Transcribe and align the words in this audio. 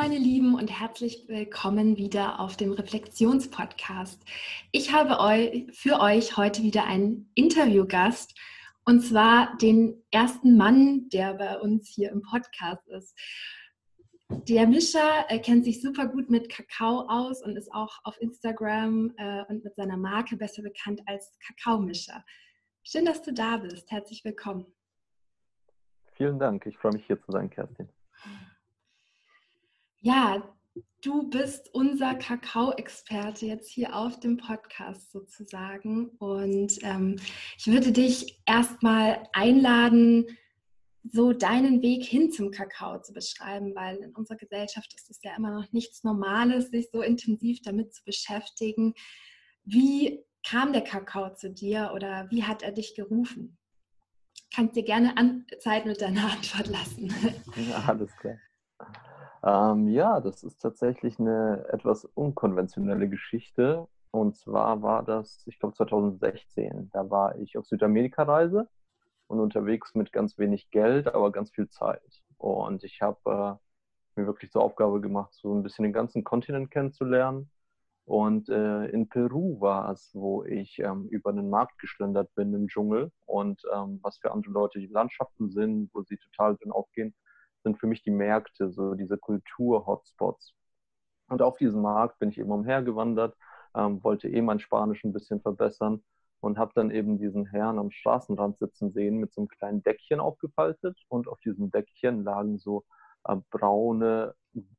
Meine 0.00 0.16
Lieben 0.16 0.54
und 0.54 0.68
herzlich 0.80 1.28
willkommen 1.28 1.98
wieder 1.98 2.40
auf 2.40 2.56
dem 2.56 2.72
Reflexionspodcast. 2.72 4.24
Ich 4.72 4.94
habe 4.94 5.66
für 5.72 6.00
euch 6.00 6.38
heute 6.38 6.62
wieder 6.62 6.86
einen 6.86 7.30
Interviewgast 7.34 8.34
und 8.86 9.02
zwar 9.02 9.58
den 9.58 10.02
ersten 10.10 10.56
Mann, 10.56 11.10
der 11.10 11.34
bei 11.34 11.58
uns 11.58 11.86
hier 11.86 12.12
im 12.12 12.22
Podcast 12.22 12.88
ist. 12.88 13.14
Der 14.48 14.66
Mischa 14.66 15.26
äh, 15.28 15.38
kennt 15.38 15.66
sich 15.66 15.82
super 15.82 16.06
gut 16.08 16.30
mit 16.30 16.48
Kakao 16.48 17.06
aus 17.06 17.42
und 17.42 17.54
ist 17.58 17.70
auch 17.74 17.98
auf 18.04 18.18
Instagram 18.22 19.12
äh, 19.18 19.44
und 19.50 19.64
mit 19.64 19.76
seiner 19.76 19.98
Marke 19.98 20.38
besser 20.38 20.62
bekannt 20.62 21.02
als 21.04 21.38
Kakaomischer. 21.46 22.24
Schön, 22.84 23.04
dass 23.04 23.20
du 23.20 23.34
da 23.34 23.58
bist. 23.58 23.90
Herzlich 23.90 24.24
willkommen. 24.24 24.64
Vielen 26.14 26.38
Dank. 26.38 26.64
Ich 26.64 26.78
freue 26.78 26.92
mich 26.92 27.04
hier 27.04 27.20
zu 27.20 27.32
sein, 27.32 27.50
Kerstin. 27.50 27.90
Ja, 30.00 30.42
du 31.02 31.28
bist 31.28 31.68
unser 31.74 32.14
Kakao-Experte 32.14 33.46
jetzt 33.46 33.70
hier 33.70 33.94
auf 33.94 34.18
dem 34.18 34.38
Podcast 34.38 35.12
sozusagen. 35.12 36.08
Und 36.18 36.78
ähm, 36.82 37.16
ich 37.58 37.66
würde 37.66 37.92
dich 37.92 38.40
erstmal 38.46 39.22
einladen, 39.32 40.26
so 41.02 41.32
deinen 41.32 41.82
Weg 41.82 42.04
hin 42.04 42.30
zum 42.30 42.50
Kakao 42.50 43.00
zu 43.00 43.12
beschreiben, 43.12 43.74
weil 43.74 43.96
in 43.96 44.14
unserer 44.14 44.36
Gesellschaft 44.36 44.92
ist 44.94 45.10
es 45.10 45.22
ja 45.22 45.34
immer 45.36 45.50
noch 45.50 45.72
nichts 45.72 46.04
Normales, 46.04 46.70
sich 46.70 46.88
so 46.92 47.02
intensiv 47.02 47.60
damit 47.62 47.94
zu 47.94 48.04
beschäftigen. 48.04 48.94
Wie 49.64 50.24
kam 50.46 50.72
der 50.72 50.82
Kakao 50.82 51.34
zu 51.34 51.50
dir 51.50 51.92
oder 51.94 52.26
wie 52.30 52.44
hat 52.44 52.62
er 52.62 52.72
dich 52.72 52.94
gerufen? 52.94 53.58
Kannst 54.54 54.76
dir 54.76 54.82
gerne 54.82 55.16
an 55.16 55.46
Zeit 55.60 55.86
mit 55.86 56.00
deiner 56.00 56.32
Antwort 56.32 56.66
lassen. 56.68 57.14
Ja, 57.68 57.84
alles 57.86 58.14
klar. 58.16 58.38
Ähm, 59.42 59.88
ja, 59.88 60.20
das 60.20 60.42
ist 60.42 60.58
tatsächlich 60.60 61.18
eine 61.18 61.66
etwas 61.70 62.04
unkonventionelle 62.04 63.08
Geschichte. 63.08 63.88
Und 64.10 64.36
zwar 64.36 64.82
war 64.82 65.02
das, 65.04 65.42
ich 65.46 65.58
glaube, 65.58 65.74
2016. 65.76 66.90
Da 66.92 67.10
war 67.10 67.36
ich 67.38 67.56
auf 67.56 67.66
Südamerika-Reise 67.66 68.68
und 69.28 69.40
unterwegs 69.40 69.94
mit 69.94 70.12
ganz 70.12 70.38
wenig 70.38 70.70
Geld, 70.70 71.08
aber 71.08 71.32
ganz 71.32 71.50
viel 71.52 71.68
Zeit. 71.68 72.22
Und 72.38 72.84
ich 72.84 73.00
habe 73.02 73.58
äh, 74.16 74.20
mir 74.20 74.26
wirklich 74.26 74.50
zur 74.50 74.62
Aufgabe 74.62 75.00
gemacht, 75.00 75.32
so 75.34 75.54
ein 75.54 75.62
bisschen 75.62 75.84
den 75.84 75.92
ganzen 75.92 76.24
Kontinent 76.24 76.70
kennenzulernen. 76.70 77.50
Und 78.04 78.48
äh, 78.48 78.86
in 78.86 79.08
Peru 79.08 79.60
war 79.60 79.90
es, 79.92 80.10
wo 80.14 80.44
ich 80.44 80.80
ähm, 80.80 81.06
über 81.08 81.30
einen 81.30 81.48
Markt 81.50 81.78
geschlendert 81.78 82.34
bin 82.34 82.52
im 82.54 82.68
Dschungel 82.68 83.12
und 83.26 83.62
ähm, 83.72 84.00
was 84.02 84.18
für 84.18 84.32
andere 84.32 84.52
Leute 84.52 84.80
die 84.80 84.88
Landschaften 84.88 85.50
sind, 85.50 85.90
wo 85.94 86.02
sie 86.02 86.16
total 86.16 86.56
drin 86.56 86.72
aufgehen 86.72 87.14
sind 87.62 87.78
für 87.78 87.86
mich 87.86 88.02
die 88.02 88.10
Märkte, 88.10 88.70
so 88.70 88.94
diese 88.94 89.18
Kultur-Hotspots. 89.18 90.54
Und 91.28 91.42
auf 91.42 91.58
diesem 91.58 91.82
Markt 91.82 92.18
bin 92.18 92.30
ich 92.30 92.38
eben 92.38 92.50
umhergewandert, 92.50 93.36
ähm, 93.74 94.02
wollte 94.02 94.28
eh 94.28 94.42
mein 94.42 94.60
Spanisch 94.60 95.04
ein 95.04 95.12
bisschen 95.12 95.40
verbessern 95.40 96.02
und 96.40 96.58
habe 96.58 96.72
dann 96.74 96.90
eben 96.90 97.18
diesen 97.18 97.46
Herrn 97.46 97.78
am 97.78 97.90
Straßenrand 97.90 98.58
sitzen 98.58 98.92
sehen 98.92 99.18
mit 99.18 99.32
so 99.32 99.42
einem 99.42 99.48
kleinen 99.48 99.82
Deckchen 99.82 100.20
aufgefaltet 100.20 100.98
und 101.08 101.28
auf 101.28 101.38
diesem 101.40 101.70
Deckchen 101.70 102.24
lagen 102.24 102.58
so 102.58 102.84
äh, 103.24 103.36
braune, 103.50 104.34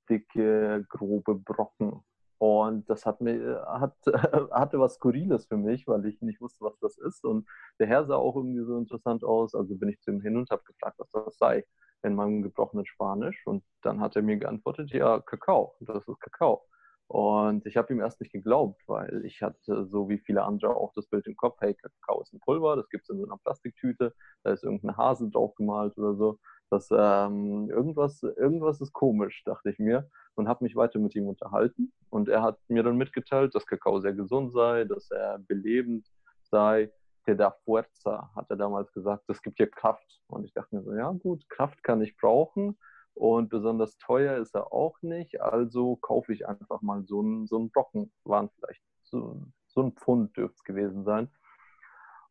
dicke, 0.10 0.86
grobe 0.90 1.36
Brocken. 1.36 2.02
Und 2.38 2.90
das 2.90 3.06
hat 3.06 3.22
mir, 3.22 3.64
hat, 3.68 3.96
hatte 4.52 4.80
was 4.80 4.96
Skurriles 4.96 5.46
für 5.46 5.58
mich, 5.58 5.88
weil 5.88 6.06
ich 6.08 6.22
nicht 6.22 6.42
wusste, 6.42 6.66
was 6.66 6.78
das 6.80 6.98
ist. 6.98 7.24
Und 7.24 7.48
der 7.80 7.88
Herr 7.88 8.06
sah 8.06 8.16
auch 8.16 8.36
irgendwie 8.36 8.66
so 8.66 8.78
interessant 8.78 9.24
aus. 9.24 9.54
Also 9.54 9.76
bin 9.76 9.90
ich 9.90 10.02
zu 10.02 10.12
ihm 10.12 10.22
hin 10.22 10.38
und 10.38 10.50
habe 10.50 10.64
gefragt, 10.64 10.98
was 10.98 11.12
das 11.12 11.38
sei 11.38 11.66
in 12.04 12.16
meinem 12.16 12.42
gebrochenen 12.42 12.86
Spanisch. 12.86 13.46
Und 13.46 13.64
dann 13.82 14.00
hat 14.02 14.16
er 14.16 14.22
mir 14.22 14.38
geantwortet, 14.38 14.92
ja, 14.92 15.20
Kakao, 15.20 15.76
das 15.80 16.08
ist 16.08 16.20
Kakao. 16.20 16.64
Und 17.08 17.66
ich 17.66 17.76
habe 17.76 17.92
ihm 17.94 18.00
erst 18.00 18.22
nicht 18.22 18.32
geglaubt, 18.32 18.82
weil 18.88 19.26
ich 19.26 19.42
hatte, 19.42 19.86
so 19.86 20.08
wie 20.08 20.20
viele 20.20 20.44
andere, 20.44 20.76
auch 20.78 20.94
das 20.96 21.08
Bild 21.08 21.28
im 21.28 21.36
Kopf, 21.36 21.58
hey, 21.60 21.74
Kakao 21.74 22.22
ist 22.22 22.34
ein 22.34 22.40
Pulver, 22.40 22.78
das 22.78 22.88
gibt 22.90 23.04
es 23.04 23.10
in 23.10 23.20
so 23.20 23.26
einer 23.26 23.38
Plastiktüte, 23.38 24.14
da 24.44 24.54
ist 24.54 24.64
irgendein 24.64 24.96
Hase 24.96 25.30
drauf 25.30 25.54
gemalt 25.56 25.98
oder 25.98 26.16
so. 26.16 26.40
Das, 26.70 26.88
ähm, 26.90 27.70
irgendwas, 27.70 28.24
irgendwas 28.24 28.80
ist 28.80 28.94
komisch, 28.94 29.44
dachte 29.44 29.72
ich 29.72 29.78
mir 29.78 30.10
und 30.36 30.48
habe 30.48 30.64
mich 30.64 30.78
weiter 30.78 31.00
mit 31.00 31.14
ihm 31.16 31.28
unterhalten. 31.28 31.92
Und 32.10 32.30
er 32.30 32.44
hat 32.44 32.60
mir 32.70 32.82
dann 32.82 32.96
mitgeteilt, 32.96 33.54
dass 33.56 33.66
Kakao 33.66 34.00
sehr 34.00 34.14
gesund 34.14 34.54
sei, 34.54 34.86
dass 34.86 35.12
er 35.12 35.40
belebend 35.40 36.08
sei 36.44 36.92
te 37.24 37.36
da 37.36 37.52
fuerza, 37.64 38.32
hat 38.36 38.50
er 38.50 38.58
damals 38.58 38.92
gesagt, 38.94 39.24
das 39.28 39.42
gibt 39.42 39.60
dir 39.60 39.68
Kraft. 39.68 40.22
Und 40.28 40.46
ich 40.46 40.54
dachte 40.54 40.76
mir 40.76 40.84
so, 40.84 40.94
ja 40.94 41.12
gut, 41.12 41.48
Kraft 41.50 41.84
kann 41.84 42.02
ich 42.02 42.18
brauchen 42.18 42.78
und 43.14 43.50
besonders 43.50 43.98
teuer 43.98 44.38
ist 44.38 44.56
er 44.56 44.72
auch 44.74 45.02
nicht, 45.02 45.42
also 45.42 45.98
kaufe 45.98 46.34
ich 46.34 46.48
einfach 46.48 46.82
mal 46.82 47.04
so 47.06 47.20
einen, 47.22 47.48
so 47.48 47.58
einen 47.58 47.70
Brocken, 47.70 48.12
waren 48.24 48.50
vielleicht 48.56 48.82
so, 49.04 49.42
so 49.68 49.84
ein 49.84 49.94
Pfund 49.94 50.36
dürfte 50.38 50.56
es 50.56 50.64
gewesen 50.64 51.04
sein. 51.04 51.30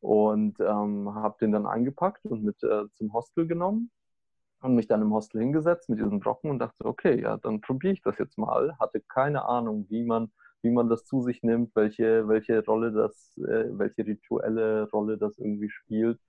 Und 0.01 0.59
ähm, 0.61 1.15
habe 1.15 1.37
den 1.41 1.53
dann 1.53 1.67
eingepackt 1.67 2.25
und 2.25 2.43
mit 2.43 2.63
äh, 2.63 2.85
zum 2.95 3.13
Hostel 3.13 3.47
genommen 3.47 3.91
und 4.63 4.75
mich 4.75 4.87
dann 4.87 5.03
im 5.03 5.13
Hostel 5.13 5.41
hingesetzt 5.41 5.91
mit 5.91 5.99
diesen 5.99 6.21
Brocken 6.21 6.51
und 6.51 6.59
dachte, 6.59 6.87
okay, 6.87 7.21
ja, 7.21 7.37
dann 7.37 7.61
probiere 7.61 7.93
ich 7.93 8.03
das 8.03 8.17
jetzt 8.19 8.39
mal. 8.39 8.77
Hatte 8.79 9.01
keine 9.01 9.45
Ahnung, 9.45 9.87
wie 9.91 10.05
man 10.05 10.33
wie 10.63 10.71
man 10.71 10.89
das 10.89 11.05
zu 11.05 11.23
sich 11.23 11.43
nimmt, 11.43 11.75
welche, 11.75 12.29
welche 12.29 12.65
Rolle 12.65 12.93
das, 12.93 13.37
äh, 13.39 13.67
welche 13.71 14.07
rituelle 14.07 14.89
Rolle 14.91 15.19
das 15.19 15.39
irgendwie 15.39 15.71
spielt. 15.71 16.21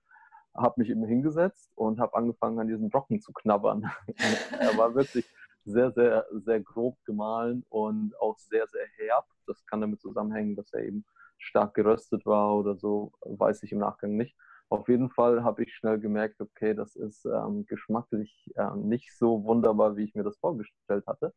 Habe 0.54 0.80
mich 0.80 0.90
eben 0.90 1.04
hingesetzt 1.04 1.70
und 1.76 1.98
habe 1.98 2.14
angefangen, 2.16 2.58
an 2.58 2.68
diesen 2.68 2.90
Brocken 2.90 3.20
zu 3.20 3.32
knabbern. 3.32 3.90
er 4.60 4.76
war 4.76 4.94
wirklich 4.94 5.26
sehr, 5.64 5.92
sehr, 5.92 6.26
sehr 6.32 6.60
grob 6.60 6.98
gemahlen 7.04 7.64
und 7.68 8.14
auch 8.20 8.38
sehr, 8.38 8.66
sehr 8.68 8.86
herb. 8.98 9.26
Das 9.46 9.64
kann 9.66 9.80
damit 9.80 10.00
zusammenhängen, 10.00 10.56
dass 10.56 10.72
er 10.72 10.84
eben 10.84 11.04
stark 11.38 11.74
geröstet 11.74 12.26
war 12.26 12.54
oder 12.56 12.76
so, 12.76 13.12
weiß 13.22 13.62
ich 13.62 13.72
im 13.72 13.78
Nachgang 13.78 14.16
nicht. 14.16 14.36
Auf 14.68 14.88
jeden 14.88 15.10
Fall 15.10 15.44
habe 15.44 15.64
ich 15.64 15.74
schnell 15.74 15.98
gemerkt, 15.98 16.40
okay, 16.40 16.74
das 16.74 16.96
ist 16.96 17.26
ähm, 17.26 17.66
geschmacklich 17.66 18.50
ähm, 18.56 18.88
nicht 18.88 19.16
so 19.16 19.44
wunderbar, 19.44 19.96
wie 19.96 20.04
ich 20.04 20.14
mir 20.14 20.24
das 20.24 20.38
vorgestellt 20.38 21.06
hatte. 21.06 21.34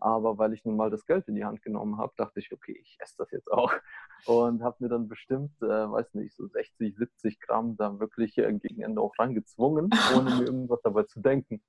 Aber 0.00 0.38
weil 0.38 0.52
ich 0.52 0.64
nun 0.64 0.76
mal 0.76 0.90
das 0.90 1.06
Geld 1.06 1.28
in 1.28 1.34
die 1.34 1.44
Hand 1.44 1.62
genommen 1.62 1.98
habe, 1.98 2.12
dachte 2.16 2.40
ich, 2.40 2.52
okay, 2.52 2.78
ich 2.82 2.96
esse 3.00 3.16
das 3.18 3.30
jetzt 3.30 3.50
auch. 3.50 3.72
Und 4.26 4.62
habe 4.62 4.76
mir 4.80 4.88
dann 4.88 5.08
bestimmt, 5.08 5.52
äh, 5.62 5.66
weiß 5.66 6.14
nicht, 6.14 6.34
so 6.34 6.46
60, 6.46 6.96
70 6.96 7.40
Gramm 7.40 7.76
da 7.76 7.98
wirklich 8.00 8.36
äh, 8.38 8.52
gegen 8.52 8.82
Ende 8.82 9.00
auch 9.00 9.18
reingezwungen, 9.18 9.90
ohne 10.16 10.36
mir 10.36 10.44
irgendwas 10.44 10.80
dabei 10.82 11.04
zu 11.04 11.20
denken. 11.20 11.62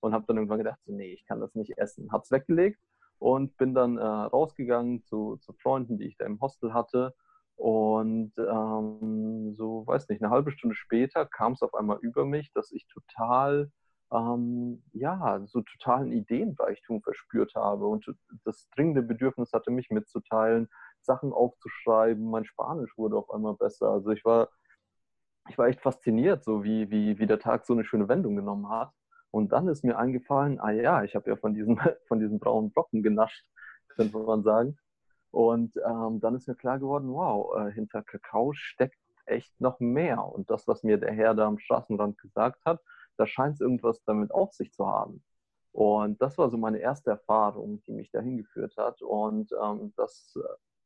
Und 0.00 0.12
habe 0.12 0.24
dann 0.26 0.36
irgendwann 0.36 0.58
gedacht, 0.58 0.78
so, 0.84 0.92
nee, 0.92 1.12
ich 1.12 1.24
kann 1.24 1.40
das 1.40 1.54
nicht 1.54 1.78
essen. 1.78 2.12
Habe 2.12 2.22
es 2.22 2.30
weggelegt 2.30 2.80
und 3.18 3.56
bin 3.56 3.74
dann 3.74 3.98
äh, 3.98 4.02
rausgegangen 4.02 5.02
zu, 5.04 5.36
zu 5.38 5.52
Freunden, 5.54 5.98
die 5.98 6.06
ich 6.06 6.16
da 6.16 6.26
im 6.26 6.40
Hostel 6.40 6.72
hatte. 6.72 7.14
Und 7.56 8.32
ähm, 8.38 9.54
so, 9.56 9.84
weiß 9.86 10.08
nicht, 10.08 10.22
eine 10.22 10.30
halbe 10.30 10.52
Stunde 10.52 10.76
später 10.76 11.26
kam 11.26 11.54
es 11.54 11.62
auf 11.62 11.74
einmal 11.74 11.98
über 12.00 12.24
mich, 12.24 12.52
dass 12.52 12.70
ich 12.70 12.86
total 12.86 13.72
ähm, 14.12 14.82
ja, 14.92 15.42
so 15.46 15.60
totalen 15.62 16.12
Ideenreichtum 16.12 17.02
verspürt 17.02 17.54
habe 17.54 17.86
und 17.86 18.06
das 18.44 18.68
dringende 18.70 19.02
Bedürfnis 19.02 19.52
hatte, 19.52 19.70
mich 19.70 19.90
mitzuteilen, 19.90 20.68
Sachen 21.00 21.32
aufzuschreiben. 21.32 22.30
Mein 22.30 22.44
Spanisch 22.44 22.96
wurde 22.96 23.16
auf 23.16 23.30
einmal 23.30 23.54
besser. 23.54 23.90
Also 23.90 24.10
ich 24.10 24.24
war, 24.24 24.48
ich 25.48 25.58
war 25.58 25.68
echt 25.68 25.80
fasziniert, 25.80 26.44
so 26.44 26.64
wie, 26.64 26.90
wie, 26.90 27.18
wie 27.18 27.26
der 27.26 27.38
Tag 27.38 27.66
so 27.66 27.72
eine 27.74 27.84
schöne 27.84 28.08
Wendung 28.08 28.36
genommen 28.36 28.68
hat. 28.68 28.92
Und 29.30 29.52
dann 29.52 29.68
ist 29.68 29.84
mir 29.84 29.98
eingefallen, 29.98 30.58
ah 30.60 30.70
ja, 30.70 31.04
ich 31.04 31.14
habe 31.14 31.28
ja 31.30 31.36
von 31.36 31.54
diesen, 31.54 31.78
von 32.08 32.20
diesen 32.20 32.38
braunen 32.38 32.70
Blocken 32.70 33.02
genascht, 33.02 33.44
könnte 33.88 34.18
man 34.18 34.42
sagen. 34.42 34.78
Und 35.30 35.76
ähm, 35.84 36.20
dann 36.20 36.34
ist 36.34 36.48
mir 36.48 36.54
klar 36.54 36.78
geworden, 36.78 37.08
wow, 37.12 37.54
äh, 37.58 37.72
hinter 37.72 38.02
Kakao 38.02 38.52
steckt 38.54 38.98
echt 39.26 39.60
noch 39.60 39.78
mehr. 39.80 40.24
Und 40.24 40.50
das, 40.50 40.66
was 40.66 40.82
mir 40.82 40.98
der 40.98 41.12
Herr 41.12 41.34
da 41.34 41.46
am 41.46 41.58
Straßenrand 41.58 42.18
gesagt 42.18 42.64
hat, 42.64 42.80
da 43.18 43.26
scheint 43.26 43.54
es 43.54 43.60
irgendwas 43.60 44.02
damit 44.04 44.32
auf 44.32 44.52
sich 44.52 44.72
zu 44.72 44.86
haben. 44.86 45.22
Und 45.72 46.20
das 46.20 46.38
war 46.38 46.50
so 46.50 46.56
meine 46.56 46.78
erste 46.78 47.10
Erfahrung, 47.10 47.82
die 47.86 47.92
mich 47.92 48.10
dahin 48.10 48.36
geführt 48.36 48.76
hat. 48.76 49.02
Und 49.02 49.52
ähm, 49.62 49.92
das 49.96 50.34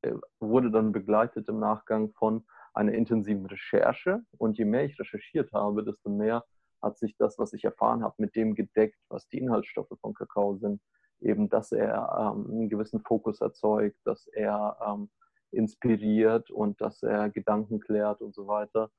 äh, 0.02 0.12
wurde 0.40 0.70
dann 0.70 0.92
begleitet 0.92 1.48
im 1.48 1.60
Nachgang 1.60 2.12
von 2.12 2.44
einer 2.74 2.92
intensiven 2.92 3.46
Recherche. 3.46 4.22
Und 4.38 4.58
je 4.58 4.64
mehr 4.64 4.84
ich 4.84 4.98
recherchiert 4.98 5.52
habe, 5.52 5.84
desto 5.84 6.10
mehr 6.10 6.44
hat 6.82 6.98
sich 6.98 7.16
das, 7.16 7.38
was 7.38 7.52
ich 7.52 7.64
erfahren 7.64 8.02
habe, 8.02 8.14
mit 8.18 8.34
dem 8.34 8.54
gedeckt, 8.54 8.98
was 9.08 9.28
die 9.28 9.38
Inhaltsstoffe 9.38 9.96
von 10.00 10.14
Kakao 10.14 10.56
sind. 10.56 10.82
Eben, 11.20 11.48
dass 11.48 11.70
er 11.70 12.34
ähm, 12.34 12.50
einen 12.50 12.68
gewissen 12.68 13.00
Fokus 13.00 13.40
erzeugt, 13.40 13.96
dass 14.04 14.26
er 14.26 14.76
ähm, 14.84 15.08
inspiriert 15.52 16.50
und 16.50 16.80
dass 16.80 17.02
er 17.02 17.30
Gedanken 17.30 17.78
klärt 17.78 18.20
und 18.20 18.34
so 18.34 18.48
weiter. 18.48 18.90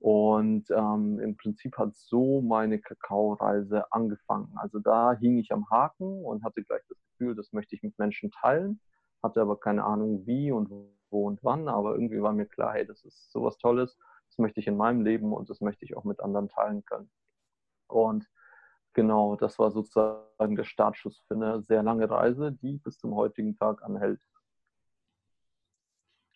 Und 0.00 0.70
ähm, 0.70 1.18
im 1.18 1.36
Prinzip 1.36 1.76
hat 1.76 1.96
so 1.96 2.40
meine 2.40 2.78
Kakaoreise 2.78 3.92
angefangen. 3.92 4.52
Also 4.56 4.78
da 4.78 5.14
hing 5.14 5.38
ich 5.38 5.52
am 5.52 5.68
Haken 5.70 6.24
und 6.24 6.44
hatte 6.44 6.62
gleich 6.62 6.82
das 6.88 6.98
Gefühl, 7.10 7.34
das 7.34 7.52
möchte 7.52 7.74
ich 7.74 7.82
mit 7.82 7.98
Menschen 7.98 8.30
teilen, 8.30 8.80
hatte 9.22 9.40
aber 9.40 9.58
keine 9.58 9.84
Ahnung 9.84 10.24
wie 10.26 10.52
und 10.52 10.70
wo 10.70 11.26
und 11.26 11.42
wann, 11.42 11.68
aber 11.68 11.94
irgendwie 11.94 12.22
war 12.22 12.32
mir 12.32 12.46
klar, 12.46 12.74
hey, 12.74 12.86
das 12.86 13.04
ist 13.04 13.32
sowas 13.32 13.58
Tolles, 13.58 13.96
das 14.28 14.38
möchte 14.38 14.60
ich 14.60 14.68
in 14.68 14.76
meinem 14.76 15.02
Leben 15.02 15.32
und 15.32 15.50
das 15.50 15.60
möchte 15.60 15.84
ich 15.84 15.96
auch 15.96 16.04
mit 16.04 16.20
anderen 16.20 16.48
teilen 16.48 16.84
können. 16.84 17.10
Und 17.88 18.28
genau, 18.92 19.36
das 19.36 19.58
war 19.58 19.70
sozusagen 19.70 20.56
der 20.56 20.64
Startschuss 20.64 21.20
für 21.26 21.34
eine 21.34 21.62
sehr 21.62 21.82
lange 21.82 22.08
Reise, 22.08 22.52
die 22.52 22.78
bis 22.78 22.98
zum 22.98 23.14
heutigen 23.14 23.56
Tag 23.56 23.82
anhält. 23.82 24.20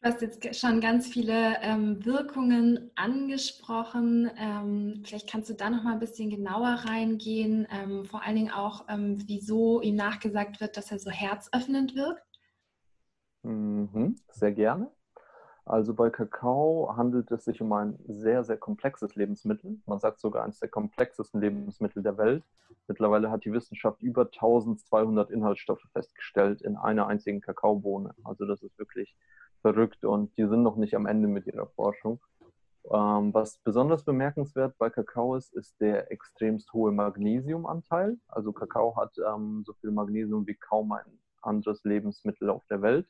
Du 0.02 0.08
hast 0.08 0.20
jetzt 0.20 0.56
schon 0.56 0.80
ganz 0.80 1.06
viele 1.06 1.60
ähm, 1.60 2.04
Wirkungen 2.04 2.90
angesprochen. 2.96 4.28
Ähm, 4.36 5.00
vielleicht 5.04 5.30
kannst 5.30 5.48
du 5.48 5.54
da 5.54 5.70
noch 5.70 5.84
mal 5.84 5.92
ein 5.92 6.00
bisschen 6.00 6.28
genauer 6.28 6.70
reingehen. 6.88 7.68
Ähm, 7.70 8.04
vor 8.04 8.24
allen 8.24 8.34
Dingen 8.34 8.50
auch, 8.50 8.84
ähm, 8.88 9.22
wieso 9.28 9.80
ihm 9.80 9.94
nachgesagt 9.94 10.60
wird, 10.60 10.76
dass 10.76 10.90
er 10.90 10.98
so 10.98 11.08
herzöffnend 11.08 11.94
wirkt. 11.94 12.26
Mhm, 13.44 14.16
sehr 14.32 14.50
gerne. 14.50 14.90
Also 15.64 15.94
bei 15.94 16.10
Kakao 16.10 16.96
handelt 16.96 17.30
es 17.30 17.44
sich 17.44 17.60
um 17.60 17.72
ein 17.72 17.96
sehr, 18.08 18.42
sehr 18.42 18.56
komplexes 18.56 19.14
Lebensmittel. 19.14 19.78
Man 19.86 20.00
sagt 20.00 20.18
sogar 20.18 20.42
eines 20.42 20.58
der 20.58 20.68
komplexesten 20.68 21.40
Lebensmittel 21.40 22.02
der 22.02 22.18
Welt. 22.18 22.42
Mittlerweile 22.88 23.30
hat 23.30 23.44
die 23.44 23.52
Wissenschaft 23.52 24.02
über 24.02 24.22
1200 24.22 25.30
Inhaltsstoffe 25.30 25.86
festgestellt 25.92 26.60
in 26.60 26.76
einer 26.76 27.06
einzigen 27.06 27.40
Kakaobohne. 27.40 28.16
Also 28.24 28.46
das 28.46 28.64
ist 28.64 28.76
wirklich 28.80 29.14
verrückt 29.62 30.04
und 30.04 30.36
die 30.36 30.46
sind 30.46 30.62
noch 30.62 30.76
nicht 30.76 30.94
am 30.94 31.06
Ende 31.06 31.28
mit 31.28 31.46
ihrer 31.46 31.66
Forschung. 31.68 32.20
Ähm, 32.90 33.32
was 33.32 33.58
besonders 33.58 34.04
bemerkenswert 34.04 34.76
bei 34.76 34.90
Kakao 34.90 35.36
ist, 35.36 35.54
ist 35.54 35.80
der 35.80 36.10
extremst 36.10 36.72
hohe 36.72 36.90
Magnesiumanteil. 36.92 38.18
Also 38.28 38.52
Kakao 38.52 38.96
hat 38.96 39.14
ähm, 39.18 39.62
so 39.64 39.72
viel 39.74 39.92
Magnesium 39.92 40.46
wie 40.46 40.56
kaum 40.56 40.92
ein 40.92 41.18
anderes 41.42 41.84
Lebensmittel 41.84 42.50
auf 42.50 42.64
der 42.66 42.82
Welt. 42.82 43.08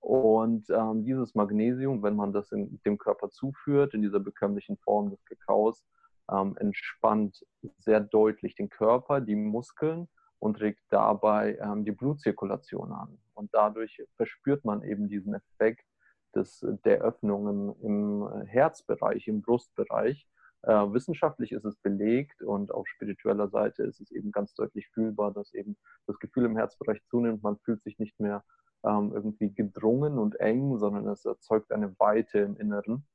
Und 0.00 0.68
ähm, 0.70 1.04
dieses 1.04 1.34
Magnesium, 1.34 2.02
wenn 2.02 2.16
man 2.16 2.32
das 2.32 2.52
in 2.52 2.80
dem 2.84 2.98
Körper 2.98 3.30
zuführt, 3.30 3.94
in 3.94 4.02
dieser 4.02 4.20
bekömmlichen 4.20 4.76
Form 4.78 5.10
des 5.10 5.24
Kakaos, 5.24 5.84
ähm, 6.30 6.56
entspannt 6.58 7.44
sehr 7.78 8.00
deutlich 8.00 8.56
den 8.56 8.68
Körper, 8.68 9.20
die 9.20 9.36
Muskeln 9.36 10.08
und 10.38 10.60
regt 10.60 10.82
dabei 10.90 11.58
ähm, 11.60 11.84
die 11.84 11.92
Blutzirkulation 11.92 12.92
an. 12.92 13.18
Und 13.34 13.52
dadurch 13.54 14.02
verspürt 14.16 14.64
man 14.64 14.82
eben 14.82 15.08
diesen 15.08 15.34
Effekt 15.34 15.86
des, 16.34 16.64
der 16.84 17.00
Öffnung 17.00 17.48
im, 17.48 17.74
im 17.82 18.42
Herzbereich, 18.46 19.28
im 19.28 19.42
Brustbereich. 19.42 20.26
Äh, 20.62 20.72
wissenschaftlich 20.72 21.52
ist 21.52 21.64
es 21.64 21.76
belegt 21.76 22.42
und 22.42 22.72
auf 22.72 22.88
spiritueller 22.88 23.48
Seite 23.48 23.84
ist 23.84 24.00
es 24.00 24.10
eben 24.10 24.32
ganz 24.32 24.54
deutlich 24.54 24.88
fühlbar, 24.88 25.32
dass 25.32 25.54
eben 25.54 25.76
das 26.06 26.18
Gefühl 26.18 26.44
im 26.44 26.56
Herzbereich 26.56 27.02
zunimmt. 27.04 27.42
Man 27.42 27.58
fühlt 27.58 27.82
sich 27.82 27.98
nicht 27.98 28.18
mehr 28.20 28.44
ähm, 28.84 29.12
irgendwie 29.14 29.52
gedrungen 29.52 30.18
und 30.18 30.38
eng, 30.40 30.78
sondern 30.78 31.06
es 31.08 31.24
erzeugt 31.24 31.72
eine 31.72 31.98
Weite 31.98 32.40
im 32.40 32.56
Inneren. 32.56 33.06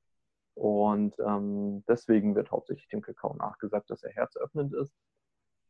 Und 0.54 1.16
ähm, 1.20 1.84
deswegen 1.88 2.36
wird 2.36 2.52
hauptsächlich 2.52 2.88
dem 2.90 3.02
Kakao 3.02 3.36
nachgesagt, 3.36 3.90
dass 3.90 4.04
er 4.04 4.12
herzöffnend 4.12 4.74
ist. 4.74 4.94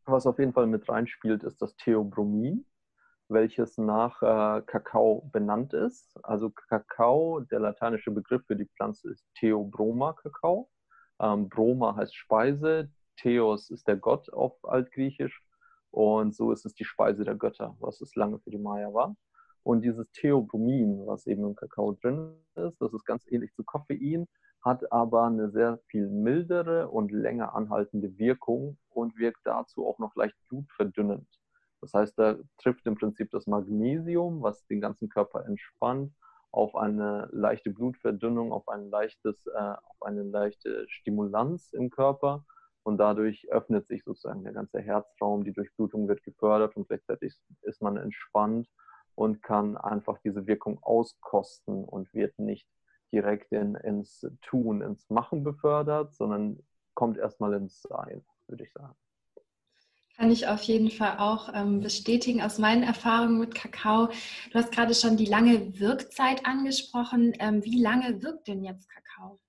Was 0.05 0.25
auf 0.25 0.39
jeden 0.39 0.53
Fall 0.53 0.67
mit 0.67 0.89
reinspielt, 0.89 1.43
ist 1.43 1.61
das 1.61 1.75
Theobromin, 1.75 2.65
welches 3.29 3.77
nach 3.77 4.21
äh, 4.21 4.61
Kakao 4.63 5.29
benannt 5.31 5.73
ist. 5.73 6.17
Also 6.23 6.49
Kakao, 6.49 7.41
der 7.41 7.59
lateinische 7.59 8.11
Begriff 8.11 8.43
für 8.47 8.55
die 8.55 8.65
Pflanze 8.65 9.11
ist 9.11 9.25
Theobroma 9.35 10.13
Kakao. 10.13 10.69
Ähm, 11.19 11.49
Broma 11.49 11.95
heißt 11.95 12.15
Speise, 12.15 12.89
Theos 13.17 13.69
ist 13.69 13.87
der 13.87 13.97
Gott 13.97 14.31
auf 14.33 14.57
Altgriechisch 14.63 15.43
und 15.91 16.35
so 16.35 16.51
ist 16.51 16.65
es 16.65 16.73
die 16.73 16.85
Speise 16.85 17.23
der 17.23 17.35
Götter, 17.35 17.75
was 17.79 18.01
es 18.01 18.15
lange 18.15 18.39
für 18.39 18.49
die 18.49 18.57
Maya 18.57 18.91
war. 18.93 19.15
Und 19.63 19.83
dieses 19.83 20.09
Theobromin, 20.13 21.05
was 21.05 21.27
eben 21.27 21.43
im 21.43 21.55
Kakao 21.55 21.91
drin 21.93 22.35
ist, 22.55 22.81
das 22.81 22.93
ist 22.93 23.05
ganz 23.05 23.27
ähnlich 23.27 23.53
zu 23.53 23.63
Koffein, 23.63 24.27
hat 24.61 24.91
aber 24.91 25.25
eine 25.25 25.49
sehr 25.49 25.79
viel 25.87 26.07
mildere 26.07 26.89
und 26.89 27.11
länger 27.11 27.55
anhaltende 27.55 28.17
Wirkung 28.17 28.77
und 28.89 29.17
wirkt 29.17 29.41
dazu 29.43 29.87
auch 29.87 29.99
noch 29.99 30.15
leicht 30.15 30.35
blutverdünnend. 30.49 31.27
Das 31.81 31.93
heißt, 31.93 32.17
da 32.19 32.37
trifft 32.59 32.85
im 32.85 32.95
Prinzip 32.95 33.31
das 33.31 33.47
Magnesium, 33.47 34.43
was 34.43 34.65
den 34.67 34.81
ganzen 34.81 35.09
Körper 35.09 35.45
entspannt, 35.45 36.13
auf 36.51 36.75
eine 36.75 37.27
leichte 37.31 37.71
Blutverdünnung, 37.71 38.51
auf, 38.51 38.67
ein 38.67 38.89
leichtes, 38.89 39.47
äh, 39.47 39.57
auf 39.57 40.01
eine 40.01 40.23
leichte 40.23 40.85
Stimulanz 40.89 41.73
im 41.73 41.89
Körper 41.89 42.45
und 42.83 42.97
dadurch 42.97 43.47
öffnet 43.49 43.87
sich 43.87 44.03
sozusagen 44.03 44.43
der 44.43 44.53
ganze 44.53 44.79
Herzraum, 44.79 45.43
die 45.43 45.53
Durchblutung 45.53 46.07
wird 46.07 46.23
gefördert 46.23 46.75
und 46.75 46.87
gleichzeitig 46.87 47.35
ist 47.61 47.81
man 47.81 47.97
entspannt 47.97 48.67
und 49.15 49.41
kann 49.41 49.77
einfach 49.77 50.17
diese 50.23 50.45
Wirkung 50.45 50.83
auskosten 50.83 51.85
und 51.85 52.13
wird 52.13 52.37
nicht 52.37 52.67
direkt 53.11 53.51
in, 53.51 53.75
ins 53.75 54.25
Tun, 54.41 54.81
ins 54.81 55.09
Machen 55.09 55.43
befördert, 55.43 56.13
sondern 56.15 56.59
kommt 56.93 57.17
erstmal 57.17 57.53
ins 57.53 57.81
Sein, 57.81 58.23
würde 58.47 58.63
ich 58.63 58.71
sagen. 58.73 58.95
Kann 60.17 60.29
ich 60.29 60.47
auf 60.47 60.61
jeden 60.63 60.91
Fall 60.91 61.17
auch 61.17 61.49
ähm, 61.53 61.79
bestätigen 61.79 62.41
aus 62.41 62.59
meinen 62.59 62.83
Erfahrungen 62.83 63.39
mit 63.39 63.55
Kakao. 63.55 64.07
Du 64.51 64.53
hast 64.53 64.71
gerade 64.71 64.93
schon 64.93 65.17
die 65.17 65.25
lange 65.25 65.79
Wirkzeit 65.79 66.45
angesprochen. 66.45 67.33
Ähm, 67.39 67.63
wie 67.63 67.81
lange 67.81 68.21
wirkt 68.21 68.47
denn 68.47 68.63
jetzt 68.63 68.87
Kakao? 68.89 69.39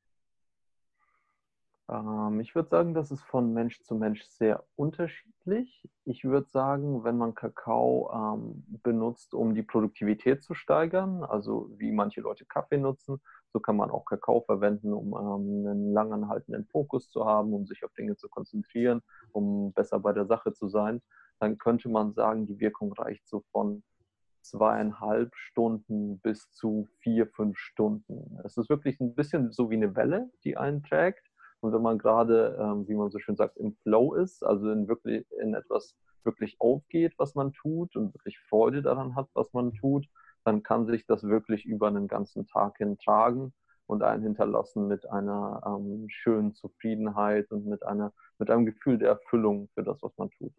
Ähm, 1.93 2.41
ich 2.41 2.55
würde 2.55 2.71
sagen, 2.71 2.95
das 2.95 3.11
ist 3.11 3.23
von 3.23 3.53
Mensch 3.53 3.83
zu 3.83 3.95
Mensch 3.95 4.23
sehr 4.25 4.65
unterschiedlich. 4.77 5.89
Ich 6.05 6.25
würde 6.25 6.49
sagen, 6.51 7.05
wenn 7.05 7.19
man 7.19 7.35
Kakao 7.35 8.11
ähm, 8.13 8.65
benutzt, 8.83 9.35
um 9.35 9.55
die 9.55 9.63
Produktivität 9.63 10.43
zu 10.43 10.55
steigern, 10.55 11.23
also 11.23 11.71
wie 11.77 11.93
manche 11.93 12.21
Leute 12.23 12.47
Kaffee 12.47 12.79
nutzen, 12.79 13.21
so 13.53 13.61
kann 13.61 13.77
man 13.77 13.91
auch 13.91 14.07
Kakao 14.07 14.41
verwenden, 14.41 14.93
um 14.93 15.13
ähm, 15.13 15.67
einen 15.67 15.93
langanhaltenden 15.93 16.65
Fokus 16.67 17.11
zu 17.11 17.27
haben, 17.27 17.53
um 17.53 17.67
sich 17.67 17.85
auf 17.85 17.93
Dinge 17.93 18.17
zu 18.17 18.29
konzentrieren, 18.29 19.03
um 19.33 19.73
besser 19.73 20.01
bei 20.01 20.13
der 20.13 20.27
Sache 20.27 20.53
zu 20.55 20.69
sein. 20.69 21.03
Dann 21.41 21.59
könnte 21.59 21.89
man 21.89 22.15
sagen, 22.15 22.47
die 22.47 22.61
Wirkung 22.61 22.93
reicht 22.95 23.29
so 23.29 23.41
von 23.53 23.83
zweieinhalb 24.43 25.35
Stunden 25.37 26.19
bis 26.21 26.51
zu 26.51 26.89
vier, 27.01 27.27
fünf 27.27 27.59
Stunden. 27.59 28.39
Es 28.45 28.57
ist 28.57 28.69
wirklich 28.69 29.01
ein 29.01 29.15
bisschen 29.15 29.53
so 29.53 29.71
wie 29.71 29.77
eine 29.77 29.95
Welle, 29.95 30.31
die 30.45 30.57
einen 30.57 30.83
trägt. 30.83 31.32
Und 31.63 31.73
wenn 31.73 31.83
man 31.83 31.97
gerade, 31.97 32.59
ähm, 32.61 32.89
wie 32.89 32.95
man 32.95 33.11
so 33.11 33.21
schön 33.21 33.37
sagt, 33.37 33.57
im 33.57 33.77
Flow 33.83 34.15
ist, 34.15 34.43
also 34.43 34.69
in 34.71 34.89
wirklich 34.89 35.25
in 35.41 35.55
etwas 35.55 35.95
wirklich 36.25 36.61
aufgeht, 36.61 37.15
was 37.19 37.37
man 37.37 37.53
tut 37.53 37.95
und 37.95 38.13
wirklich 38.15 38.39
Freude 38.49 38.83
daran 38.83 39.15
hat, 39.15 39.29
was 39.35 39.53
man 39.53 39.73
tut, 39.73 40.07
dann 40.45 40.65
kann 40.65 40.87
sich 40.87 41.07
das 41.07 41.23
wirklich 41.23 41.65
über 41.65 41.87
einen 41.87 42.09
ganzen 42.09 42.49
Tag 42.49 42.79
hin 42.79 42.99
tragen 42.99 43.53
und 43.87 44.03
einen 44.03 44.25
hinterlassen 44.25 44.89
mit 44.89 45.09
einer 45.09 45.63
ähm, 45.65 46.07
schönen 46.09 46.53
Zufriedenheit 46.55 47.53
und 47.53 47.67
mit, 47.67 47.85
einer, 47.85 48.13
mit 48.39 48.51
einem 48.51 48.67
Gefühl 48.67 48.99
der 48.99 49.11
Erfüllung 49.11 49.69
für 49.75 49.85
das, 49.85 50.03
was 50.03 50.13
man 50.19 50.31
tut. 50.31 50.53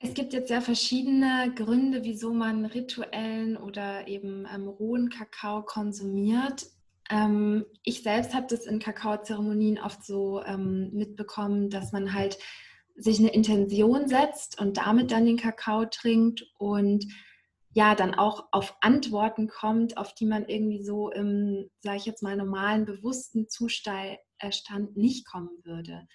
Es 0.00 0.14
gibt 0.14 0.32
jetzt 0.32 0.50
ja 0.50 0.60
verschiedene 0.60 1.52
Gründe, 1.54 2.02
wieso 2.02 2.34
man 2.34 2.66
rituellen 2.66 3.56
oder 3.56 4.08
eben 4.08 4.46
ähm, 4.52 4.66
rohen 4.68 5.10
Kakao 5.10 5.62
konsumiert. 5.62 6.66
Ähm, 7.10 7.66
ich 7.82 8.02
selbst 8.02 8.34
habe 8.34 8.46
das 8.48 8.66
in 8.66 8.78
Kakaozeremonien 8.78 9.78
oft 9.78 10.04
so 10.04 10.42
ähm, 10.44 10.90
mitbekommen, 10.92 11.70
dass 11.70 11.92
man 11.92 12.14
halt 12.14 12.38
sich 12.96 13.18
eine 13.18 13.32
Intention 13.32 14.08
setzt 14.08 14.60
und 14.60 14.76
damit 14.76 15.10
dann 15.10 15.26
den 15.26 15.36
Kakao 15.36 15.84
trinkt 15.86 16.46
und 16.58 17.04
ja, 17.72 17.96
dann 17.96 18.14
auch 18.14 18.46
auf 18.52 18.76
Antworten 18.80 19.48
kommt, 19.48 19.96
auf 19.96 20.14
die 20.14 20.26
man 20.26 20.48
irgendwie 20.48 20.84
so 20.84 21.10
im, 21.10 21.68
sage 21.80 21.96
ich 21.96 22.06
jetzt 22.06 22.22
mal, 22.22 22.36
normalen, 22.36 22.84
bewussten 22.84 23.48
Zustand 23.48 24.96
nicht 24.96 25.26
kommen 25.26 25.50
würde. 25.64 26.06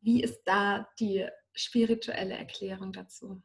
Wie 0.00 0.22
ist 0.22 0.40
da 0.46 0.88
die 0.98 1.26
spirituelle 1.54 2.34
Erklärung 2.34 2.92
dazu? 2.92 3.42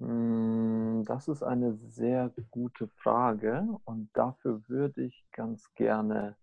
Hm, 0.00 1.04
das 1.06 1.28
ist 1.28 1.42
eine 1.42 1.74
sehr 1.76 2.30
gute 2.50 2.88
Frage 2.88 3.66
und 3.84 4.10
dafür 4.14 4.62
würde 4.68 5.04
ich 5.04 5.26
ganz 5.32 5.72
gerne 5.74 6.36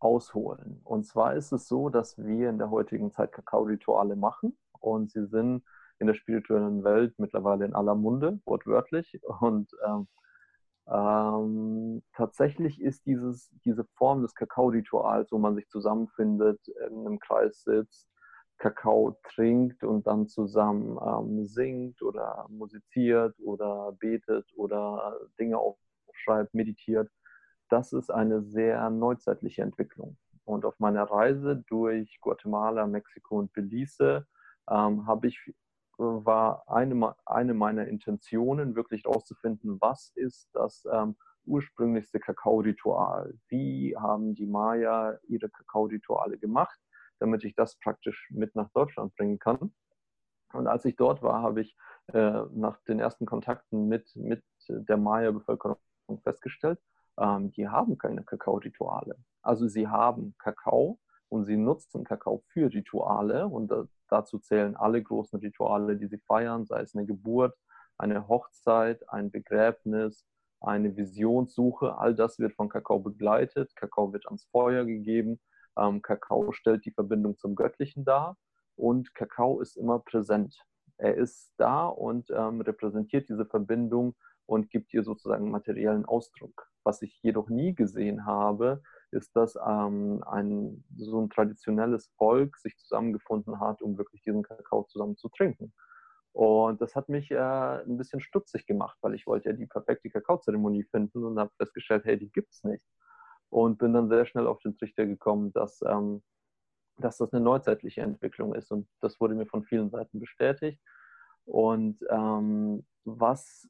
ausholen. 0.00 0.80
Und 0.84 1.04
zwar 1.06 1.34
ist 1.34 1.52
es 1.52 1.68
so, 1.68 1.88
dass 1.90 2.18
wir 2.18 2.50
in 2.50 2.58
der 2.58 2.70
heutigen 2.70 3.12
Zeit 3.12 3.32
Kakao-Rituale 3.32 4.16
machen 4.16 4.56
und 4.80 5.10
sie 5.12 5.26
sind 5.26 5.64
in 5.98 6.06
der 6.08 6.14
spirituellen 6.14 6.84
Welt 6.84 7.14
mittlerweile 7.18 7.64
in 7.66 7.74
aller 7.74 7.94
Munde, 7.96 8.40
wortwörtlich. 8.46 9.20
Und 9.40 9.70
ähm, 9.86 10.08
Ähm, 10.88 12.02
tatsächlich 12.14 12.80
ist 12.80 13.06
dieses, 13.06 13.50
diese 13.64 13.84
Form 13.96 14.22
des 14.22 14.34
Kakao-Rituals, 14.34 15.30
wo 15.32 15.38
man 15.38 15.54
sich 15.54 15.68
zusammenfindet, 15.68 16.60
in 16.90 17.06
einem 17.06 17.18
Kreis 17.20 17.62
sitzt, 17.62 18.08
Kakao 18.62 19.18
trinkt 19.24 19.82
und 19.82 20.06
dann 20.06 20.28
zusammen 20.28 20.96
ähm, 21.04 21.44
singt 21.44 22.00
oder 22.00 22.46
musiziert 22.48 23.34
oder 23.40 23.90
betet 23.98 24.46
oder 24.54 25.18
Dinge 25.36 25.58
aufschreibt, 25.58 26.54
meditiert, 26.54 27.10
das 27.70 27.92
ist 27.92 28.10
eine 28.10 28.40
sehr 28.42 28.88
neuzeitliche 28.90 29.62
Entwicklung. 29.62 30.16
Und 30.44 30.64
auf 30.64 30.78
meiner 30.78 31.02
Reise 31.02 31.64
durch 31.66 32.20
Guatemala, 32.20 32.86
Mexiko 32.86 33.40
und 33.40 33.52
Belize 33.52 34.26
ähm, 34.70 35.06
habe 35.08 35.26
ich 35.26 35.52
war 35.98 36.64
eine, 36.68 37.14
eine 37.26 37.54
meiner 37.54 37.86
Intentionen, 37.86 38.74
wirklich 38.76 39.04
herauszufinden, 39.04 39.80
was 39.80 40.12
ist 40.14 40.48
das 40.52 40.84
ähm, 40.90 41.16
ursprünglichste 41.44 42.18
Kakao-Ritual? 42.18 43.34
Wie 43.48 43.96
haben 43.96 44.34
die 44.34 44.46
Maya 44.46 45.18
ihre 45.28 45.48
Kakao-Rituale 45.48 46.38
gemacht, 46.38 46.78
damit 47.22 47.44
ich 47.44 47.54
das 47.54 47.76
praktisch 47.78 48.28
mit 48.30 48.54
nach 48.56 48.68
Deutschland 48.72 49.14
bringen 49.16 49.38
kann? 49.38 49.72
Und 50.52 50.66
als 50.66 50.84
ich 50.84 50.96
dort 50.96 51.22
war, 51.22 51.40
habe 51.40 51.62
ich 51.62 51.76
äh, 52.12 52.42
nach 52.52 52.78
den 52.88 52.98
ersten 52.98 53.26
Kontakten 53.26 53.88
mit, 53.88 54.14
mit 54.16 54.42
der 54.68 54.96
Maya-Bevölkerung 54.96 55.78
festgestellt, 56.22 56.80
ähm, 57.18 57.52
die 57.52 57.68
haben 57.68 57.96
keine 57.96 58.24
Kakao-Rituale. 58.24 59.16
Also 59.40 59.68
sie 59.68 59.88
haben 59.88 60.34
Kakao 60.38 60.98
und 61.28 61.44
sie 61.44 61.56
nutzen 61.56 62.04
Kakao 62.04 62.42
für 62.48 62.72
Rituale 62.72 63.46
und 63.46 63.72
dazu 64.08 64.38
zählen 64.38 64.76
alle 64.76 65.02
großen 65.02 65.38
Rituale, 65.38 65.96
die 65.96 66.08
sie 66.08 66.18
feiern, 66.18 66.66
sei 66.66 66.80
es 66.80 66.94
eine 66.94 67.06
Geburt, 67.06 67.54
eine 67.96 68.28
Hochzeit, 68.28 69.08
ein 69.08 69.30
Begräbnis, 69.30 70.26
eine 70.60 70.96
Visionssuche. 70.96 71.96
All 71.96 72.14
das 72.14 72.38
wird 72.38 72.54
von 72.54 72.68
Kakao 72.68 72.98
begleitet. 72.98 73.74
Kakao 73.76 74.12
wird 74.12 74.26
ans 74.26 74.44
Feuer 74.50 74.84
gegeben. 74.84 75.40
Ähm, 75.78 76.02
Kakao 76.02 76.52
stellt 76.52 76.84
die 76.84 76.92
Verbindung 76.92 77.38
zum 77.38 77.54
Göttlichen 77.54 78.04
dar 78.04 78.36
und 78.76 79.14
Kakao 79.14 79.60
ist 79.60 79.76
immer 79.76 79.98
präsent. 79.98 80.58
Er 80.98 81.16
ist 81.16 81.52
da 81.56 81.86
und 81.86 82.30
ähm, 82.30 82.60
repräsentiert 82.60 83.28
diese 83.28 83.46
Verbindung 83.46 84.14
und 84.46 84.70
gibt 84.70 84.92
ihr 84.92 85.02
sozusagen 85.02 85.50
materiellen 85.50 86.04
Ausdruck. 86.04 86.68
Was 86.84 87.02
ich 87.02 87.18
jedoch 87.22 87.48
nie 87.48 87.74
gesehen 87.74 88.26
habe, 88.26 88.82
ist, 89.10 89.34
dass 89.36 89.56
ähm, 89.56 90.22
ein, 90.26 90.84
so 90.96 91.20
ein 91.20 91.30
traditionelles 91.30 92.08
Volk 92.16 92.56
sich 92.58 92.76
zusammengefunden 92.78 93.60
hat, 93.60 93.82
um 93.82 93.98
wirklich 93.98 94.22
diesen 94.22 94.42
Kakao 94.42 94.84
zusammen 94.84 95.16
zu 95.16 95.28
trinken. 95.28 95.72
Und 96.32 96.80
das 96.80 96.96
hat 96.96 97.08
mich 97.08 97.30
äh, 97.30 97.36
ein 97.36 97.98
bisschen 97.98 98.20
stutzig 98.20 98.66
gemacht, 98.66 98.96
weil 99.02 99.14
ich 99.14 99.26
wollte 99.26 99.50
ja 99.50 99.54
die 99.54 99.66
perfekte 99.66 100.08
Kakaozeremonie 100.10 100.84
finden 100.84 101.24
und 101.24 101.38
habe 101.38 101.52
festgestellt, 101.58 102.04
hey, 102.06 102.18
die 102.18 102.30
gibt 102.30 102.52
es 102.54 102.64
nicht. 102.64 102.82
Und 103.52 103.76
bin 103.76 103.92
dann 103.92 104.08
sehr 104.08 104.24
schnell 104.24 104.46
auf 104.46 104.60
den 104.60 104.78
Trichter 104.78 105.04
gekommen, 105.04 105.52
dass, 105.52 105.82
ähm, 105.82 106.22
dass 106.96 107.18
das 107.18 107.34
eine 107.34 107.42
neuzeitliche 107.42 108.00
Entwicklung 108.00 108.54
ist. 108.54 108.72
Und 108.72 108.88
das 109.00 109.20
wurde 109.20 109.34
mir 109.34 109.46
von 109.46 109.62
vielen 109.64 109.90
Seiten 109.90 110.20
bestätigt. 110.20 110.80
Und 111.44 111.98
ähm, 112.08 112.86
was 113.04 113.68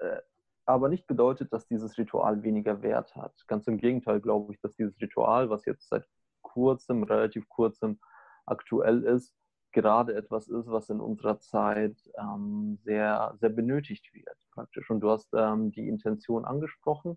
äh, 0.00 0.20
aber 0.66 0.88
nicht 0.88 1.06
bedeutet, 1.06 1.50
dass 1.52 1.66
dieses 1.66 1.96
Ritual 1.96 2.42
weniger 2.42 2.82
Wert 2.82 3.14
hat. 3.16 3.32
Ganz 3.46 3.66
im 3.68 3.78
Gegenteil 3.78 4.20
glaube 4.20 4.52
ich, 4.52 4.60
dass 4.60 4.74
dieses 4.74 5.00
Ritual, 5.00 5.48
was 5.48 5.64
jetzt 5.64 5.88
seit 5.88 6.06
kurzem, 6.42 7.04
relativ 7.04 7.48
kurzem 7.48 7.98
aktuell 8.44 9.04
ist, 9.04 9.32
gerade 9.72 10.14
etwas 10.14 10.48
ist, 10.48 10.66
was 10.66 10.90
in 10.90 11.00
unserer 11.00 11.38
Zeit 11.38 11.96
ähm, 12.18 12.78
sehr, 12.82 13.34
sehr 13.40 13.50
benötigt 13.50 14.12
wird 14.12 14.36
praktisch. 14.50 14.90
Und 14.90 15.00
du 15.00 15.10
hast 15.10 15.32
ähm, 15.34 15.70
die 15.70 15.88
Intention 15.88 16.44
angesprochen 16.44 17.16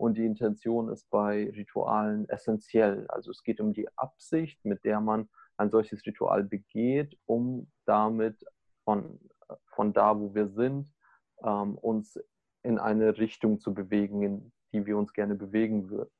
und 0.00 0.16
die 0.16 0.24
Intention 0.24 0.88
ist 0.88 1.10
bei 1.10 1.50
Ritualen 1.50 2.26
essentiell. 2.30 3.06
Also 3.08 3.30
es 3.30 3.42
geht 3.42 3.60
um 3.60 3.74
die 3.74 3.86
Absicht, 3.98 4.64
mit 4.64 4.82
der 4.84 4.98
man 5.02 5.28
ein 5.58 5.70
solches 5.70 6.06
Ritual 6.06 6.42
begeht, 6.42 7.18
um 7.26 7.70
damit 7.84 8.42
von, 8.84 9.20
von 9.66 9.92
da, 9.92 10.18
wo 10.18 10.34
wir 10.34 10.48
sind, 10.48 10.90
ähm, 11.44 11.76
uns 11.76 12.18
in 12.62 12.78
eine 12.78 13.18
Richtung 13.18 13.60
zu 13.60 13.74
bewegen, 13.74 14.22
in 14.22 14.52
die 14.72 14.86
wir 14.86 14.96
uns 14.96 15.12
gerne 15.12 15.34
bewegen 15.34 15.90
würden. 15.90 16.10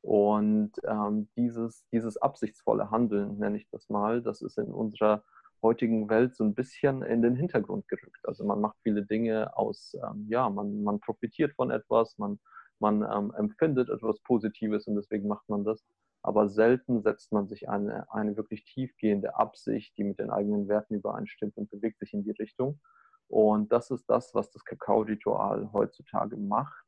Und 0.00 0.72
ähm, 0.84 1.28
dieses, 1.36 1.86
dieses 1.92 2.16
absichtsvolle 2.16 2.90
Handeln, 2.90 3.38
nenne 3.38 3.58
ich 3.58 3.68
das 3.70 3.88
mal, 3.88 4.22
das 4.22 4.42
ist 4.42 4.58
in 4.58 4.72
unserer 4.72 5.22
heutigen 5.62 6.10
Welt 6.10 6.34
so 6.34 6.42
ein 6.42 6.54
bisschen 6.54 7.02
in 7.02 7.22
den 7.22 7.36
Hintergrund 7.36 7.86
gerückt. 7.86 8.26
Also 8.26 8.44
man 8.44 8.60
macht 8.60 8.76
viele 8.82 9.06
Dinge 9.06 9.56
aus, 9.56 9.96
ähm, 10.04 10.26
ja, 10.28 10.50
man, 10.50 10.82
man 10.82 10.98
profitiert 10.98 11.54
von 11.54 11.70
etwas, 11.70 12.18
man, 12.18 12.40
man 12.80 13.02
ähm, 13.02 13.32
empfindet 13.36 13.88
etwas 13.88 14.20
Positives 14.20 14.86
und 14.86 14.96
deswegen 14.96 15.28
macht 15.28 15.48
man 15.48 15.64
das. 15.64 15.84
Aber 16.22 16.48
selten 16.48 17.02
setzt 17.02 17.32
man 17.32 17.48
sich 17.48 17.68
eine, 17.68 18.10
eine 18.10 18.36
wirklich 18.36 18.64
tiefgehende 18.64 19.36
Absicht, 19.36 19.96
die 19.98 20.04
mit 20.04 20.18
den 20.18 20.30
eigenen 20.30 20.68
Werten 20.68 20.94
übereinstimmt 20.94 21.56
und 21.56 21.70
bewegt 21.70 21.98
sich 21.98 22.14
in 22.14 22.24
die 22.24 22.30
Richtung. 22.30 22.80
Und 23.28 23.72
das 23.72 23.90
ist 23.90 24.06
das, 24.08 24.34
was 24.34 24.50
das 24.50 24.64
Kakao-Ritual 24.64 25.72
heutzutage 25.72 26.36
macht, 26.36 26.84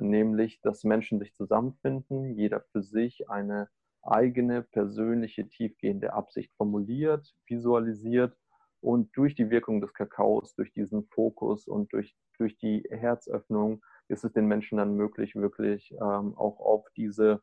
nämlich, 0.00 0.60
dass 0.60 0.84
Menschen 0.84 1.18
sich 1.18 1.34
zusammenfinden, 1.34 2.36
jeder 2.36 2.60
für 2.72 2.82
sich 2.82 3.28
eine 3.30 3.68
eigene, 4.02 4.62
persönliche, 4.62 5.48
tiefgehende 5.48 6.12
Absicht 6.12 6.52
formuliert, 6.56 7.34
visualisiert 7.46 8.36
und 8.84 9.16
durch 9.16 9.34
die 9.34 9.48
Wirkung 9.48 9.80
des 9.80 9.94
Kakaos, 9.94 10.54
durch 10.54 10.70
diesen 10.72 11.06
Fokus 11.06 11.66
und 11.66 11.90
durch, 11.94 12.14
durch 12.36 12.58
die 12.58 12.84
Herzöffnung 12.90 13.82
ist 14.08 14.24
es 14.24 14.32
den 14.34 14.46
Menschen 14.46 14.76
dann 14.76 14.94
möglich, 14.94 15.34
wirklich 15.34 15.92
ähm, 15.92 16.36
auch 16.36 16.60
auf 16.60 16.86
diese, 16.94 17.40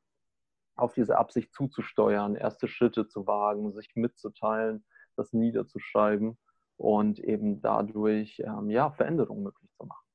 auf 0.75 0.93
diese 0.93 1.17
Absicht 1.17 1.51
zuzusteuern, 1.51 2.35
erste 2.35 2.67
Schritte 2.67 3.07
zu 3.07 3.25
wagen, 3.25 3.71
sich 3.71 3.89
mitzuteilen, 3.95 4.85
das 5.15 5.33
niederzuschreiben 5.33 6.37
und 6.77 7.19
eben 7.19 7.59
dadurch 7.59 8.39
ähm, 8.45 8.69
ja, 8.69 8.91
Veränderungen 8.91 9.43
möglich 9.43 9.71
zu 9.73 9.85
machen. 9.85 10.05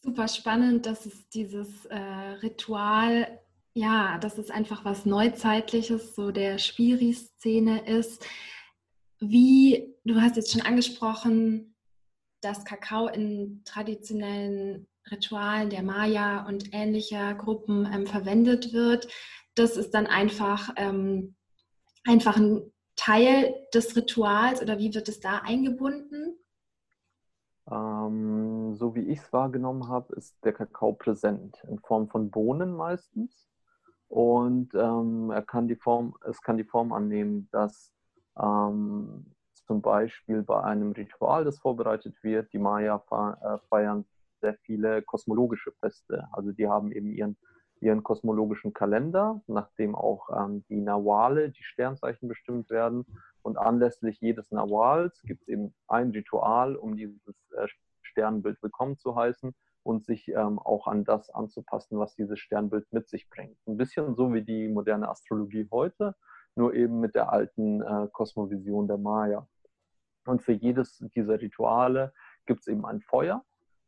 Super 0.00 0.26
spannend, 0.26 0.84
dass 0.86 1.06
es 1.06 1.28
dieses 1.28 1.86
äh, 1.86 1.96
Ritual, 2.42 3.40
ja, 3.72 4.18
dass 4.18 4.36
es 4.38 4.50
einfach 4.50 4.84
was 4.84 5.06
Neuzeitliches, 5.06 6.16
so 6.16 6.32
der 6.32 6.58
Spiri-Szene 6.58 7.86
ist. 7.86 8.26
Wie, 9.18 9.94
du 10.04 10.20
hast 10.20 10.36
jetzt 10.36 10.52
schon 10.52 10.62
angesprochen, 10.62 11.74
dass 12.40 12.64
Kakao 12.64 13.08
in 13.08 13.62
traditionellen 13.64 14.86
Ritualen 15.10 15.70
der 15.70 15.82
Maya 15.82 16.46
und 16.46 16.74
ähnlicher 16.74 17.34
Gruppen 17.34 17.88
ähm, 17.92 18.06
verwendet 18.06 18.72
wird. 18.72 19.08
Das 19.54 19.76
ist 19.76 19.92
dann 19.92 20.06
einfach, 20.06 20.70
ähm, 20.76 21.34
einfach 22.06 22.36
ein 22.36 22.72
Teil 22.96 23.54
des 23.72 23.96
Rituals 23.96 24.60
oder 24.62 24.78
wie 24.78 24.94
wird 24.94 25.08
es 25.08 25.20
da 25.20 25.38
eingebunden? 25.38 26.38
Ähm, 27.70 28.74
so 28.74 28.94
wie 28.94 29.08
ich 29.08 29.18
es 29.18 29.32
wahrgenommen 29.32 29.88
habe, 29.88 30.14
ist 30.14 30.36
der 30.44 30.52
Kakao 30.52 30.92
präsent 30.92 31.56
in 31.68 31.78
Form 31.78 32.08
von 32.08 32.30
Bohnen 32.30 32.76
meistens. 32.76 33.48
Und 34.08 34.72
ähm, 34.74 35.30
er 35.30 35.42
kann 35.42 35.66
die 35.66 35.76
Form, 35.76 36.14
es 36.28 36.40
kann 36.42 36.56
die 36.56 36.64
Form 36.64 36.92
annehmen, 36.92 37.48
dass 37.50 37.92
ähm, 38.40 39.34
zum 39.66 39.82
Beispiel 39.82 40.42
bei 40.42 40.62
einem 40.62 40.92
Ritual, 40.92 41.44
das 41.44 41.58
vorbereitet 41.58 42.22
wird, 42.22 42.52
die 42.52 42.58
Maya 42.58 43.02
äh, 43.10 43.58
feiern 43.68 44.04
sehr 44.40 44.54
viele 44.54 45.02
kosmologische 45.02 45.72
Feste. 45.80 46.28
Also 46.32 46.52
die 46.52 46.68
haben 46.68 46.92
eben 46.92 47.10
ihren 47.10 47.36
ihren 47.80 48.02
kosmologischen 48.02 48.72
Kalender, 48.72 49.42
nachdem 49.46 49.94
auch 49.94 50.28
ähm, 50.30 50.64
die 50.68 50.80
Nawale, 50.80 51.50
die 51.50 51.62
Sternzeichen 51.62 52.28
bestimmt 52.28 52.70
werden. 52.70 53.04
Und 53.42 53.58
anlässlich 53.58 54.20
jedes 54.20 54.50
Nawals 54.50 55.22
gibt 55.22 55.42
es 55.42 55.48
eben 55.48 55.74
ein 55.86 56.10
Ritual, 56.10 56.76
um 56.76 56.96
dieses 56.96 57.20
äh, 57.56 57.66
Sternbild 58.02 58.62
willkommen 58.62 58.96
zu 58.96 59.14
heißen 59.14 59.54
und 59.82 60.04
sich 60.04 60.28
ähm, 60.28 60.58
auch 60.58 60.86
an 60.86 61.04
das 61.04 61.30
anzupassen, 61.30 61.98
was 61.98 62.14
dieses 62.16 62.40
Sternbild 62.40 62.92
mit 62.92 63.08
sich 63.08 63.28
bringt. 63.28 63.58
Ein 63.66 63.76
bisschen 63.76 64.14
so 64.16 64.32
wie 64.32 64.42
die 64.42 64.68
moderne 64.68 65.08
Astrologie 65.08 65.68
heute, 65.70 66.14
nur 66.56 66.74
eben 66.74 67.00
mit 67.00 67.14
der 67.14 67.32
alten 67.32 67.82
äh, 67.82 68.08
Kosmovision 68.12 68.88
der 68.88 68.98
Maya. 68.98 69.46
Und 70.26 70.42
für 70.42 70.52
jedes 70.52 70.98
dieser 71.14 71.40
Rituale 71.40 72.12
gibt 72.46 72.60
es 72.60 72.66
eben 72.66 72.84
ein 72.84 73.00
Feuer, 73.00 73.44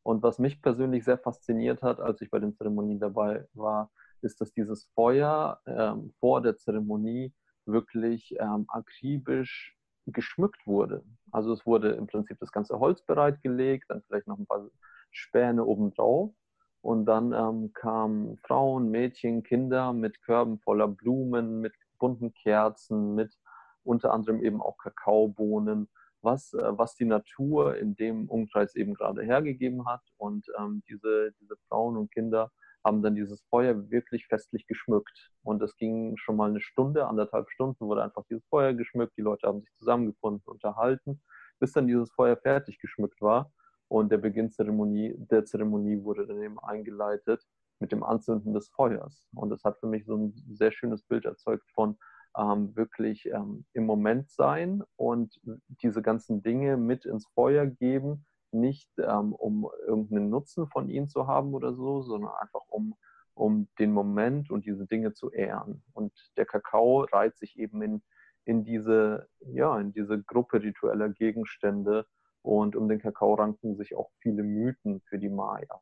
und 0.08 0.22
was 0.22 0.38
mich 0.38 0.62
persönlich 0.62 1.04
sehr 1.04 1.18
fasziniert 1.18 1.82
hat, 1.82 2.00
als 2.00 2.22
ich 2.22 2.30
bei 2.30 2.38
den 2.38 2.54
Zeremonien 2.54 2.98
dabei 2.98 3.46
war, 3.52 3.90
ist, 4.22 4.40
dass 4.40 4.54
dieses 4.54 4.86
Feuer 4.94 5.60
ähm, 5.66 6.14
vor 6.18 6.40
der 6.40 6.56
Zeremonie 6.56 7.34
wirklich 7.66 8.34
ähm, 8.40 8.64
akribisch 8.68 9.76
geschmückt 10.06 10.66
wurde. 10.66 11.04
Also 11.30 11.52
es 11.52 11.66
wurde 11.66 11.90
im 11.90 12.06
Prinzip 12.06 12.38
das 12.40 12.52
ganze 12.52 12.80
Holz 12.80 13.02
bereitgelegt, 13.02 13.84
dann 13.90 14.00
vielleicht 14.06 14.26
noch 14.26 14.38
ein 14.38 14.46
paar 14.46 14.70
Späne 15.10 15.66
obendrauf. 15.66 16.32
Und 16.80 17.04
dann 17.04 17.34
ähm, 17.34 17.74
kamen 17.74 18.38
Frauen, 18.38 18.90
Mädchen, 18.90 19.42
Kinder 19.42 19.92
mit 19.92 20.22
Körben 20.22 20.58
voller 20.60 20.88
Blumen, 20.88 21.60
mit 21.60 21.74
bunten 21.98 22.32
Kerzen, 22.34 23.14
mit 23.14 23.36
unter 23.82 24.12
anderem 24.12 24.42
eben 24.42 24.60
auch 24.60 24.78
Kakaobohnen 24.78 25.88
was, 26.22 26.52
äh, 26.54 26.78
was 26.78 26.94
die 26.94 27.04
Natur 27.04 27.76
in 27.76 27.94
dem 27.94 28.28
Umkreis 28.28 28.74
eben 28.74 28.94
gerade 28.94 29.22
hergegeben 29.22 29.86
hat. 29.86 30.02
Und 30.16 30.46
ähm, 30.58 30.82
diese, 30.88 31.32
diese 31.40 31.56
Frauen 31.68 31.96
und 31.96 32.12
Kinder 32.12 32.50
haben 32.84 33.02
dann 33.02 33.14
dieses 33.14 33.42
Feuer 33.50 33.90
wirklich 33.90 34.26
festlich 34.26 34.66
geschmückt. 34.66 35.30
Und 35.42 35.62
es 35.62 35.76
ging 35.76 36.16
schon 36.16 36.36
mal 36.36 36.50
eine 36.50 36.60
Stunde, 36.60 37.06
anderthalb 37.06 37.50
Stunden, 37.50 37.86
wurde 37.86 38.02
einfach 38.02 38.24
dieses 38.30 38.44
Feuer 38.46 38.72
geschmückt. 38.74 39.16
Die 39.16 39.22
Leute 39.22 39.46
haben 39.46 39.60
sich 39.60 39.72
zusammengefunden, 39.78 40.42
unterhalten, 40.46 41.20
bis 41.58 41.72
dann 41.72 41.86
dieses 41.86 42.10
Feuer 42.12 42.36
fertig 42.36 42.78
geschmückt 42.78 43.20
war. 43.20 43.52
Und 43.88 44.12
der 44.12 44.18
Beginn 44.18 44.52
der 44.56 45.44
Zeremonie 45.44 46.04
wurde 46.04 46.26
dann 46.26 46.42
eben 46.42 46.58
eingeleitet 46.58 47.42
mit 47.80 47.92
dem 47.92 48.02
Anzünden 48.02 48.52
des 48.54 48.68
Feuers. 48.70 49.26
Und 49.34 49.50
das 49.50 49.64
hat 49.64 49.78
für 49.78 49.86
mich 49.86 50.04
so 50.04 50.16
ein 50.16 50.34
sehr 50.50 50.72
schönes 50.72 51.02
Bild 51.02 51.24
erzeugt 51.24 51.70
von 51.72 51.96
ähm, 52.36 52.74
wirklich 52.76 53.26
ähm, 53.26 53.64
im 53.72 53.86
Moment 53.86 54.30
sein 54.30 54.82
und 54.96 55.40
diese 55.82 56.02
ganzen 56.02 56.42
Dinge 56.42 56.76
mit 56.76 57.04
ins 57.04 57.26
Feuer 57.34 57.66
geben, 57.66 58.26
nicht 58.52 58.90
ähm, 58.98 59.32
um 59.32 59.68
irgendeinen 59.86 60.30
Nutzen 60.30 60.68
von 60.68 60.88
ihnen 60.88 61.08
zu 61.08 61.26
haben 61.26 61.54
oder 61.54 61.74
so, 61.74 62.02
sondern 62.02 62.32
einfach 62.40 62.62
um, 62.68 62.94
um 63.34 63.68
den 63.78 63.92
Moment 63.92 64.50
und 64.50 64.64
diese 64.64 64.86
Dinge 64.86 65.12
zu 65.12 65.30
ehren. 65.30 65.82
Und 65.92 66.12
der 66.36 66.46
Kakao 66.46 67.02
reiht 67.02 67.36
sich 67.36 67.58
eben 67.58 67.82
in, 67.82 68.02
in, 68.44 68.64
diese, 68.64 69.28
ja, 69.40 69.78
in 69.78 69.92
diese 69.92 70.22
Gruppe 70.22 70.62
ritueller 70.62 71.10
Gegenstände 71.10 72.06
und 72.42 72.76
um 72.76 72.88
den 72.88 73.00
Kakao 73.00 73.34
ranken 73.34 73.76
sich 73.76 73.94
auch 73.94 74.10
viele 74.20 74.42
Mythen 74.42 75.00
für 75.02 75.18
die 75.18 75.28
Maya. 75.28 75.80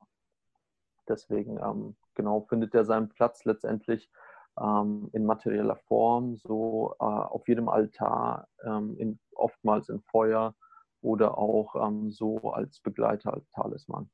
Deswegen 1.08 1.58
ähm, 1.58 1.96
genau 2.14 2.42
findet 2.42 2.74
er 2.74 2.84
seinen 2.84 3.08
Platz 3.08 3.44
letztendlich 3.44 4.10
ähm, 4.60 5.08
in 5.12 5.24
materieller 5.24 5.76
Form, 5.76 6.36
so 6.36 6.94
äh, 6.98 7.04
auf 7.04 7.46
jedem 7.48 7.68
Altar, 7.68 8.48
ähm, 8.64 8.96
in, 8.98 9.18
oftmals 9.34 9.88
in 9.88 10.00
Feuer 10.02 10.54
oder 11.02 11.38
auch 11.38 11.74
ähm, 11.76 12.10
so 12.10 12.52
als 12.52 12.80
Begleiter, 12.80 13.32
als 13.32 13.48
Talisman. 13.50 14.10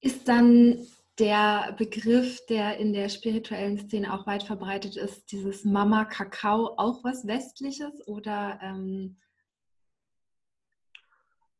Ist 0.00 0.28
dann 0.28 0.86
der 1.18 1.74
Begriff, 1.76 2.46
der 2.46 2.78
in 2.78 2.92
der 2.92 3.08
spirituellen 3.08 3.78
Szene 3.78 4.14
auch 4.14 4.26
weit 4.26 4.44
verbreitet 4.44 4.96
ist, 4.96 5.32
dieses 5.32 5.64
Mama 5.64 6.04
Kakao, 6.04 6.74
auch 6.76 7.02
was 7.02 7.26
Westliches 7.26 8.06
oder? 8.06 8.60
Ähm 8.62 9.16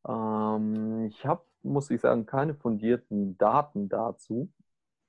ähm, 0.06 1.06
ich 1.08 1.26
habe, 1.26 1.44
muss 1.62 1.90
ich 1.90 2.00
sagen, 2.00 2.26
keine 2.26 2.54
fundierten 2.54 3.36
Daten 3.38 3.88
dazu. 3.88 4.48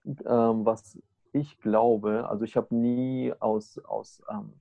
Ähm, 0.06 0.66
was 0.66 1.00
ich 1.32 1.60
glaube, 1.60 2.28
also 2.30 2.44
ich 2.44 2.56
habe 2.56 2.76
nie 2.76 3.34
aus, 3.40 3.78
aus 3.80 4.22
ähm, 4.30 4.54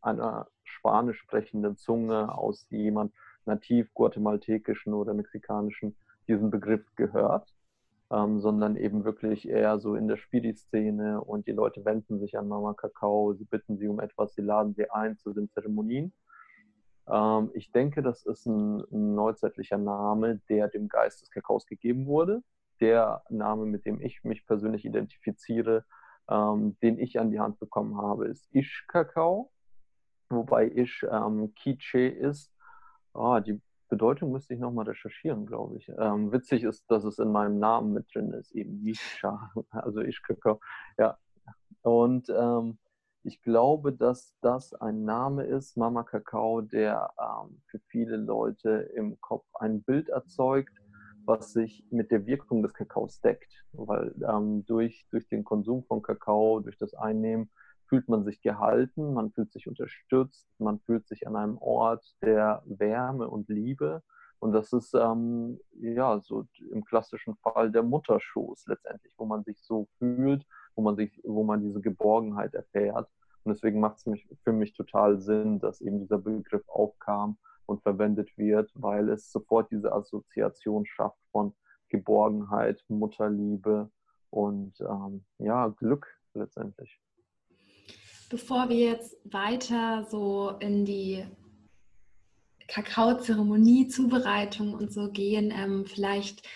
einer 0.00 0.48
spanisch 0.64 1.18
sprechenden 1.18 1.76
Zunge, 1.76 2.36
aus 2.36 2.66
jemand 2.70 3.12
nativ 3.46 3.92
guatemaltekischen 3.94 4.92
oder 4.94 5.14
mexikanischen 5.14 5.96
diesen 6.28 6.50
Begriff 6.50 6.84
gehört, 6.94 7.54
ähm, 8.10 8.40
sondern 8.40 8.76
eben 8.76 9.04
wirklich 9.04 9.48
eher 9.48 9.78
so 9.78 9.94
in 9.94 10.08
der 10.08 10.16
Spiri-Szene 10.16 11.20
und 11.22 11.46
die 11.46 11.52
Leute 11.52 11.84
wenden 11.84 12.18
sich 12.20 12.38
an 12.38 12.48
Mama 12.48 12.74
Kakao, 12.74 13.32
sie 13.34 13.44
bitten 13.44 13.78
sie 13.78 13.88
um 13.88 14.00
etwas, 14.00 14.34
sie 14.34 14.42
laden 14.42 14.74
sie 14.74 14.90
ein 14.90 15.16
zu 15.18 15.32
den 15.32 15.48
Zeremonien. 15.50 16.12
Ähm, 17.10 17.50
ich 17.54 17.72
denke, 17.72 18.02
das 18.02 18.24
ist 18.24 18.46
ein, 18.46 18.80
ein 18.92 19.14
neuzeitlicher 19.14 19.78
Name, 19.78 20.40
der 20.48 20.68
dem 20.68 20.88
Geist 20.88 21.22
des 21.22 21.30
Kakaos 21.30 21.66
gegeben 21.66 22.06
wurde 22.06 22.42
der 22.80 23.22
Name, 23.28 23.66
mit 23.66 23.84
dem 23.86 24.00
ich 24.00 24.22
mich 24.24 24.46
persönlich 24.46 24.84
identifiziere, 24.84 25.84
ähm, 26.30 26.76
den 26.82 26.98
ich 26.98 27.18
an 27.18 27.30
die 27.30 27.40
Hand 27.40 27.58
bekommen 27.58 27.96
habe, 27.96 28.28
ist 28.28 28.48
Ish 28.54 28.86
Kakao, 28.88 29.50
wobei 30.28 30.68
Ish 30.68 31.06
ähm, 31.10 31.54
Kiche 31.54 32.08
ist. 32.08 32.52
Oh, 33.14 33.38
die 33.40 33.60
Bedeutung 33.88 34.32
müsste 34.32 34.54
ich 34.54 34.60
nochmal 34.60 34.86
recherchieren, 34.86 35.46
glaube 35.46 35.78
ich. 35.78 35.88
Ähm, 35.98 36.30
witzig 36.30 36.62
ist, 36.62 36.90
dass 36.90 37.04
es 37.04 37.18
in 37.18 37.32
meinem 37.32 37.58
Namen 37.58 37.92
mit 37.92 38.14
drin 38.14 38.32
ist, 38.32 38.52
eben 38.52 38.84
Isha, 38.86 39.50
also 39.70 40.00
Ish 40.00 40.22
Kakao. 40.22 40.60
Ja. 40.98 41.18
Und 41.82 42.28
ähm, 42.28 42.78
ich 43.28 43.40
glaube, 43.42 43.92
dass 43.92 44.34
das 44.40 44.74
ein 44.74 45.04
Name 45.04 45.44
ist, 45.44 45.76
Mama 45.76 46.02
Kakao, 46.02 46.60
der 46.62 47.10
ähm, 47.20 47.62
für 47.66 47.78
viele 47.86 48.16
Leute 48.16 48.90
im 48.96 49.20
Kopf 49.20 49.46
ein 49.54 49.82
Bild 49.82 50.08
erzeugt 50.08 50.74
was 51.28 51.52
sich 51.52 51.84
mit 51.90 52.10
der 52.10 52.26
Wirkung 52.26 52.62
des 52.62 52.72
Kakaos 52.72 53.20
deckt. 53.20 53.52
Weil 53.72 54.14
ähm, 54.26 54.64
durch, 54.64 55.06
durch 55.10 55.28
den 55.28 55.44
Konsum 55.44 55.84
von 55.84 56.02
Kakao, 56.02 56.60
durch 56.60 56.78
das 56.78 56.94
Einnehmen, 56.94 57.50
fühlt 57.86 58.08
man 58.08 58.24
sich 58.24 58.42
gehalten, 58.42 59.14
man 59.14 59.30
fühlt 59.32 59.52
sich 59.52 59.68
unterstützt, 59.68 60.48
man 60.58 60.80
fühlt 60.80 61.06
sich 61.06 61.26
an 61.26 61.36
einem 61.36 61.58
Ort 61.58 62.04
der 62.22 62.62
Wärme 62.66 63.28
und 63.28 63.48
Liebe. 63.48 64.02
Und 64.40 64.52
das 64.52 64.72
ist 64.72 64.94
ähm, 64.94 65.60
ja 65.72 66.18
so 66.20 66.46
im 66.70 66.84
klassischen 66.84 67.36
Fall 67.36 67.70
der 67.72 67.82
Mutterschoß 67.82 68.66
letztendlich, 68.66 69.12
wo 69.18 69.26
man 69.26 69.44
sich 69.44 69.60
so 69.62 69.88
fühlt, 69.98 70.44
wo 70.74 70.82
man 70.82 70.96
sich, 70.96 71.20
wo 71.24 71.44
man 71.44 71.60
diese 71.60 71.80
Geborgenheit 71.80 72.54
erfährt. 72.54 73.08
Und 73.48 73.54
deswegen 73.54 73.80
macht 73.80 73.96
es 74.06 74.20
für 74.44 74.52
mich 74.52 74.74
total 74.74 75.18
Sinn, 75.22 75.58
dass 75.58 75.80
eben 75.80 76.00
dieser 76.00 76.18
Begriff 76.18 76.68
aufkam 76.68 77.38
und 77.64 77.82
verwendet 77.82 78.36
wird, 78.36 78.70
weil 78.74 79.08
es 79.08 79.32
sofort 79.32 79.70
diese 79.70 79.90
Assoziation 79.90 80.84
schafft 80.84 81.18
von 81.32 81.54
Geborgenheit, 81.88 82.84
Mutterliebe 82.88 83.90
und 84.28 84.78
ähm, 84.82 85.24
ja, 85.38 85.68
Glück 85.68 86.06
letztendlich. 86.34 87.00
Bevor 88.28 88.68
wir 88.68 88.90
jetzt 88.90 89.16
weiter 89.24 90.04
so 90.04 90.50
in 90.60 90.84
die 90.84 91.24
Kakaozeremonie, 92.66 93.88
Zubereitung 93.88 94.74
und 94.74 94.92
so 94.92 95.10
gehen, 95.10 95.54
ähm, 95.56 95.86
vielleicht 95.86 96.46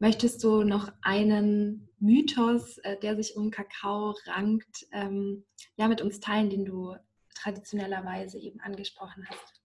möchtest 0.00 0.44
du 0.44 0.64
noch 0.64 0.92
einen 1.00 1.88
Mythos, 2.02 2.78
äh, 2.78 2.98
der 2.98 3.14
sich 3.16 3.36
um 3.36 3.50
Kakao 3.50 4.14
rankt, 4.26 4.86
ähm, 4.90 5.44
ja, 5.76 5.86
mit 5.86 6.02
uns 6.02 6.18
teilen, 6.18 6.50
den 6.50 6.64
du 6.64 6.96
traditionellerweise 7.34 8.38
eben 8.38 8.60
angesprochen 8.60 9.24
hast. 9.28 9.62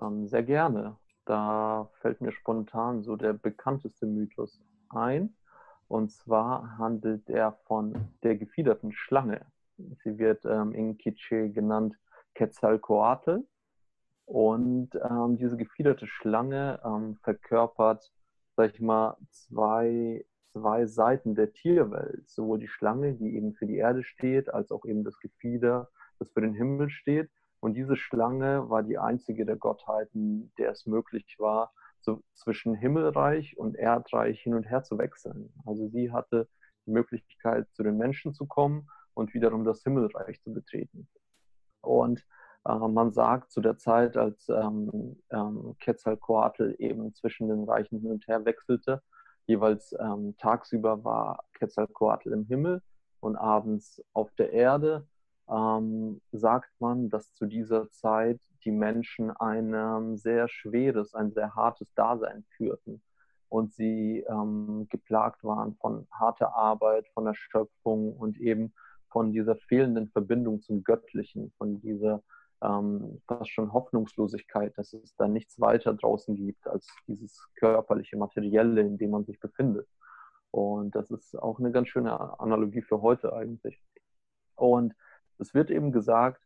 Ähm, 0.00 0.28
sehr 0.28 0.44
gerne. 0.44 0.96
Da 1.24 1.90
fällt 2.00 2.20
mir 2.20 2.30
spontan 2.32 3.02
so 3.02 3.16
der 3.16 3.32
bekannteste 3.32 4.06
Mythos 4.06 4.60
ein. 4.90 5.36
Und 5.88 6.12
zwar 6.12 6.78
handelt 6.78 7.28
er 7.28 7.52
von 7.66 7.94
der 8.22 8.36
gefiederten 8.36 8.92
Schlange. 8.92 9.44
Sie 9.76 10.18
wird 10.18 10.44
ähm, 10.44 10.72
in 10.72 10.98
Quiche 10.98 11.50
genannt 11.50 11.96
Quetzalcoatl. 12.36 13.44
Und 14.24 14.90
ähm, 14.94 15.36
diese 15.36 15.56
gefiederte 15.56 16.06
Schlange 16.06 16.80
ähm, 16.84 17.16
verkörpert, 17.22 18.12
sag 18.56 18.74
ich 18.74 18.80
mal, 18.80 19.16
zwei, 19.30 20.24
zwei 20.52 20.86
Seiten 20.86 21.34
der 21.34 21.52
Tierwelt. 21.52 22.28
Sowohl 22.28 22.58
die 22.58 22.68
Schlange, 22.68 23.14
die 23.14 23.36
eben 23.36 23.54
für 23.54 23.66
die 23.66 23.76
Erde 23.76 24.02
steht, 24.02 24.52
als 24.52 24.70
auch 24.70 24.84
eben 24.84 25.04
das 25.04 25.18
Gefieder, 25.18 25.88
das 26.18 26.30
für 26.30 26.40
den 26.40 26.54
Himmel 26.54 26.90
steht. 26.90 27.30
Und 27.60 27.74
diese 27.74 27.96
Schlange 27.96 28.68
war 28.70 28.82
die 28.82 28.98
einzige 28.98 29.44
der 29.44 29.56
Gottheiten, 29.56 30.52
der 30.58 30.70
es 30.70 30.86
möglich 30.86 31.36
war, 31.38 31.72
so 32.00 32.22
zwischen 32.34 32.74
Himmelreich 32.74 33.58
und 33.58 33.76
Erdreich 33.76 34.40
hin 34.40 34.54
und 34.54 34.64
her 34.64 34.82
zu 34.82 34.98
wechseln. 34.98 35.52
Also 35.66 35.88
sie 35.88 36.12
hatte 36.12 36.48
die 36.86 36.92
Möglichkeit, 36.92 37.66
zu 37.72 37.82
den 37.82 37.96
Menschen 37.96 38.32
zu 38.32 38.46
kommen 38.46 38.88
und 39.14 39.34
wiederum 39.34 39.64
das 39.64 39.82
Himmelreich 39.82 40.40
zu 40.42 40.52
betreten. 40.52 41.08
Und 41.80 42.24
äh, 42.64 42.74
man 42.74 43.12
sagt 43.12 43.50
zu 43.50 43.60
der 43.60 43.76
Zeit, 43.76 44.16
als 44.16 44.48
ähm, 44.48 45.20
ähm, 45.30 45.76
Quetzalcoatl 45.80 46.76
eben 46.78 47.14
zwischen 47.14 47.48
den 47.48 47.64
Reichen 47.64 48.00
hin 48.00 48.12
und 48.12 48.26
her 48.28 48.44
wechselte, 48.44 49.02
jeweils 49.48 49.94
ähm, 49.98 50.36
tagsüber 50.38 51.02
war 51.04 51.44
Quetzalcoatl 51.54 52.32
im 52.32 52.44
Himmel 52.44 52.82
und 53.20 53.36
abends 53.36 54.02
auf 54.12 54.32
der 54.34 54.52
Erde. 54.52 55.08
Ähm, 55.50 56.20
sagt 56.30 56.70
man, 56.78 57.08
dass 57.08 57.32
zu 57.34 57.46
dieser 57.46 57.90
Zeit 57.90 58.38
die 58.64 58.70
Menschen 58.70 59.30
ein 59.30 59.72
ähm, 59.74 60.16
sehr 60.18 60.46
schweres, 60.48 61.14
ein 61.14 61.32
sehr 61.32 61.54
hartes 61.54 61.92
Dasein 61.94 62.44
führten 62.56 63.02
und 63.48 63.72
sie 63.72 64.24
ähm, 64.28 64.86
geplagt 64.90 65.42
waren 65.44 65.74
von 65.76 66.06
harter 66.12 66.54
Arbeit, 66.54 67.08
von 67.14 67.26
Erschöpfung 67.26 68.12
und 68.14 68.38
eben 68.38 68.74
von 69.10 69.32
dieser 69.32 69.56
fehlenden 69.56 70.08
Verbindung 70.08 70.60
zum 70.60 70.84
Göttlichen, 70.84 71.50
von 71.56 71.80
dieser 71.80 72.22
ähm, 72.62 73.20
fast 73.26 73.50
schon 73.50 73.72
Hoffnungslosigkeit, 73.72 74.76
dass 74.76 74.92
es 74.92 75.14
da 75.16 75.28
nichts 75.28 75.60
weiter 75.60 75.94
draußen 75.94 76.34
gibt 76.34 76.66
als 76.66 76.88
dieses 77.06 77.48
körperliche, 77.54 78.16
materielle, 78.16 78.80
in 78.80 78.98
dem 78.98 79.10
man 79.10 79.24
sich 79.24 79.38
befindet. 79.40 79.88
Und 80.50 80.94
das 80.94 81.10
ist 81.10 81.36
auch 81.36 81.58
eine 81.58 81.72
ganz 81.72 81.88
schöne 81.88 82.40
Analogie 82.40 82.82
für 82.82 83.02
heute 83.02 83.32
eigentlich. 83.32 83.80
Und 84.56 84.94
es 85.38 85.54
wird 85.54 85.70
eben 85.70 85.92
gesagt, 85.92 86.42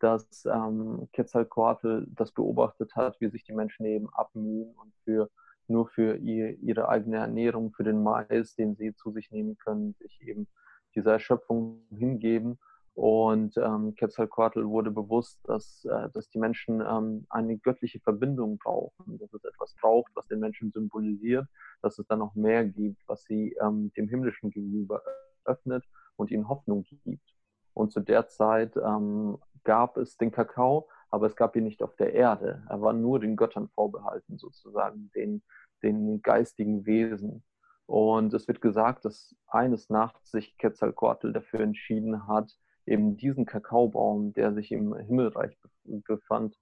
dass 0.00 0.44
ähm, 0.46 1.08
Quetzalcoatl 1.12 2.06
das 2.08 2.32
beobachtet 2.32 2.96
hat, 2.96 3.20
wie 3.20 3.28
sich 3.28 3.44
die 3.44 3.52
Menschen 3.52 3.86
eben 3.86 4.12
abmühen 4.12 4.74
und 4.74 4.92
für, 5.04 5.30
nur 5.68 5.86
für 5.86 6.16
ihr, 6.16 6.58
ihre 6.58 6.88
eigene 6.88 7.18
Ernährung, 7.18 7.72
für 7.72 7.84
den 7.84 8.02
Mais, 8.02 8.56
den 8.56 8.74
sie 8.74 8.94
zu 8.96 9.12
sich 9.12 9.30
nehmen 9.30 9.56
können, 9.58 9.94
sich 10.00 10.20
eben 10.22 10.48
dieser 10.96 11.12
Erschöpfung 11.12 11.86
hingeben. 11.90 12.58
Und 12.94 13.56
ähm, 13.56 13.94
Quetzalcoatl 13.94 14.66
wurde 14.66 14.90
bewusst, 14.90 15.40
dass, 15.44 15.84
äh, 15.86 16.10
dass 16.10 16.28
die 16.28 16.38
Menschen 16.38 16.82
ähm, 16.82 17.26
eine 17.30 17.56
göttliche 17.56 18.00
Verbindung 18.00 18.58
brauchen, 18.58 19.18
dass 19.18 19.32
es 19.32 19.44
etwas 19.44 19.74
braucht, 19.80 20.12
was 20.14 20.26
den 20.26 20.40
Menschen 20.40 20.70
symbolisiert, 20.72 21.46
dass 21.80 21.98
es 21.98 22.06
dann 22.06 22.18
noch 22.18 22.34
mehr 22.34 22.66
gibt, 22.66 23.02
was 23.06 23.22
sie 23.24 23.56
ähm, 23.62 23.92
dem 23.96 24.08
Himmlischen 24.08 24.50
gegenüber 24.50 25.02
öffnet 25.44 25.84
und 26.16 26.30
ihnen 26.30 26.48
Hoffnung 26.48 26.84
gibt. 26.84 27.34
Und 27.72 27.92
zu 27.92 28.00
der 28.00 28.28
Zeit 28.28 28.76
ähm, 28.76 29.38
gab 29.64 29.96
es 29.96 30.18
den 30.18 30.30
Kakao, 30.30 30.88
aber 31.10 31.26
es 31.26 31.36
gab 31.36 31.56
ihn 31.56 31.64
nicht 31.64 31.82
auf 31.82 31.96
der 31.96 32.12
Erde. 32.12 32.62
Er 32.68 32.82
war 32.82 32.92
nur 32.92 33.20
den 33.20 33.36
Göttern 33.36 33.68
vorbehalten, 33.68 34.36
sozusagen, 34.36 35.10
den, 35.14 35.42
den 35.82 36.20
geistigen 36.20 36.84
Wesen. 36.84 37.42
Und 37.86 38.34
es 38.34 38.46
wird 38.48 38.60
gesagt, 38.60 39.06
dass 39.06 39.34
eines 39.46 39.88
Nachts 39.88 40.30
sich 40.30 40.56
Quetzalcoatl 40.58 41.32
dafür 41.32 41.60
entschieden 41.60 42.26
hat, 42.28 42.54
eben 42.86 43.16
diesen 43.16 43.46
Kakaobaum, 43.46 44.32
der 44.32 44.52
sich 44.54 44.72
im 44.72 44.94
Himmelreich 44.96 45.56
befand, 45.84 46.56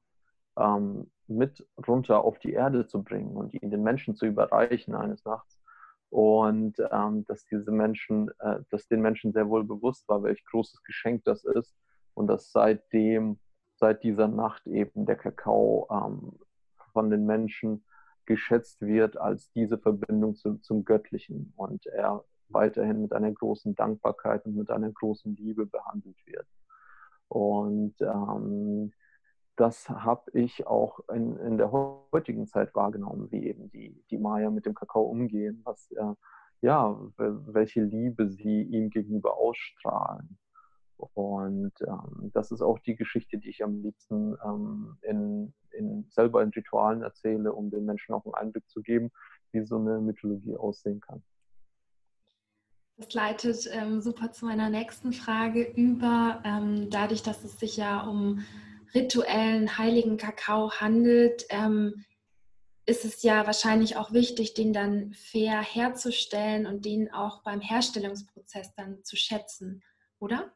ähm, 0.58 1.10
mit 1.26 1.66
runter 1.86 2.24
auf 2.24 2.38
die 2.38 2.52
Erde 2.52 2.86
zu 2.86 3.02
bringen 3.02 3.36
und 3.36 3.54
ihn 3.54 3.70
den 3.70 3.82
Menschen 3.82 4.16
zu 4.16 4.26
überreichen 4.26 4.94
eines 4.94 5.24
Nachts. 5.24 5.60
Und 6.10 6.74
ähm, 6.90 7.24
dass 7.26 7.44
diese 7.44 7.70
Menschen, 7.70 8.30
äh, 8.40 8.60
dass 8.70 8.88
den 8.88 9.00
Menschen 9.00 9.32
sehr 9.32 9.48
wohl 9.48 9.64
bewusst 9.64 10.08
war, 10.08 10.22
welch 10.24 10.44
großes 10.46 10.82
Geschenk 10.82 11.22
das 11.24 11.44
ist 11.44 11.76
und 12.14 12.26
dass 12.26 12.50
seitdem, 12.50 13.38
seit 13.76 14.02
dieser 14.02 14.26
Nacht 14.26 14.66
eben 14.66 15.06
der 15.06 15.16
Kakao 15.16 15.86
ähm, 15.90 16.38
von 16.92 17.10
den 17.10 17.26
Menschen 17.26 17.84
geschätzt 18.26 18.80
wird 18.80 19.16
als 19.16 19.52
diese 19.52 19.78
Verbindung 19.78 20.34
zu, 20.34 20.58
zum 20.58 20.84
Göttlichen 20.84 21.52
und 21.56 21.86
er 21.86 22.24
weiterhin 22.52 23.02
mit 23.02 23.12
einer 23.12 23.32
großen 23.32 23.74
Dankbarkeit 23.74 24.44
und 24.46 24.56
mit 24.56 24.70
einer 24.70 24.90
großen 24.90 25.34
Liebe 25.36 25.66
behandelt 25.66 26.16
wird. 26.26 26.46
Und 27.28 27.94
ähm, 28.00 28.92
das 29.56 29.88
habe 29.88 30.30
ich 30.32 30.66
auch 30.66 31.00
in, 31.12 31.36
in 31.36 31.58
der 31.58 31.70
heutigen 31.70 32.46
Zeit 32.46 32.74
wahrgenommen, 32.74 33.30
wie 33.30 33.46
eben 33.46 33.70
die, 33.70 34.02
die 34.10 34.18
Maya 34.18 34.50
mit 34.50 34.66
dem 34.66 34.74
Kakao 34.74 35.02
umgehen, 35.02 35.60
was 35.64 35.90
äh, 35.92 36.14
ja, 36.62 36.98
welche 37.16 37.82
Liebe 37.82 38.28
sie 38.28 38.62
ihm 38.62 38.90
gegenüber 38.90 39.38
ausstrahlen. 39.38 40.38
Und 40.96 41.72
ähm, 41.86 42.30
das 42.34 42.50
ist 42.52 42.60
auch 42.60 42.78
die 42.80 42.94
Geschichte, 42.94 43.38
die 43.38 43.48
ich 43.48 43.64
am 43.64 43.82
liebsten 43.82 44.36
ähm, 44.44 44.98
in, 45.02 45.54
in, 45.70 46.06
selber 46.10 46.42
in 46.42 46.50
Ritualen 46.50 47.02
erzähle, 47.02 47.52
um 47.54 47.70
den 47.70 47.86
Menschen 47.86 48.14
auch 48.14 48.24
einen 48.26 48.34
Einblick 48.34 48.68
zu 48.68 48.82
geben, 48.82 49.10
wie 49.52 49.64
so 49.64 49.76
eine 49.76 50.00
Mythologie 50.00 50.56
aussehen 50.56 51.00
kann. 51.00 51.22
Das 53.00 53.14
leitet 53.14 53.66
ähm, 53.72 54.02
super 54.02 54.30
zu 54.30 54.44
meiner 54.44 54.68
nächsten 54.68 55.14
Frage 55.14 55.62
über. 55.62 56.42
Ähm, 56.44 56.90
dadurch, 56.90 57.22
dass 57.22 57.42
es 57.44 57.58
sich 57.58 57.78
ja 57.78 58.06
um 58.06 58.44
rituellen 58.94 59.78
heiligen 59.78 60.18
Kakao 60.18 60.70
handelt, 60.70 61.46
ähm, 61.48 62.04
ist 62.84 63.06
es 63.06 63.22
ja 63.22 63.46
wahrscheinlich 63.46 63.96
auch 63.96 64.12
wichtig, 64.12 64.52
den 64.52 64.74
dann 64.74 65.14
fair 65.14 65.62
herzustellen 65.62 66.66
und 66.66 66.84
den 66.84 67.10
auch 67.10 67.42
beim 67.42 67.62
Herstellungsprozess 67.62 68.74
dann 68.74 69.02
zu 69.02 69.16
schätzen, 69.16 69.82
oder? 70.18 70.50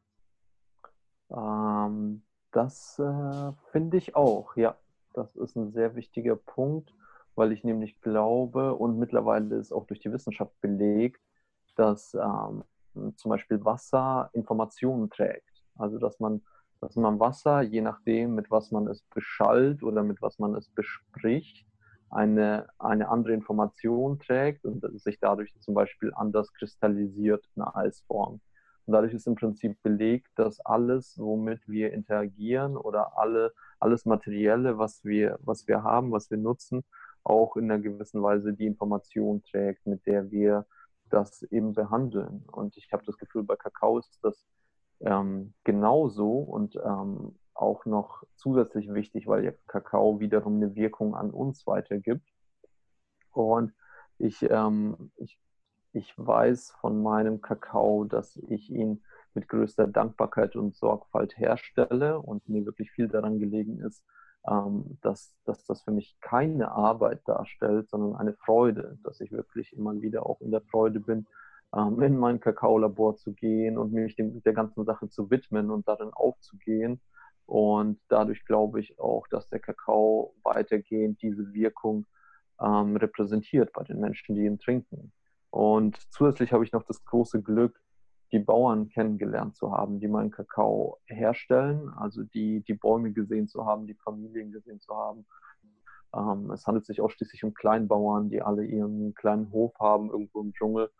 Ähm, 1.30 2.24
das 2.52 2.98
äh, 2.98 3.52
finde 3.72 3.96
ich 3.96 4.16
auch, 4.16 4.54
ja. 4.56 4.76
Das 5.14 5.34
ist 5.36 5.56
ein 5.56 5.72
sehr 5.72 5.94
wichtiger 5.96 6.36
Punkt, 6.36 6.92
weil 7.36 7.52
ich 7.52 7.64
nämlich 7.64 8.02
glaube 8.02 8.74
und 8.74 8.98
mittlerweile 8.98 9.56
ist 9.56 9.72
auch 9.72 9.86
durch 9.86 10.00
die 10.00 10.12
Wissenschaft 10.12 10.60
belegt, 10.60 11.22
dass 11.76 12.14
ähm, 12.14 12.64
zum 13.16 13.30
Beispiel 13.30 13.64
Wasser 13.64 14.30
Informationen 14.32 15.10
trägt. 15.10 15.64
Also 15.76 15.98
dass 15.98 16.20
man, 16.20 16.42
dass 16.80 16.96
man 16.96 17.18
Wasser, 17.20 17.62
je 17.62 17.80
nachdem, 17.80 18.34
mit 18.34 18.50
was 18.50 18.70
man 18.70 18.86
es 18.86 19.02
beschallt 19.14 19.82
oder 19.82 20.02
mit 20.02 20.22
was 20.22 20.38
man 20.38 20.54
es 20.54 20.68
bespricht, 20.68 21.66
eine, 22.10 22.68
eine 22.78 23.08
andere 23.08 23.32
Information 23.32 24.20
trägt 24.20 24.64
und 24.64 24.84
sich 25.00 25.18
dadurch 25.18 25.52
zum 25.60 25.74
Beispiel 25.74 26.12
anders 26.14 26.52
kristallisiert 26.52 27.44
in 27.56 27.62
einer 27.62 27.76
Eisform. 27.76 28.40
Und 28.86 28.92
dadurch 28.92 29.14
ist 29.14 29.26
im 29.26 29.34
Prinzip 29.34 29.82
belegt, 29.82 30.28
dass 30.36 30.60
alles, 30.60 31.18
womit 31.18 31.66
wir 31.66 31.92
interagieren 31.92 32.76
oder 32.76 33.18
alle, 33.18 33.52
alles 33.80 34.04
Materielle, 34.04 34.78
was 34.78 35.04
wir, 35.04 35.38
was 35.42 35.66
wir 35.66 35.82
haben, 35.82 36.12
was 36.12 36.30
wir 36.30 36.38
nutzen, 36.38 36.84
auch 37.24 37.56
in 37.56 37.70
einer 37.70 37.80
gewissen 37.80 38.22
Weise 38.22 38.52
die 38.52 38.66
Information 38.66 39.42
trägt, 39.42 39.86
mit 39.86 40.06
der 40.06 40.30
wir 40.30 40.66
das 41.14 41.42
eben 41.44 41.72
behandeln. 41.72 42.44
Und 42.50 42.76
ich 42.76 42.92
habe 42.92 43.04
das 43.06 43.16
Gefühl, 43.18 43.44
bei 43.44 43.56
Kakao 43.56 43.98
ist 43.98 44.18
das 44.22 44.46
ähm, 45.00 45.54
genauso 45.64 46.38
und 46.38 46.76
ähm, 46.76 47.38
auch 47.54 47.86
noch 47.86 48.24
zusätzlich 48.36 48.92
wichtig, 48.92 49.26
weil 49.26 49.44
ja 49.44 49.52
Kakao 49.66 50.20
wiederum 50.20 50.56
eine 50.56 50.74
Wirkung 50.74 51.14
an 51.14 51.30
uns 51.30 51.66
weitergibt. 51.66 52.28
Und 53.30 53.72
ich, 54.18 54.42
ähm, 54.50 55.12
ich, 55.16 55.38
ich 55.92 56.12
weiß 56.16 56.72
von 56.80 57.02
meinem 57.02 57.40
Kakao, 57.40 58.04
dass 58.04 58.36
ich 58.48 58.70
ihn 58.70 59.04
mit 59.34 59.48
größter 59.48 59.86
Dankbarkeit 59.86 60.56
und 60.56 60.74
Sorgfalt 60.76 61.38
herstelle 61.38 62.18
und 62.20 62.48
mir 62.48 62.64
wirklich 62.66 62.90
viel 62.90 63.08
daran 63.08 63.38
gelegen 63.38 63.80
ist, 63.80 64.04
dass, 65.00 65.34
dass 65.44 65.64
das 65.64 65.82
für 65.82 65.90
mich 65.90 66.16
keine 66.20 66.70
Arbeit 66.72 67.22
darstellt, 67.26 67.88
sondern 67.88 68.16
eine 68.16 68.34
Freude, 68.34 68.98
dass 69.02 69.20
ich 69.20 69.32
wirklich 69.32 69.72
immer 69.72 70.00
wieder 70.02 70.26
auch 70.26 70.40
in 70.40 70.50
der 70.50 70.60
Freude 70.60 71.00
bin, 71.00 71.26
ähm, 71.74 72.00
in 72.02 72.18
mein 72.18 72.40
Kakaolabor 72.40 73.16
zu 73.16 73.32
gehen 73.32 73.78
und 73.78 73.92
mich 73.92 74.16
dem, 74.16 74.42
der 74.42 74.52
ganzen 74.52 74.84
Sache 74.84 75.08
zu 75.08 75.30
widmen 75.30 75.70
und 75.70 75.88
darin 75.88 76.10
aufzugehen. 76.12 77.00
Und 77.46 78.00
dadurch 78.08 78.44
glaube 78.44 78.80
ich 78.80 78.98
auch, 78.98 79.26
dass 79.28 79.48
der 79.48 79.60
Kakao 79.60 80.34
weitergehend 80.42 81.20
diese 81.22 81.52
Wirkung 81.52 82.06
ähm, 82.60 82.96
repräsentiert 82.96 83.72
bei 83.72 83.82
den 83.84 84.00
Menschen, 84.00 84.34
die 84.34 84.44
ihn 84.44 84.58
trinken. 84.58 85.12
Und 85.50 85.96
zusätzlich 86.10 86.52
habe 86.52 86.64
ich 86.64 86.72
noch 86.72 86.84
das 86.84 87.04
große 87.04 87.42
Glück, 87.42 87.80
die 88.32 88.38
Bauern 88.38 88.88
kennengelernt 88.88 89.56
zu 89.56 89.72
haben, 89.72 90.00
die 90.00 90.08
meinen 90.08 90.30
Kakao 90.30 90.98
herstellen, 91.06 91.88
also 91.90 92.22
die, 92.22 92.62
die 92.62 92.74
Bäume 92.74 93.12
gesehen 93.12 93.48
zu 93.48 93.64
haben, 93.66 93.86
die 93.86 93.94
Familien 93.94 94.52
gesehen 94.52 94.80
zu 94.80 94.96
haben. 94.96 95.26
Ähm, 96.14 96.50
es 96.50 96.66
handelt 96.66 96.86
sich 96.86 97.00
ausschließlich 97.00 97.44
um 97.44 97.54
Kleinbauern, 97.54 98.30
die 98.30 98.42
alle 98.42 98.64
ihren 98.64 99.14
kleinen 99.14 99.50
Hof 99.52 99.72
haben, 99.78 100.10
irgendwo 100.10 100.40
im 100.40 100.52
Dschungel 100.52 100.90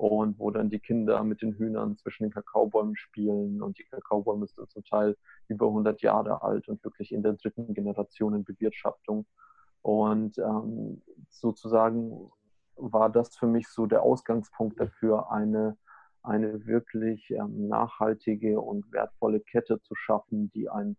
und 0.00 0.38
wo 0.38 0.50
dann 0.50 0.70
die 0.70 0.78
Kinder 0.78 1.22
mit 1.24 1.42
den 1.42 1.52
Hühnern 1.52 1.96
zwischen 1.98 2.24
den 2.24 2.32
Kakaobäumen 2.32 2.96
spielen 2.96 3.60
und 3.60 3.78
die 3.78 3.84
Kakaobäume 3.84 4.46
sind 4.46 4.70
zum 4.70 4.82
Teil 4.84 5.16
über 5.48 5.66
100 5.66 6.00
Jahre 6.00 6.42
alt 6.42 6.68
und 6.68 6.82
wirklich 6.84 7.12
in 7.12 7.22
der 7.22 7.34
dritten 7.34 7.74
Generation 7.74 8.34
in 8.34 8.44
Bewirtschaftung. 8.44 9.26
Und 9.82 10.38
ähm, 10.38 11.02
sozusagen 11.28 12.30
war 12.76 13.10
das 13.10 13.36
für 13.36 13.46
mich 13.46 13.68
so 13.68 13.86
der 13.86 14.02
Ausgangspunkt 14.02 14.80
dafür, 14.80 15.30
eine 15.30 15.76
eine 16.22 16.66
wirklich 16.66 17.30
ähm, 17.30 17.68
nachhaltige 17.68 18.60
und 18.60 18.92
wertvolle 18.92 19.40
Kette 19.40 19.80
zu 19.82 19.94
schaffen, 19.94 20.50
die 20.52 20.68
ein, 20.68 20.96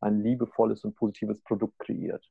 ein 0.00 0.22
liebevolles 0.22 0.84
und 0.84 0.94
positives 0.94 1.42
Produkt 1.42 1.78
kreiert. 1.78 2.24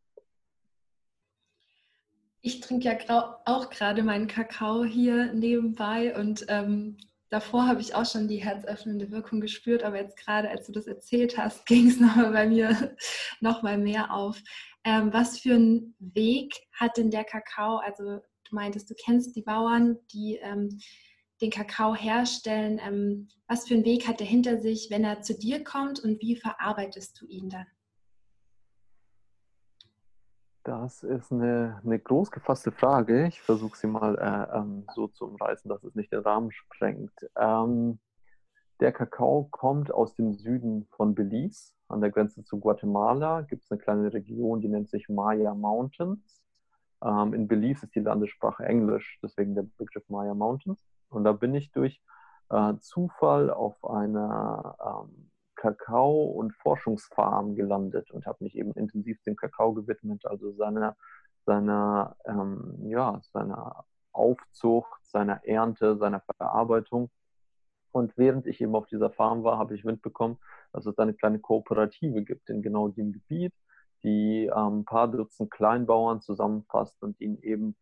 Ich 2.41 2.62
trinke 2.62 2.88
ja 2.88 3.41
auch 3.46 3.70
gerade 3.70 4.04
meinen 4.04 4.28
Kakao 4.28 4.84
hier 4.84 5.34
nebenbei 5.34 6.15
und 6.17 6.46
ähm, 6.48 6.98
davor 7.30 7.67
habe 7.67 7.82
ich 7.82 7.96
auch 7.96 8.06
schon 8.06 8.28
die 8.28 8.38
herzöffnende 8.38 9.12
Wirkung 9.12 9.41
gespürt, 9.41 9.84
aber 9.84 9.98
jetzt 9.98 10.17
gerade, 10.17 10.50
als 10.50 10.67
du 10.67 10.72
das 10.72 10.88
erzählt 10.88 11.38
hast, 11.38 11.65
ging 11.67 11.88
es 11.88 12.00
nochmal 12.00 12.32
bei 12.32 12.48
mir 12.48 12.96
nochmal 13.41 13.78
mehr 13.78 14.13
auf. 14.13 14.41
Ähm, 14.84 15.12
was 15.12 15.39
für 15.39 15.56
einen 15.56 15.96
Weg 16.00 16.54
hat 16.72 16.96
denn 16.96 17.12
der 17.12 17.26
Kakao? 17.26 17.78
Also 17.78 18.22
du 18.50 18.56
meintest, 18.56 18.89
du 18.89 18.93
kennst 18.93 19.36
die 19.36 19.41
Bauern, 19.41 19.98
die 20.13 20.38
ähm, 20.41 20.80
den 21.41 21.52
Kakao 21.52 21.95
herstellen, 21.95 22.80
ähm, 22.84 23.28
was 23.47 23.67
für 23.67 23.76
einen 23.76 23.86
Weg 23.86 24.08
hat 24.08 24.21
er 24.21 24.28
hinter 24.28 24.58
sich, 24.58 24.89
wenn 24.89 25.04
er 25.04 25.21
zu 25.21 25.38
dir 25.38 25.63
kommt 25.63 26.00
und 26.00 26.21
wie 26.21 26.36
verarbeitest 26.36 27.21
du 27.21 27.26
ihn 27.28 27.50
dann? 27.50 27.67
Das 30.63 31.02
ist 31.04 31.32
eine, 31.32 31.80
eine 31.86 31.97
groß 31.97 32.30
gefasste 32.30 32.73
Frage. 32.73 33.28
Ich 33.28 33.41
versuche 33.41 33.78
sie 33.78 33.88
mal 33.88 34.17
äh, 34.17 34.58
ähm, 34.58 34.86
so 34.93 35.08
zu 35.08 35.26
umreißen, 35.26 35.69
dass 35.69 35.82
es 35.84 35.95
nicht 35.95 36.12
den 36.12 36.19
Rahmen 36.19 36.52
sprengt. 36.52 37.13
Ähm, 37.38 38.00
der 38.82 38.91
Kakao 38.91 39.47
kommt 39.50 39.93
aus 39.93 40.13
dem 40.15 40.34
Süden 40.34 40.86
von 40.91 41.15
Belize. 41.15 41.73
An 41.88 42.02
der 42.02 42.12
Grenze 42.12 42.43
zu 42.43 42.60
Guatemala 42.60 43.43
gibt 43.43 43.63
es 43.63 43.71
eine 43.71 43.80
kleine 43.80 44.13
Region, 44.13 44.60
die 44.60 44.67
nennt 44.67 44.89
sich 44.89 45.08
Maya 45.08 45.56
Mountains. 45.56 46.43
Ähm, 47.02 47.34
in 47.34 47.47
Belize 47.47 47.86
ist 47.86 47.95
die 47.95 48.02
Landessprache 48.02 48.65
Englisch, 48.65 49.19
deswegen 49.23 49.56
der 49.56 49.65
Begriff 49.78 50.04
Maya 50.10 50.34
Mountains. 50.34 50.84
Und 51.10 51.24
da 51.24 51.32
bin 51.32 51.56
ich 51.56 51.72
durch 51.72 52.02
äh, 52.50 52.74
Zufall 52.80 53.50
auf 53.50 53.84
einer 53.84 54.76
ähm, 54.84 55.32
Kakao- 55.56 56.26
und 56.26 56.54
Forschungsfarm 56.56 57.56
gelandet 57.56 58.12
und 58.12 58.26
habe 58.26 58.43
mich 58.43 58.56
eben 58.56 58.72
intensiv 58.74 59.22
dem 59.24 59.36
Kakao 59.36 59.74
gewidmet, 59.74 60.26
also 60.26 60.54
seiner, 60.54 60.96
seiner, 61.46 62.15
ähm, 62.26 62.76
ja, 62.88 63.20
seiner 63.34 63.86
Aufzucht, 64.12 65.06
seiner 65.06 65.43
Ernte, 65.46 65.98
seiner 65.98 66.22
Verarbeitung. 66.38 67.10
Und 67.91 68.15
während 68.17 68.46
ich 68.46 68.62
eben 68.62 68.76
auf 68.76 68.86
dieser 68.88 69.10
Farm 69.10 69.43
war, 69.43 69.58
habe 69.58 69.74
ich 69.76 69.86
Wind 69.86 70.02
bekommen, 70.02 70.38
dass 70.72 70.86
es 70.86 70.98
eine 71.00 71.13
kleine 71.13 71.39
Kooperative 71.39 72.24
gibt 72.24 72.50
in 72.50 72.62
genau 72.62 72.89
dem 72.89 73.12
Gebiet, 73.12 73.54
die 74.04 74.46
ähm, 74.46 74.80
ein 74.80 74.86
paar 74.86 75.08
Dutzend 75.08 75.50
Kleinbauern 75.52 76.22
zusammenfasst 76.22 77.02
und 77.02 77.20
ihnen 77.20 77.39
eben 77.41 77.76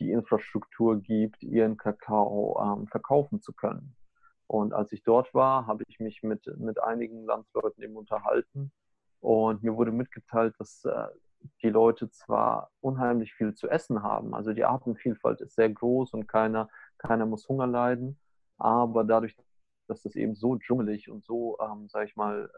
die 0.00 0.10
Infrastruktur 0.10 1.00
gibt, 1.00 1.42
ihren 1.42 1.76
Kakao 1.76 2.58
ähm, 2.62 2.88
verkaufen 2.88 3.40
zu 3.40 3.52
können. 3.52 3.94
Und 4.46 4.72
als 4.72 4.90
ich 4.92 5.04
dort 5.04 5.32
war, 5.32 5.66
habe 5.66 5.84
ich 5.86 6.00
mich 6.00 6.22
mit, 6.22 6.44
mit 6.58 6.82
einigen 6.82 7.24
Landsleuten 7.24 7.84
eben 7.84 7.96
unterhalten 7.96 8.72
und 9.20 9.62
mir 9.62 9.76
wurde 9.76 9.92
mitgeteilt, 9.92 10.54
dass 10.58 10.84
äh, 10.84 11.06
die 11.62 11.70
Leute 11.70 12.10
zwar 12.10 12.70
unheimlich 12.80 13.32
viel 13.34 13.54
zu 13.54 13.68
essen 13.68 14.02
haben, 14.02 14.34
also 14.34 14.52
die 14.52 14.64
Artenvielfalt 14.64 15.40
ist 15.40 15.54
sehr 15.54 15.70
groß 15.70 16.14
und 16.14 16.26
keiner, 16.26 16.68
keiner 16.98 17.26
muss 17.26 17.48
Hunger 17.48 17.66
leiden, 17.66 18.18
aber 18.58 19.04
dadurch, 19.04 19.36
dass 19.86 20.02
das 20.02 20.16
eben 20.16 20.34
so 20.34 20.56
dschungelig 20.56 21.10
und 21.10 21.24
so, 21.24 21.56
ähm, 21.60 21.88
sage 21.88 22.06
ich 22.06 22.16
mal, 22.16 22.50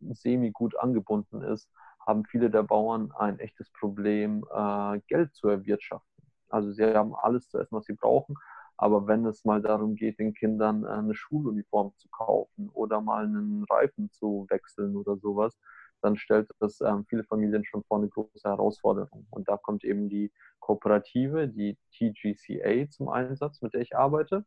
semi 0.00 0.50
gut 0.50 0.76
angebunden 0.76 1.42
ist, 1.42 1.70
haben 2.06 2.24
viele 2.24 2.50
der 2.50 2.62
Bauern 2.62 3.12
ein 3.12 3.38
echtes 3.38 3.70
Problem, 3.70 4.44
äh, 4.52 5.00
Geld 5.06 5.34
zu 5.34 5.48
erwirtschaften. 5.48 6.09
Also 6.50 6.72
sie 6.72 6.84
haben 6.84 7.14
alles 7.14 7.48
zu 7.48 7.58
essen, 7.58 7.76
was 7.76 7.86
sie 7.86 7.94
brauchen, 7.94 8.36
aber 8.76 9.06
wenn 9.06 9.26
es 9.26 9.44
mal 9.44 9.60
darum 9.60 9.94
geht, 9.94 10.18
den 10.18 10.32
Kindern 10.34 10.84
äh, 10.84 10.88
eine 10.88 11.14
Schuluniform 11.14 11.92
zu 11.98 12.08
kaufen 12.08 12.70
oder 12.72 13.00
mal 13.00 13.24
einen 13.24 13.64
Reifen 13.68 14.10
zu 14.10 14.46
wechseln 14.48 14.96
oder 14.96 15.16
sowas, 15.18 15.58
dann 16.00 16.16
stellt 16.16 16.48
das 16.60 16.80
ähm, 16.80 17.04
viele 17.06 17.24
Familien 17.24 17.64
schon 17.64 17.84
vor 17.84 17.98
eine 17.98 18.08
große 18.08 18.48
Herausforderung. 18.48 19.26
Und 19.30 19.48
da 19.48 19.56
kommt 19.58 19.84
eben 19.84 20.08
die 20.08 20.32
Kooperative, 20.60 21.48
die 21.48 21.76
TGCA 21.92 22.88
zum 22.88 23.08
Einsatz, 23.10 23.60
mit 23.60 23.74
der 23.74 23.82
ich 23.82 23.96
arbeite. 23.96 24.44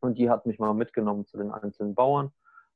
Und 0.00 0.16
die 0.18 0.30
hat 0.30 0.46
mich 0.46 0.58
mal 0.58 0.72
mitgenommen 0.74 1.26
zu 1.26 1.36
den 1.36 1.50
einzelnen 1.50 1.94
Bauern. 1.94 2.32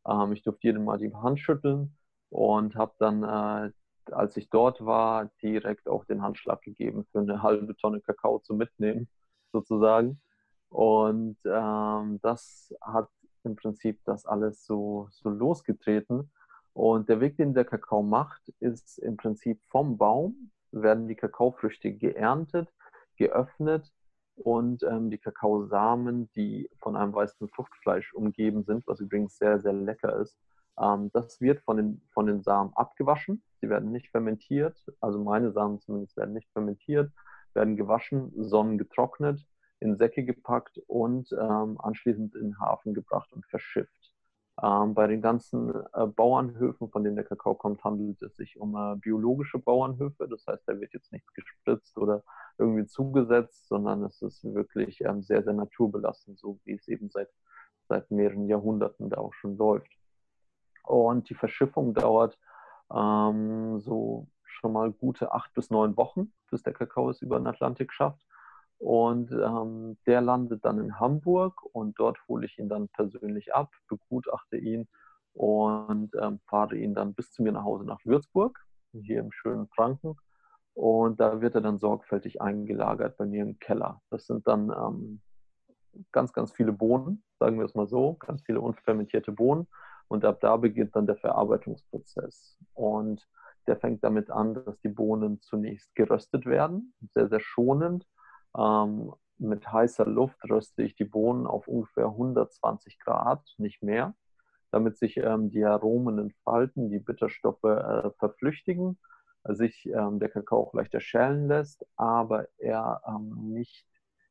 Ähm, 0.06 0.32
ich 0.32 0.42
durfte 0.42 0.66
jedem 0.68 0.84
mal 0.84 0.98
die 0.98 1.14
Hand 1.14 1.40
schütteln 1.40 1.96
und 2.30 2.76
habe 2.76 2.94
dann, 2.98 3.22
äh, 3.22 3.72
als 4.12 4.36
ich 4.36 4.50
dort 4.50 4.84
war, 4.84 5.30
direkt 5.42 5.88
auch 5.88 6.04
den 6.04 6.22
Handschlag 6.22 6.62
gegeben 6.62 7.06
für 7.10 7.20
eine 7.20 7.42
halbe 7.42 7.76
Tonne 7.76 8.00
Kakao 8.00 8.38
zu 8.40 8.54
mitnehmen, 8.54 9.08
sozusagen. 9.52 10.20
Und 10.68 11.36
ähm, 11.44 12.18
das 12.22 12.74
hat 12.80 13.08
im 13.44 13.56
Prinzip 13.56 14.00
das 14.04 14.26
alles 14.26 14.64
so, 14.64 15.08
so 15.10 15.30
losgetreten. 15.30 16.30
Und 16.72 17.08
der 17.08 17.20
Weg, 17.20 17.36
den 17.36 17.54
der 17.54 17.64
Kakao 17.64 18.02
macht, 18.02 18.48
ist 18.60 18.98
im 18.98 19.16
Prinzip 19.16 19.62
vom 19.68 19.96
Baum 19.96 20.50
werden 20.72 21.06
die 21.06 21.14
Kakaofrüchte 21.14 21.92
geerntet, 21.92 22.68
geöffnet 23.16 23.92
und 24.34 24.82
ähm, 24.82 25.10
die 25.10 25.18
Kakaosamen, 25.18 26.30
die 26.32 26.68
von 26.80 26.96
einem 26.96 27.14
weißen 27.14 27.48
Fruchtfleisch 27.48 28.12
umgeben 28.14 28.64
sind, 28.64 28.86
was 28.86 29.00
übrigens 29.00 29.38
sehr, 29.38 29.60
sehr 29.60 29.72
lecker 29.72 30.16
ist, 30.16 30.36
das 30.76 31.40
wird 31.40 31.60
von 31.62 31.76
den, 31.76 32.02
von 32.12 32.26
den 32.26 32.42
Samen 32.42 32.72
abgewaschen. 32.74 33.42
Sie 33.60 33.68
werden 33.68 33.92
nicht 33.92 34.10
fermentiert, 34.10 34.84
also 35.00 35.22
meine 35.22 35.52
Samen 35.52 35.80
zumindest 35.80 36.16
werden 36.16 36.34
nicht 36.34 36.50
fermentiert, 36.52 37.12
werden 37.54 37.76
gewaschen, 37.76 38.32
sonnengetrocknet, 38.36 39.46
in 39.80 39.96
Säcke 39.96 40.24
gepackt 40.24 40.78
und 40.86 41.30
ähm, 41.32 41.78
anschließend 41.80 42.34
in 42.34 42.42
den 42.42 42.60
Hafen 42.60 42.94
gebracht 42.94 43.32
und 43.32 43.46
verschifft. 43.46 44.14
Ähm, 44.62 44.94
bei 44.94 45.08
den 45.08 45.20
ganzen 45.20 45.74
äh, 45.94 46.06
Bauernhöfen, 46.06 46.88
von 46.88 47.02
denen 47.02 47.16
der 47.16 47.24
Kakao 47.24 47.54
kommt, 47.54 47.82
handelt 47.82 48.22
es 48.22 48.36
sich 48.36 48.58
um 48.58 48.76
äh, 48.76 48.96
biologische 48.96 49.58
Bauernhöfe. 49.58 50.28
Das 50.28 50.46
heißt, 50.46 50.62
da 50.66 50.80
wird 50.80 50.92
jetzt 50.94 51.12
nichts 51.12 51.32
gespritzt 51.34 51.98
oder 51.98 52.22
irgendwie 52.56 52.86
zugesetzt, 52.86 53.66
sondern 53.66 54.04
es 54.04 54.22
ist 54.22 54.44
wirklich 54.44 55.00
ähm, 55.00 55.22
sehr, 55.22 55.42
sehr 55.42 55.54
naturbelassen, 55.54 56.36
so 56.36 56.60
wie 56.64 56.74
es 56.74 56.86
eben 56.86 57.10
seit, 57.10 57.28
seit 57.88 58.10
mehreren 58.12 58.48
Jahrhunderten 58.48 59.10
da 59.10 59.18
auch 59.18 59.34
schon 59.34 59.56
läuft. 59.56 59.90
Und 60.84 61.28
die 61.30 61.34
Verschiffung 61.34 61.94
dauert 61.94 62.38
ähm, 62.94 63.80
so 63.80 64.28
schon 64.42 64.72
mal 64.72 64.92
gute 64.92 65.32
acht 65.32 65.52
bis 65.54 65.70
neun 65.70 65.96
Wochen, 65.96 66.32
bis 66.50 66.62
der 66.62 66.72
Kakao 66.72 67.10
es 67.10 67.22
über 67.22 67.38
den 67.38 67.46
Atlantik 67.46 67.92
schafft. 67.92 68.24
Und 68.78 69.30
ähm, 69.32 69.98
der 70.06 70.20
landet 70.20 70.64
dann 70.64 70.78
in 70.78 70.98
Hamburg 71.00 71.62
und 71.72 71.98
dort 71.98 72.18
hole 72.28 72.46
ich 72.46 72.58
ihn 72.58 72.68
dann 72.68 72.88
persönlich 72.88 73.54
ab, 73.54 73.70
begutachte 73.88 74.56
ihn 74.56 74.88
und 75.32 76.14
ähm, 76.20 76.40
fahre 76.46 76.76
ihn 76.76 76.94
dann 76.94 77.14
bis 77.14 77.30
zu 77.30 77.42
mir 77.42 77.52
nach 77.52 77.64
Hause 77.64 77.84
nach 77.84 78.00
Würzburg, 78.04 78.58
hier 78.92 79.20
im 79.20 79.32
schönen 79.32 79.68
Franken. 79.68 80.16
Und 80.74 81.20
da 81.20 81.40
wird 81.40 81.54
er 81.54 81.60
dann 81.60 81.78
sorgfältig 81.78 82.42
eingelagert 82.42 83.16
bei 83.16 83.26
mir 83.26 83.42
im 83.42 83.58
Keller. 83.58 84.02
Das 84.10 84.26
sind 84.26 84.46
dann 84.46 84.70
ähm, 84.70 85.22
ganz, 86.12 86.32
ganz 86.32 86.52
viele 86.52 86.72
Bohnen, 86.72 87.22
sagen 87.38 87.58
wir 87.58 87.64
es 87.64 87.74
mal 87.74 87.86
so, 87.86 88.14
ganz 88.14 88.42
viele 88.42 88.60
unfermentierte 88.60 89.32
Bohnen. 89.32 89.68
Und 90.08 90.24
ab 90.24 90.40
da 90.40 90.56
beginnt 90.56 90.94
dann 90.96 91.06
der 91.06 91.16
Verarbeitungsprozess. 91.16 92.56
Und 92.74 93.26
der 93.66 93.76
fängt 93.76 94.04
damit 94.04 94.30
an, 94.30 94.54
dass 94.54 94.78
die 94.80 94.88
Bohnen 94.88 95.40
zunächst 95.40 95.94
geröstet 95.94 96.46
werden, 96.46 96.94
sehr, 97.12 97.28
sehr 97.28 97.40
schonend 97.40 98.06
ähm, 98.56 99.12
mit 99.38 99.70
heißer 99.70 100.06
Luft 100.06 100.38
röste 100.48 100.82
ich 100.82 100.94
die 100.94 101.04
Bohnen 101.04 101.46
auf 101.46 101.66
ungefähr 101.66 102.06
120 102.06 102.98
Grad, 103.00 103.42
nicht 103.58 103.82
mehr, 103.82 104.14
damit 104.70 104.96
sich 104.98 105.16
ähm, 105.16 105.50
die 105.50 105.64
Aromen 105.64 106.18
entfalten, 106.18 106.90
die 106.90 107.00
Bitterstoffe 107.00 107.64
äh, 107.64 108.10
verflüchtigen, 108.18 108.98
sich 109.44 109.86
ähm, 109.86 110.20
der 110.20 110.30
Kakao 110.30 110.62
auch 110.62 110.74
leichter 110.74 111.00
schälen 111.00 111.48
lässt, 111.48 111.84
aber 111.96 112.46
er 112.58 113.02
ähm, 113.06 113.52
nicht, 113.52 113.86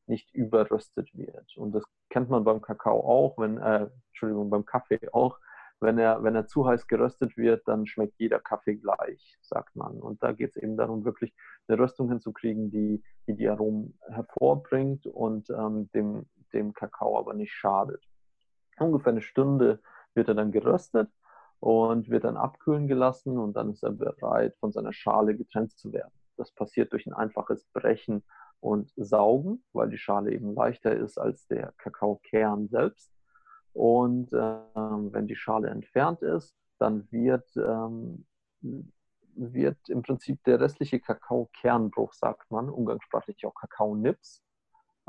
nicht 0.07 0.33
überröstet 0.33 1.09
wird. 1.13 1.55
Und 1.57 1.73
das 1.73 1.83
kennt 2.09 2.29
man 2.29 2.43
beim 2.43 2.61
Kakao 2.61 2.99
auch, 3.01 3.37
wenn, 3.37 3.57
äh, 3.57 3.89
Entschuldigung, 4.07 4.49
beim 4.49 4.65
Kaffee 4.65 4.99
auch, 5.11 5.37
wenn 5.79 5.97
er, 5.97 6.23
wenn 6.23 6.35
er 6.35 6.47
zu 6.47 6.65
heiß 6.65 6.87
geröstet 6.87 7.35
wird, 7.37 7.67
dann 7.67 7.85
schmeckt 7.85 8.15
jeder 8.17 8.39
Kaffee 8.39 8.75
gleich, 8.75 9.37
sagt 9.41 9.75
man. 9.75 9.99
Und 9.99 10.23
da 10.23 10.31
geht 10.31 10.51
es 10.51 10.55
eben 10.55 10.77
darum, 10.77 11.03
wirklich 11.03 11.33
eine 11.67 11.77
Röstung 11.77 12.09
hinzukriegen, 12.09 12.71
die 12.71 13.03
die, 13.27 13.35
die 13.35 13.49
Aromen 13.49 13.97
hervorbringt 14.07 15.05
und 15.05 15.49
ähm, 15.49 15.89
dem, 15.93 16.25
dem 16.53 16.73
Kakao 16.73 17.17
aber 17.17 17.33
nicht 17.33 17.51
schadet. 17.51 18.03
Ungefähr 18.79 19.11
eine 19.11 19.21
Stunde 19.21 19.81
wird 20.13 20.27
er 20.27 20.35
dann 20.35 20.51
geröstet 20.51 21.09
und 21.59 22.09
wird 22.09 22.23
dann 22.23 22.37
abkühlen 22.37 22.87
gelassen 22.87 23.37
und 23.37 23.53
dann 23.53 23.71
ist 23.71 23.83
er 23.83 23.91
bereit, 23.91 24.55
von 24.59 24.71
seiner 24.71 24.93
Schale 24.93 25.35
getrennt 25.35 25.77
zu 25.77 25.93
werden. 25.93 26.11
Das 26.37 26.51
passiert 26.51 26.91
durch 26.91 27.05
ein 27.05 27.13
einfaches 27.13 27.65
Brechen 27.73 28.23
und 28.59 28.91
Saugen, 28.95 29.63
weil 29.71 29.89
die 29.89 29.97
Schale 29.97 30.31
eben 30.31 30.53
leichter 30.53 30.95
ist 30.95 31.17
als 31.17 31.47
der 31.47 31.73
Kakaokern 31.77 32.67
selbst. 32.67 33.13
Und 33.73 34.31
ähm, 34.33 35.11
wenn 35.11 35.27
die 35.27 35.35
Schale 35.35 35.69
entfernt 35.69 36.21
ist, 36.21 36.55
dann 36.79 37.07
wird, 37.11 37.49
ähm, 37.55 38.25
wird 39.35 39.77
im 39.89 40.03
Prinzip 40.03 40.43
der 40.43 40.59
restliche 40.59 40.99
Kakao-Kernbruch, 40.99 42.13
sagt 42.13 42.51
man, 42.51 42.69
umgangssprachlich 42.69 43.45
auch 43.45 43.55
Kakao-Nips, 43.55 44.43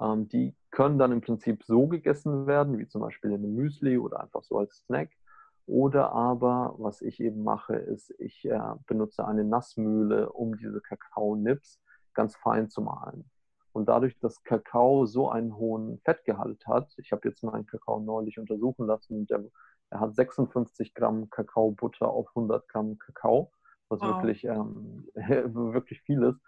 ähm, 0.01 0.29
die 0.29 0.55
können 0.71 0.99
dann 0.99 1.13
im 1.13 1.21
Prinzip 1.21 1.63
so 1.65 1.87
gegessen 1.87 2.47
werden, 2.47 2.79
wie 2.79 2.89
zum 2.89 3.03
Beispiel 3.03 3.31
in 3.31 3.45
einem 3.45 3.55
Müsli 3.55 3.99
oder 3.99 4.21
einfach 4.21 4.43
so 4.43 4.59
als 4.59 4.79
Snack. 4.87 5.11
Oder 5.67 6.13
aber, 6.13 6.75
was 6.79 7.01
ich 7.01 7.21
eben 7.21 7.43
mache, 7.43 7.77
ist, 7.77 8.15
ich 8.19 8.45
äh, 8.45 8.61
benutze 8.87 9.27
eine 9.27 9.45
Nassmühle, 9.45 10.31
um 10.31 10.59
diese 10.59 10.81
Kakao-Nips 10.81 11.81
ganz 12.13 12.37
fein 12.37 12.69
zu 12.69 12.83
mahlen. 12.83 13.31
Und 13.75 13.87
dadurch, 13.89 14.17
dass 14.21 14.45
Kakao 14.45 15.05
so 15.05 15.29
einen 15.31 15.57
hohen 15.57 15.99
Fettgehalt 16.05 16.65
hat, 16.65 16.95
ich 16.97 17.11
habe 17.11 17.29
jetzt 17.29 17.43
meinen 17.43 17.67
Kakao 17.67 17.99
neulich 17.99 18.39
untersuchen 18.39 18.87
lassen 18.87 19.19
und 19.19 19.31
der, 19.31 19.45
er 19.91 19.99
hat 19.99 20.15
56 20.15 20.95
Gramm 20.95 21.29
Kakaobutter 21.29 22.09
auf 22.09 22.29
100 22.29 22.69
Gramm 22.69 22.99
Kakao, 22.99 23.51
was 23.89 24.01
wow. 24.01 24.11
wirklich, 24.11 24.45
ähm, 24.45 25.09
wirklich 25.17 26.03
viel 26.03 26.23
ist. 26.23 26.41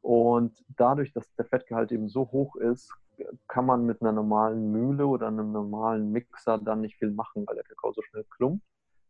Und 0.00 0.64
dadurch, 0.68 1.12
dass 1.12 1.30
der 1.34 1.44
Fettgehalt 1.44 1.92
eben 1.92 2.08
so 2.08 2.32
hoch 2.32 2.56
ist, 2.56 2.90
kann 3.46 3.66
man 3.66 3.84
mit 3.84 4.00
einer 4.00 4.12
normalen 4.12 4.72
Mühle 4.72 5.06
oder 5.06 5.26
einem 5.26 5.52
normalen 5.52 6.10
Mixer 6.10 6.56
dann 6.56 6.80
nicht 6.80 6.96
viel 6.96 7.10
machen, 7.10 7.46
weil 7.46 7.56
der 7.56 7.64
Kakao 7.64 7.92
so 7.92 8.00
schnell 8.00 8.24
klumpt. 8.30 8.64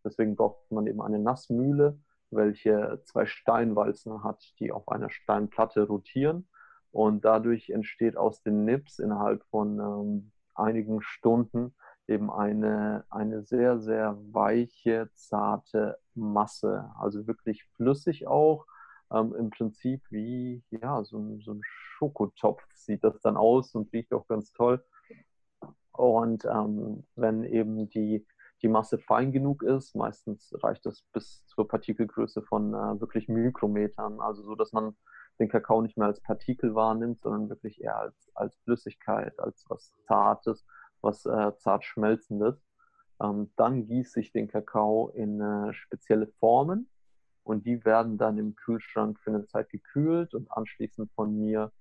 Deswegen 0.04 0.34
braucht 0.34 0.72
man 0.72 0.88
eben 0.88 1.00
eine 1.00 1.20
Nassmühle, 1.20 2.00
welche 2.32 3.00
zwei 3.04 3.26
Steinwalzen 3.26 4.24
hat, 4.24 4.54
die 4.58 4.72
auf 4.72 4.88
einer 4.88 5.08
Steinplatte 5.08 5.86
rotieren 5.86 6.48
und 6.92 7.24
dadurch 7.24 7.70
entsteht 7.70 8.16
aus 8.16 8.42
den 8.42 8.64
Nips 8.64 8.98
innerhalb 8.98 9.44
von 9.50 9.78
ähm, 9.78 10.32
einigen 10.54 11.02
Stunden 11.02 11.74
eben 12.08 12.30
eine, 12.30 13.04
eine 13.08 13.42
sehr, 13.42 13.78
sehr 13.78 14.18
weiche, 14.32 15.08
zarte 15.14 15.98
Masse. 16.14 16.90
Also 16.98 17.26
wirklich 17.26 17.64
flüssig 17.76 18.26
auch. 18.26 18.66
Ähm, 19.12 19.34
Im 19.34 19.50
Prinzip 19.50 20.02
wie 20.10 20.62
ja, 20.70 21.02
so, 21.04 21.38
so 21.40 21.54
ein 21.54 21.62
Schokotopf 21.64 22.62
sieht 22.74 23.04
das 23.04 23.20
dann 23.20 23.36
aus 23.36 23.74
und 23.74 23.92
riecht 23.92 24.12
auch 24.12 24.26
ganz 24.26 24.52
toll. 24.52 24.84
Und 25.92 26.44
ähm, 26.44 27.04
wenn 27.14 27.44
eben 27.44 27.88
die, 27.90 28.26
die 28.62 28.68
Masse 28.68 28.98
fein 28.98 29.32
genug 29.32 29.62
ist, 29.62 29.94
meistens 29.94 30.52
reicht 30.62 30.86
das 30.86 31.02
bis 31.12 31.44
zur 31.46 31.68
Partikelgröße 31.68 32.42
von 32.42 32.74
äh, 32.74 33.00
wirklich 33.00 33.28
Mikrometern, 33.28 34.20
also 34.20 34.42
so, 34.42 34.54
dass 34.54 34.72
man 34.72 34.96
den 35.40 35.48
Kakao 35.48 35.80
nicht 35.82 35.96
mehr 35.96 36.06
als 36.06 36.20
Partikel 36.20 36.74
wahrnimmt, 36.74 37.22
sondern 37.22 37.48
wirklich 37.48 37.80
eher 37.80 37.98
als, 37.98 38.30
als 38.34 38.56
Flüssigkeit, 38.58 39.38
als 39.40 39.64
was 39.68 39.92
Zartes, 40.06 40.64
was 41.00 41.24
äh, 41.26 41.56
zart 41.56 41.84
schmelzendes. 41.84 42.62
Ähm, 43.22 43.50
dann 43.56 43.86
gieße 43.86 44.20
ich 44.20 44.32
den 44.32 44.48
Kakao 44.48 45.08
in 45.08 45.40
äh, 45.40 45.72
spezielle 45.72 46.26
Formen 46.38 46.88
und 47.42 47.66
die 47.66 47.84
werden 47.84 48.18
dann 48.18 48.38
im 48.38 48.54
Kühlschrank 48.54 49.18
für 49.20 49.30
eine 49.30 49.46
Zeit 49.46 49.70
gekühlt 49.70 50.34
und 50.34 50.50
anschließend 50.52 51.10
von 51.12 51.36
mir 51.36 51.72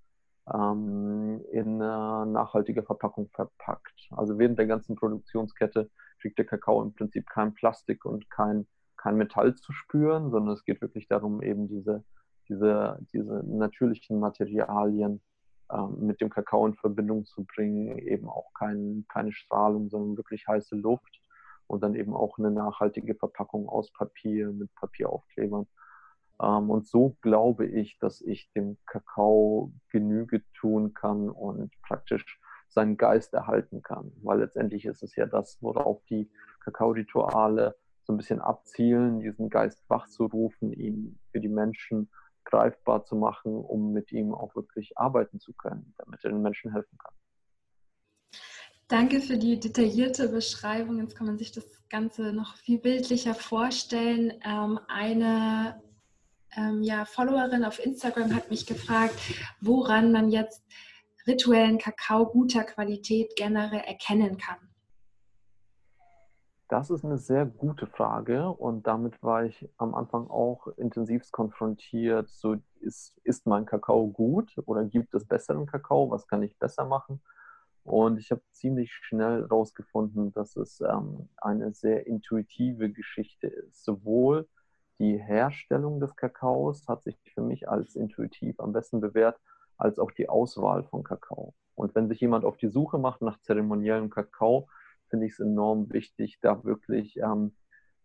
ähm, 0.54 1.42
in 1.52 1.82
äh, 1.82 2.26
nachhaltige 2.26 2.84
Verpackung 2.84 3.30
verpackt. 3.30 4.10
Also 4.12 4.40
während 4.40 4.58
der 4.58 4.68
ganzen 4.68 4.96
Produktionskette 4.96 5.90
kriegt 6.22 6.38
der 6.38 6.46
Kakao 6.46 6.82
im 6.82 6.94
Prinzip 6.94 7.30
kein 7.30 7.54
Plastik 7.54 8.06
und 8.06 8.30
kein, 8.30 8.68
kein 8.98 9.16
Metall 9.16 9.56
zu 9.56 9.74
spüren, 9.74 10.32
sondern 10.32 10.56
es 10.56 10.64
geht 10.64 10.82
wirklich 10.82 11.08
darum, 11.08 11.42
eben 11.42 11.68
diese, 11.68 12.04
diese, 12.50 13.00
diese 13.14 13.44
natürlichen 13.46 14.20
Materialien 14.20 15.22
ähm, 15.72 15.98
mit 16.00 16.20
dem 16.20 16.30
Kakao 16.30 16.66
in 16.66 16.74
Verbindung 16.74 17.26
zu 17.26 17.46
bringen, 17.46 17.98
eben 18.00 18.28
auch 18.28 18.54
kein, 18.54 19.06
keine 19.08 19.32
Strahlung, 19.32 19.90
sondern 19.90 20.18
wirklich 20.18 20.48
heiße 20.48 20.76
Luft 20.76 21.22
und 21.68 21.84
dann 21.84 21.96
eben 21.96 22.16
auch 22.16 22.38
eine 22.40 22.52
nachhaltige 22.52 23.16
Verpackung 23.16 23.70
aus 23.70 23.94
Papier 23.94 24.52
mit 24.52 24.74
Papieraufklebern. 24.76 25.68
Ähm, 26.42 26.70
und 26.70 26.88
so 26.88 27.18
glaube 27.22 27.68
ich, 27.68 28.00
dass 28.00 28.22
ich 28.22 28.52
dem 28.54 28.78
Kakao 28.88 29.72
Genüge 29.92 30.42
tun 30.54 30.94
kann 30.94 31.30
und 31.30 31.72
praktisch 31.84 32.42
seinen 32.70 32.98
Geist 32.98 33.34
erhalten 33.34 33.82
kann. 33.82 34.12
Weil 34.24 34.40
letztendlich 34.40 34.86
ist 34.86 35.04
es 35.04 35.16
ja 35.16 35.26
das, 35.26 35.58
worauf 35.62 36.04
die 36.06 36.30
Kakao-Rituale 36.62 37.76
so 38.04 38.14
ein 38.14 38.18
bisschen 38.18 38.42
abzielen, 38.42 39.20
diesen 39.20 39.50
Geist 39.50 39.88
wachzurufen, 39.88 40.74
ihn 40.74 41.20
für 41.32 41.40
die 41.40 41.50
Menschen 41.50 42.10
greifbar 42.46 43.06
zu 43.06 43.16
machen, 43.16 43.54
um 43.54 43.92
mit 43.92 44.12
ihm 44.12 44.34
auch 44.34 44.56
wirklich 44.56 44.98
arbeiten 44.98 45.40
zu 45.40 45.54
können, 45.54 45.94
damit 45.98 46.24
er 46.24 46.32
den 46.32 46.42
Menschen 46.42 46.72
helfen 46.72 46.98
kann. 46.98 47.14
Danke 48.88 49.22
für 49.22 49.38
die 49.38 49.60
detaillierte 49.60 50.30
Beschreibung. 50.30 51.00
Jetzt 51.00 51.16
kann 51.16 51.28
man 51.28 51.38
sich 51.38 51.52
das 51.52 51.88
Ganze 51.90 52.34
noch 52.34 52.56
viel 52.56 52.80
bildlicher 52.80 53.36
vorstellen. 53.36 54.34
Ähm, 54.44 54.80
eine 54.88 55.80
ähm, 56.58 56.82
ja, 56.82 57.06
Followerin 57.06 57.66
auf 57.66 57.84
Instagram 57.84 58.36
hat 58.36 58.50
mich 58.50 58.66
gefragt, 58.66 59.14
woran 59.62 60.12
man 60.12 60.32
jetzt 60.32 60.64
rituellen 61.28 61.78
Kakao 61.78 62.26
guter 62.26 62.64
Qualität 62.64 63.36
generell 63.36 63.82
erkennen 63.82 64.38
kann. 64.38 64.58
Das 66.70 66.92
ist 66.92 67.04
eine 67.04 67.18
sehr 67.18 67.48
gute 67.48 67.88
Frage 67.88 68.48
und 68.48 68.86
damit 68.86 69.24
war 69.24 69.44
ich 69.44 69.68
am 69.78 69.96
Anfang 69.96 70.30
auch 70.30 70.68
intensivst 70.78 71.32
konfrontiert. 71.32 72.30
So 72.30 72.58
ist, 72.80 73.18
ist 73.24 73.48
mein 73.48 73.66
Kakao 73.66 74.08
gut 74.08 74.54
oder 74.68 74.86
gibt 74.86 75.16
es 75.16 75.26
besseren 75.26 75.66
Kakao? 75.66 76.12
Was 76.12 76.28
kann 76.28 76.44
ich 76.44 76.60
besser 76.60 76.86
machen? 76.86 77.22
Und 77.84 78.20
ich 78.20 78.30
habe 78.30 78.44
ziemlich 78.52 78.94
schnell 78.94 79.42
herausgefunden, 79.42 80.32
dass 80.32 80.56
es 80.58 80.80
ähm, 80.82 81.30
eine 81.38 81.74
sehr 81.74 82.06
intuitive 82.06 82.92
Geschichte 82.92 83.48
ist. 83.48 83.84
Sowohl 83.84 84.48
die 85.00 85.18
Herstellung 85.18 86.00
des 86.00 86.16
Kakaos 86.16 86.88
hat 86.88 87.02
sich 87.02 87.18
für 87.34 87.42
mich 87.42 87.68
als 87.68 87.96
intuitiv 87.96 88.60
am 88.60 88.74
besten 88.74 89.02
bewährt, 89.02 89.40
als 89.78 89.98
auch 89.98 90.12
die 90.12 90.30
Auswahl 90.30 90.84
von 90.84 91.04
Kakao. 91.04 91.56
Und 91.74 91.96
wenn 91.96 92.08
sich 92.10 92.20
jemand 92.20 92.46
auf 92.46 92.58
die 92.58 92.68
Suche 92.68 93.00
macht 93.00 93.24
nach 93.24 93.40
zeremoniellem 93.42 94.12
Kakao, 94.12 94.68
finde 95.10 95.26
ich 95.28 95.34
es 95.34 95.40
enorm 95.40 95.92
wichtig, 95.92 96.40
da 96.42 96.64
wirklich 96.64 97.18
ähm, 97.18 97.56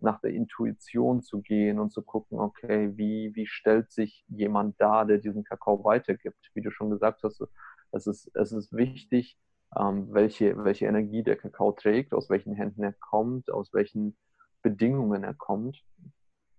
nach 0.01 0.21
der 0.21 0.33
Intuition 0.33 1.23
zu 1.23 1.41
gehen 1.41 1.79
und 1.79 1.91
zu 1.91 2.03
gucken, 2.03 2.39
okay, 2.39 2.97
wie, 2.97 3.33
wie 3.35 3.47
stellt 3.47 3.91
sich 3.91 4.25
jemand 4.29 4.81
da, 4.81 5.05
der 5.05 5.19
diesen 5.19 5.45
Kakao 5.45 5.85
weitergibt? 5.85 6.51
Wie 6.55 6.63
du 6.63 6.71
schon 6.71 6.91
gesagt 6.91 7.23
hast, 7.23 7.43
es 7.93 8.07
ist, 8.07 8.31
es 8.35 8.53
ist 8.53 8.73
wichtig, 8.73 9.39
ähm, 9.77 10.09
welche, 10.13 10.63
welche 10.65 10.87
Energie 10.87 11.23
der 11.23 11.37
Kakao 11.37 11.73
trägt, 11.73 12.13
aus 12.13 12.31
welchen 12.31 12.55
Händen 12.55 12.83
er 12.83 12.93
kommt, 12.93 13.51
aus 13.51 13.73
welchen 13.73 14.17
Bedingungen 14.63 15.25
er 15.25 15.35
kommt. 15.35 15.83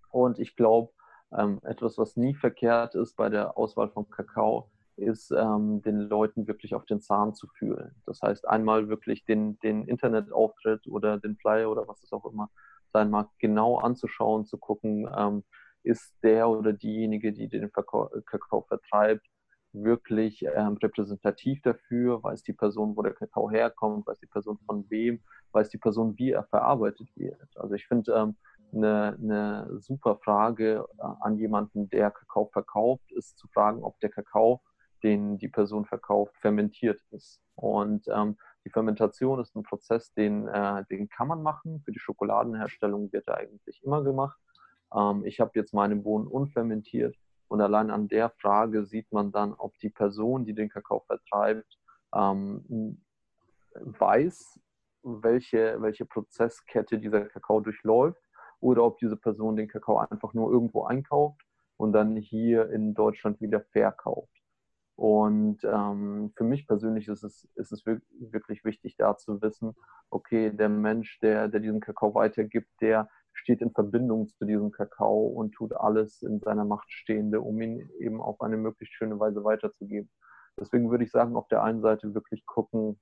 Und 0.09 0.39
ich 0.39 0.55
glaube, 0.55 0.91
ähm, 1.37 1.59
etwas, 1.63 1.97
was 1.97 2.15
nie 2.15 2.33
verkehrt 2.33 2.95
ist 2.95 3.15
bei 3.15 3.29
der 3.29 3.57
Auswahl 3.57 3.89
von 3.89 4.09
Kakao, 4.09 4.69
ist, 4.97 5.31
ähm, 5.31 5.81
den 5.81 5.99
Leuten 5.99 6.47
wirklich 6.47 6.73
auf 6.75 6.85
den 6.85 7.01
Zahn 7.01 7.33
zu 7.35 7.47
fühlen. 7.47 7.95
Das 8.05 8.21
heißt, 8.21 8.47
einmal 8.47 8.89
wirklich 8.89 9.25
den, 9.25 9.59
den 9.59 9.87
Internetauftritt 9.87 10.87
oder 10.87 11.19
den 11.19 11.37
Flyer 11.37 11.69
oder 11.69 11.87
was 11.87 12.03
es 12.03 12.13
auch 12.13 12.25
immer 12.25 12.49
sein 12.93 13.09
mag, 13.09 13.29
genau 13.39 13.77
anzuschauen, 13.77 14.45
zu 14.45 14.57
gucken, 14.57 15.07
ähm, 15.17 15.43
ist 15.83 16.13
der 16.23 16.49
oder 16.49 16.73
diejenige, 16.73 17.33
die 17.33 17.47
den 17.47 17.71
Kakao, 17.71 18.09
Kakao 18.25 18.61
vertreibt, 18.67 19.25
wirklich 19.73 20.43
ähm, 20.55 20.77
repräsentativ 20.81 21.61
dafür, 21.61 22.23
weiß 22.23 22.43
die 22.43 22.53
Person, 22.53 22.95
wo 22.95 23.01
der 23.01 23.13
Kakao 23.13 23.51
herkommt, 23.51 24.07
weiß 24.07 24.19
die 24.19 24.27
Person 24.27 24.57
von 24.65 24.89
wem, 24.89 25.21
weiß 25.51 25.69
die 25.69 25.77
Person, 25.77 26.17
wie 26.17 26.31
er 26.31 26.45
verarbeitet 26.45 27.09
wird. 27.15 27.49
Also 27.55 27.75
ich 27.75 27.85
finde 27.85 28.13
ähm, 28.13 28.35
eine, 28.73 29.17
eine 29.21 29.79
super 29.79 30.17
Frage 30.23 30.85
äh, 30.97 31.03
an 31.21 31.37
jemanden, 31.37 31.89
der 31.89 32.11
Kakao 32.11 32.49
verkauft, 32.51 33.11
ist 33.11 33.37
zu 33.37 33.47
fragen, 33.49 33.83
ob 33.83 33.99
der 33.99 34.09
Kakao, 34.09 34.61
den 35.03 35.37
die 35.37 35.49
Person 35.49 35.85
verkauft, 35.85 36.35
fermentiert 36.37 37.01
ist. 37.11 37.41
Und 37.55 38.07
ähm, 38.07 38.37
die 38.65 38.69
Fermentation 38.69 39.39
ist 39.39 39.55
ein 39.55 39.63
Prozess, 39.63 40.13
den, 40.13 40.47
äh, 40.47 40.83
den 40.89 41.09
kann 41.09 41.27
man 41.27 41.43
machen. 41.43 41.81
Für 41.85 41.91
die 41.91 41.99
Schokoladenherstellung 41.99 43.11
wird 43.11 43.27
er 43.27 43.37
eigentlich 43.37 43.83
immer 43.83 44.03
gemacht. 44.03 44.39
Ähm, 44.93 45.23
ich 45.25 45.39
habe 45.39 45.51
jetzt 45.55 45.73
meine 45.73 45.95
Bohnen 45.95 46.27
unfermentiert 46.27 47.15
und 47.47 47.61
allein 47.61 47.91
an 47.91 48.07
der 48.07 48.29
Frage 48.29 48.85
sieht 48.85 49.11
man 49.11 49.31
dann, 49.31 49.53
ob 49.53 49.77
die 49.79 49.89
Person, 49.89 50.45
die 50.45 50.53
den 50.53 50.69
Kakao 50.69 51.01
vertreibt, 51.01 51.77
ähm, 52.13 53.01
weiß, 53.75 54.59
welche, 55.03 55.81
welche 55.81 56.05
Prozesskette 56.05 56.97
dieser 56.97 57.25
Kakao 57.25 57.59
durchläuft 57.59 58.21
oder 58.59 58.83
ob 58.83 58.97
diese 58.97 59.17
Person 59.17 59.55
den 59.55 59.67
Kakao 59.67 59.99
einfach 59.99 60.33
nur 60.33 60.51
irgendwo 60.51 60.85
einkauft 60.85 61.41
und 61.77 61.93
dann 61.93 62.15
hier 62.15 62.69
in 62.71 62.93
Deutschland 62.93 63.39
wieder 63.41 63.61
verkauft. 63.61 64.34
Und 64.95 65.59
ähm, 65.65 66.31
für 66.37 66.45
mich 66.45 66.67
persönlich 66.67 67.07
ist 67.09 67.23
es, 67.23 67.47
ist 67.55 67.73
es 67.73 67.85
wirklich 67.85 68.63
wichtig, 68.63 68.95
da 68.97 69.17
zu 69.17 69.41
wissen, 69.41 69.75
okay, 70.09 70.51
der 70.51 70.69
Mensch, 70.69 71.19
der, 71.19 71.49
der 71.49 71.59
diesen 71.59 71.81
Kakao 71.81 72.15
weitergibt, 72.15 72.69
der 72.81 73.09
steht 73.33 73.61
in 73.61 73.71
Verbindung 73.71 74.29
zu 74.29 74.45
diesem 74.45 74.71
Kakao 74.71 75.27
und 75.27 75.51
tut 75.51 75.73
alles 75.73 76.21
in 76.21 76.39
seiner 76.39 76.63
Macht 76.63 76.89
Stehende, 76.91 77.41
um 77.41 77.59
ihn 77.61 77.89
eben 77.99 78.21
auf 78.21 78.39
eine 78.39 78.55
möglichst 78.55 78.95
schöne 78.95 79.19
Weise 79.19 79.43
weiterzugeben. 79.43 80.09
Deswegen 80.57 80.89
würde 80.89 81.03
ich 81.03 81.11
sagen, 81.11 81.35
auf 81.35 81.49
der 81.49 81.63
einen 81.63 81.81
Seite 81.81 82.13
wirklich 82.13 82.45
gucken, 82.45 82.97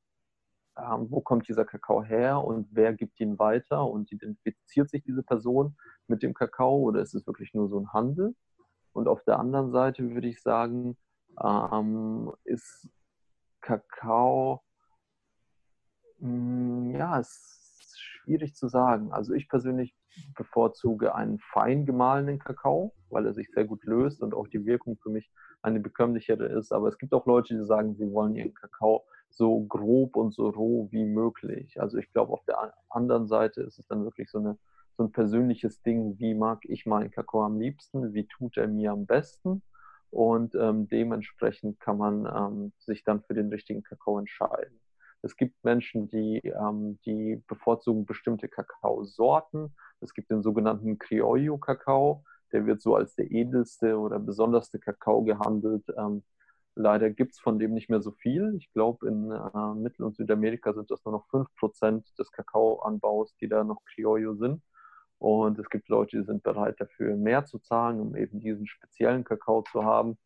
ähm, 0.78 1.08
wo 1.12 1.22
kommt 1.22 1.48
dieser 1.48 1.66
Kakao 1.66 2.04
her 2.04 2.44
und 2.44 2.68
wer 2.72 2.94
gibt 2.94 3.20
ihn 3.20 3.38
weiter 3.38 3.86
und 3.88 4.12
identifiziert 4.12 4.90
sich 4.90 5.04
diese 5.04 5.22
Person 5.22 5.78
mit 6.08 6.24
dem 6.24 6.34
Kakao 6.34 6.78
oder 6.78 7.02
ist 7.02 7.14
es 7.14 7.28
wirklich 7.28 7.54
nur 7.54 7.70
so 7.70 7.80
ein 7.80 7.94
Handel? 7.94 8.36
Und 8.94 9.08
auf 9.08 9.24
der 9.24 9.40
anderen 9.40 9.72
Seite 9.72 10.10
würde 10.10 10.28
ich 10.28 10.42
sagen, 10.42 10.98
ähm, 11.42 12.32
ist 12.44 12.90
Kakao, 13.62 14.62
mh, 16.20 16.28
hm, 16.30 16.92
ja, 16.92 17.20
es 17.20 17.78
ist 17.80 18.00
schwierig 18.00 18.56
zu 18.56 18.68
sagen. 18.68 19.12
Also 19.12 19.34
ich 19.34 19.50
persönlich 19.50 19.96
bevorzuge 20.36 21.16
einen 21.16 21.40
fein 21.40 21.86
gemahlenen 21.86 22.40
Kakao, 22.40 22.94
weil 23.10 23.26
er 23.26 23.34
sich 23.34 23.50
sehr 23.52 23.66
gut 23.66 23.84
löst 23.86 24.22
und 24.22 24.34
auch 24.34 24.48
die 24.48 24.66
Wirkung 24.66 24.98
für 24.98 25.10
mich 25.10 25.32
eine 25.62 25.80
bekömmlichere 25.80 26.46
ist. 26.46 26.72
Aber 26.72 26.88
es 26.88 26.98
gibt 26.98 27.14
auch 27.14 27.26
Leute, 27.26 27.56
die 27.56 27.64
sagen, 27.64 27.96
sie 27.96 28.12
wollen 28.12 28.36
ihren 28.36 28.54
Kakao 28.54 29.06
so 29.30 29.62
grob 29.66 30.16
und 30.16 30.34
so 30.34 30.50
roh 30.50 30.88
wie 30.92 31.06
möglich. 31.06 31.82
Also 31.82 31.98
ich 31.98 32.12
glaube, 32.12 32.34
auf 32.34 32.44
der 32.46 32.74
anderen 32.90 33.28
Seite 33.28 33.62
ist 33.62 33.80
es 33.80 33.88
dann 33.88 34.04
wirklich 34.04 34.30
so, 34.30 34.38
eine, 34.40 34.58
so 34.98 35.04
ein 35.04 35.12
persönliches 35.12 35.82
Ding, 35.82 36.20
wie 36.20 36.36
mag 36.36 36.60
ich 36.64 36.86
meinen 36.86 37.12
Kakao 37.12 37.44
am 37.44 37.60
liebsten, 37.60 38.14
wie 38.14 38.28
tut 38.28 38.58
er 38.58 38.68
mir 38.68 38.92
am 38.92 39.06
besten. 39.06 39.64
Und 40.14 40.54
ähm, 40.54 40.88
dementsprechend 40.88 41.80
kann 41.80 41.98
man 41.98 42.28
ähm, 42.28 42.74
sich 42.78 43.04
dann 43.04 43.24
für 43.24 43.34
den 43.34 43.50
richtigen 43.50 43.82
Kakao 43.82 44.20
entscheiden. 44.20 44.80
Es 45.24 45.36
gibt 45.36 45.64
Menschen, 45.64 46.08
die, 46.08 46.38
ähm, 46.46 47.00
die 47.04 47.42
bevorzugen 47.48 48.06
bestimmte 48.06 48.48
Kakaosorten. 48.48 49.76
Es 50.02 50.14
gibt 50.14 50.30
den 50.30 50.44
sogenannten 50.44 51.00
Criollo-Kakao. 51.00 52.24
Der 52.52 52.68
wird 52.68 52.84
so 52.84 52.96
als 52.96 53.16
der 53.16 53.32
edelste 53.32 53.98
oder 53.98 54.20
besonderste 54.20 54.78
Kakao 54.78 55.24
gehandelt. 55.24 55.86
Ähm, 55.98 56.22
leider 56.76 57.10
gibt 57.10 57.32
es 57.32 57.40
von 57.40 57.58
dem 57.58 57.74
nicht 57.74 57.90
mehr 57.90 58.02
so 58.02 58.12
viel. 58.12 58.54
Ich 58.58 58.72
glaube, 58.72 59.08
in 59.08 59.32
äh, 59.32 59.74
Mittel- 59.74 60.04
und 60.06 60.16
Südamerika 60.16 60.74
sind 60.74 60.92
das 60.92 61.04
nur 61.06 61.14
noch 61.14 61.28
5% 61.30 62.16
des 62.20 62.32
Kakaoanbaus, 62.32 63.36
die 63.38 63.48
da 63.48 63.64
noch 63.64 63.84
Criollo 63.86 64.36
sind. 64.36 64.62
Und 65.24 65.58
es 65.58 65.70
gibt 65.70 65.88
Leute, 65.88 66.18
die 66.18 66.26
sind 66.26 66.44
bereit 66.44 66.76
dafür 66.80 67.16
mehr 67.16 67.46
zu 67.46 67.58
zahlen, 67.60 68.02
um 68.02 68.14
eben 68.16 68.42
diesen 68.42 68.68
speziellen 68.68 69.24
Kakao 69.24 69.62
zu 69.62 69.86
haben. 69.86 70.18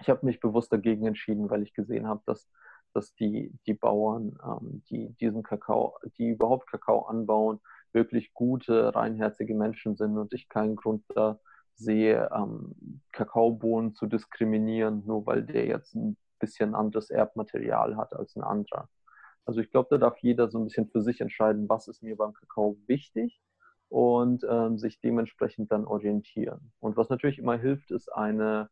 Ich 0.00 0.08
habe 0.08 0.24
mich 0.24 0.40
bewusst 0.40 0.72
dagegen 0.72 1.06
entschieden, 1.06 1.50
weil 1.50 1.62
ich 1.62 1.74
gesehen 1.74 2.06
habe, 2.08 2.22
dass 2.24 2.48
dass 2.94 3.12
die, 3.16 3.52
die 3.66 3.74
Bauern, 3.74 4.38
ähm, 4.44 4.82
die 4.88 5.12
diesen 5.20 5.42
Kakao, 5.42 5.98
die 6.16 6.28
überhaupt 6.28 6.70
Kakao 6.70 7.02
anbauen, 7.06 7.60
wirklich 7.92 8.32
gute, 8.32 8.94
reinherzige 8.94 9.54
Menschen 9.54 9.96
sind 9.96 10.16
und 10.16 10.32
ich 10.32 10.48
keinen 10.48 10.76
Grund 10.76 11.04
da 11.08 11.40
sehe, 11.74 12.30
ähm, 12.32 13.02
Kakaobohnen 13.12 13.94
zu 13.94 14.06
diskriminieren, 14.06 15.04
nur 15.06 15.26
weil 15.26 15.42
der 15.42 15.66
jetzt 15.66 15.96
ein 15.96 16.16
bisschen 16.38 16.74
anderes 16.76 17.10
Erbmaterial 17.10 17.96
hat 17.96 18.14
als 18.14 18.36
ein 18.36 18.44
anderer. 18.44 18.88
Also 19.44 19.60
ich 19.60 19.70
glaube, 19.70 19.88
da 19.90 19.98
darf 19.98 20.18
jeder 20.18 20.48
so 20.48 20.58
ein 20.58 20.64
bisschen 20.64 20.88
für 20.88 21.02
sich 21.02 21.20
entscheiden, 21.20 21.68
was 21.68 21.88
ist 21.88 22.02
mir 22.02 22.16
beim 22.16 22.32
Kakao 22.32 22.78
wichtig 22.86 23.40
und 23.94 24.44
ähm, 24.50 24.76
sich 24.76 24.98
dementsprechend 24.98 25.70
dann 25.70 25.84
orientieren. 25.84 26.72
Und 26.80 26.96
was 26.96 27.10
natürlich 27.10 27.38
immer 27.38 27.56
hilft, 27.56 27.92
ist 27.92 28.08
eine, 28.08 28.68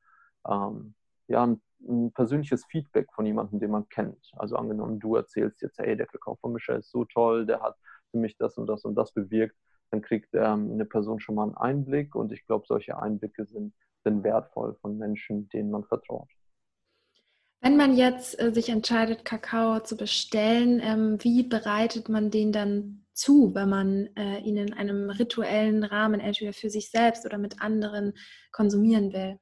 ähm, 0.48 0.94
ja, 1.28 1.44
ein, 1.44 1.62
ein, 1.88 2.10
persönliches 2.10 2.64
Feedback 2.64 3.06
von 3.12 3.24
jemandem, 3.24 3.60
den 3.60 3.70
man 3.70 3.88
kennt. 3.88 4.32
Also 4.36 4.56
angenommen, 4.56 4.98
du 4.98 5.14
erzählst 5.14 5.62
jetzt, 5.62 5.78
hey, 5.78 5.96
der 5.96 6.06
Kakao 6.06 6.34
von 6.40 6.52
Michel 6.52 6.80
ist 6.80 6.90
so 6.90 7.04
toll, 7.04 7.46
der 7.46 7.60
hat 7.60 7.76
für 8.10 8.18
mich 8.18 8.36
das 8.36 8.58
und 8.58 8.66
das 8.66 8.84
und 8.84 8.96
das 8.96 9.12
bewirkt, 9.12 9.54
dann 9.92 10.02
kriegt 10.02 10.34
ähm, 10.34 10.72
eine 10.72 10.86
Person 10.86 11.20
schon 11.20 11.36
mal 11.36 11.44
einen 11.44 11.56
Einblick 11.56 12.16
und 12.16 12.32
ich 12.32 12.44
glaube, 12.44 12.64
solche 12.66 13.00
Einblicke 13.00 13.46
sind, 13.46 13.74
sind 14.02 14.24
wertvoll 14.24 14.74
von 14.80 14.98
Menschen, 14.98 15.48
denen 15.50 15.70
man 15.70 15.84
vertraut. 15.84 16.30
Wenn 17.60 17.76
man 17.76 17.96
jetzt 17.96 18.42
äh, 18.42 18.52
sich 18.52 18.70
entscheidet, 18.70 19.24
Kakao 19.24 19.78
zu 19.78 19.96
bestellen, 19.96 20.80
ähm, 20.82 21.18
wie 21.22 21.44
bereitet 21.44 22.08
man 22.08 22.32
den 22.32 22.50
dann 22.50 23.01
zu, 23.12 23.54
wenn 23.54 23.68
man 23.68 24.08
äh, 24.16 24.38
ihn 24.38 24.56
in 24.56 24.72
einem 24.72 25.10
rituellen 25.10 25.84
Rahmen 25.84 26.20
entweder 26.20 26.52
für 26.52 26.70
sich 26.70 26.90
selbst 26.90 27.26
oder 27.26 27.38
mit 27.38 27.60
anderen 27.60 28.14
konsumieren 28.50 29.12
will? 29.12 29.38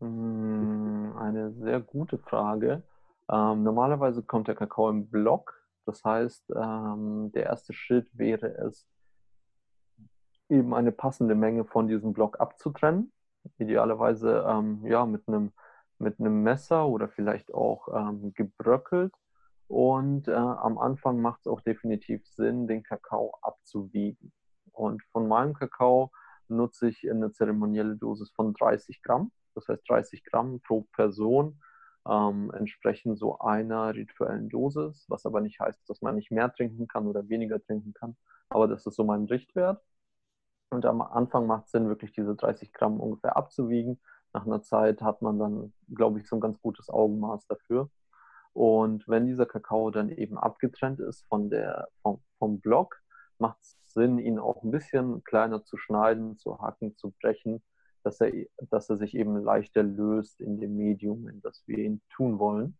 Hm, 0.00 1.14
eine 1.16 1.52
sehr 1.52 1.80
gute 1.80 2.18
Frage. 2.18 2.82
Ähm, 3.30 3.62
normalerweise 3.62 4.22
kommt 4.22 4.48
der 4.48 4.54
Kakao 4.54 4.90
im 4.90 5.08
Block. 5.08 5.60
Das 5.86 6.04
heißt, 6.04 6.52
ähm, 6.54 7.32
der 7.34 7.44
erste 7.44 7.72
Schritt 7.72 8.08
wäre 8.12 8.48
es, 8.66 8.86
eben 10.48 10.74
eine 10.74 10.92
passende 10.92 11.34
Menge 11.34 11.64
von 11.64 11.88
diesem 11.88 12.12
Block 12.12 12.40
abzutrennen. 12.40 13.12
Idealerweise 13.58 14.44
ähm, 14.46 14.84
ja, 14.86 15.06
mit 15.06 15.26
einem 15.26 15.52
mit 16.02 16.20
einem 16.20 16.42
Messer 16.42 16.86
oder 16.86 17.08
vielleicht 17.08 17.54
auch 17.54 17.88
ähm, 17.94 18.34
gebröckelt. 18.34 19.14
Und 19.72 20.28
äh, 20.28 20.32
am 20.32 20.76
Anfang 20.76 21.20
macht 21.22 21.40
es 21.40 21.46
auch 21.46 21.62
definitiv 21.62 22.26
Sinn, 22.26 22.66
den 22.66 22.82
Kakao 22.82 23.34
abzuwiegen. 23.40 24.32
Und 24.72 25.02
von 25.12 25.26
meinem 25.28 25.54
Kakao 25.54 26.12
nutze 26.48 26.88
ich 26.88 27.10
eine 27.10 27.32
zeremonielle 27.32 27.96
Dosis 27.96 28.30
von 28.32 28.52
30 28.52 29.02
Gramm. 29.02 29.32
Das 29.54 29.68
heißt 29.68 29.88
30 29.88 30.24
Gramm 30.24 30.60
pro 30.60 30.82
Person 30.92 31.62
ähm, 32.06 32.52
entsprechen 32.54 33.16
so 33.16 33.38
einer 33.38 33.94
rituellen 33.94 34.50
Dosis, 34.50 35.06
was 35.08 35.24
aber 35.24 35.40
nicht 35.40 35.58
heißt, 35.58 35.88
dass 35.88 36.02
man 36.02 36.16
nicht 36.16 36.30
mehr 36.30 36.52
trinken 36.52 36.86
kann 36.86 37.06
oder 37.06 37.28
weniger 37.30 37.62
trinken 37.62 37.94
kann. 37.94 38.16
Aber 38.50 38.68
das 38.68 38.86
ist 38.86 38.96
so 38.96 39.04
mein 39.04 39.24
Richtwert. 39.24 39.82
Und 40.70 40.84
am 40.84 41.00
Anfang 41.00 41.46
macht 41.46 41.66
es 41.66 41.70
Sinn, 41.70 41.88
wirklich 41.88 42.12
diese 42.12 42.34
30 42.34 42.72
Gramm 42.74 43.00
ungefähr 43.00 43.36
abzuwiegen 43.38 44.00
nach 44.32 44.46
einer 44.46 44.62
Zeit 44.62 45.02
hat 45.02 45.22
man 45.22 45.38
dann, 45.38 45.72
glaube 45.94 46.20
ich, 46.20 46.28
so 46.28 46.36
ein 46.36 46.40
ganz 46.40 46.60
gutes 46.60 46.88
Augenmaß 46.88 47.46
dafür. 47.46 47.90
Und 48.52 49.06
wenn 49.08 49.26
dieser 49.26 49.46
Kakao 49.46 49.90
dann 49.90 50.10
eben 50.10 50.38
abgetrennt 50.38 51.00
ist 51.00 51.26
von 51.28 51.50
der, 51.50 51.88
vom, 52.02 52.22
vom 52.38 52.60
Block, 52.60 53.00
macht 53.38 53.60
es 53.60 53.76
Sinn, 53.86 54.18
ihn 54.18 54.38
auch 54.38 54.62
ein 54.62 54.70
bisschen 54.70 55.24
kleiner 55.24 55.64
zu 55.64 55.76
schneiden, 55.76 56.38
zu 56.38 56.60
hacken, 56.60 56.96
zu 56.96 57.12
brechen, 57.20 57.62
dass 58.04 58.20
er, 58.20 58.32
dass 58.70 58.90
er 58.90 58.96
sich 58.96 59.14
eben 59.14 59.36
leichter 59.42 59.82
löst 59.82 60.40
in 60.40 60.58
dem 60.60 60.76
Medium, 60.76 61.28
in 61.28 61.40
das 61.40 61.62
wir 61.66 61.78
ihn 61.78 62.02
tun 62.14 62.38
wollen. 62.38 62.76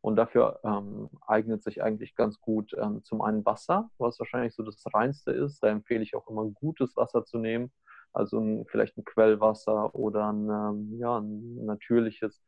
Und 0.00 0.16
dafür 0.16 0.60
ähm, 0.64 1.08
eignet 1.26 1.62
sich 1.62 1.82
eigentlich 1.82 2.14
ganz 2.14 2.40
gut 2.40 2.74
ähm, 2.78 3.02
zum 3.04 3.22
einen 3.22 3.44
Wasser, 3.46 3.90
was 3.98 4.18
wahrscheinlich 4.18 4.54
so 4.54 4.62
das 4.62 4.82
Reinste 4.92 5.32
ist. 5.32 5.62
Da 5.62 5.68
empfehle 5.68 6.02
ich 6.02 6.14
auch 6.14 6.28
immer 6.28 6.44
gutes 6.44 6.96
Wasser 6.96 7.24
zu 7.24 7.38
nehmen 7.38 7.72
also 8.14 8.38
ein, 8.38 8.64
vielleicht 8.66 8.96
ein 8.96 9.04
Quellwasser 9.04 9.94
oder 9.94 10.32
ein, 10.32 10.48
ähm, 10.48 10.98
ja, 10.98 11.18
ein 11.18 11.64
natürliches 11.66 12.42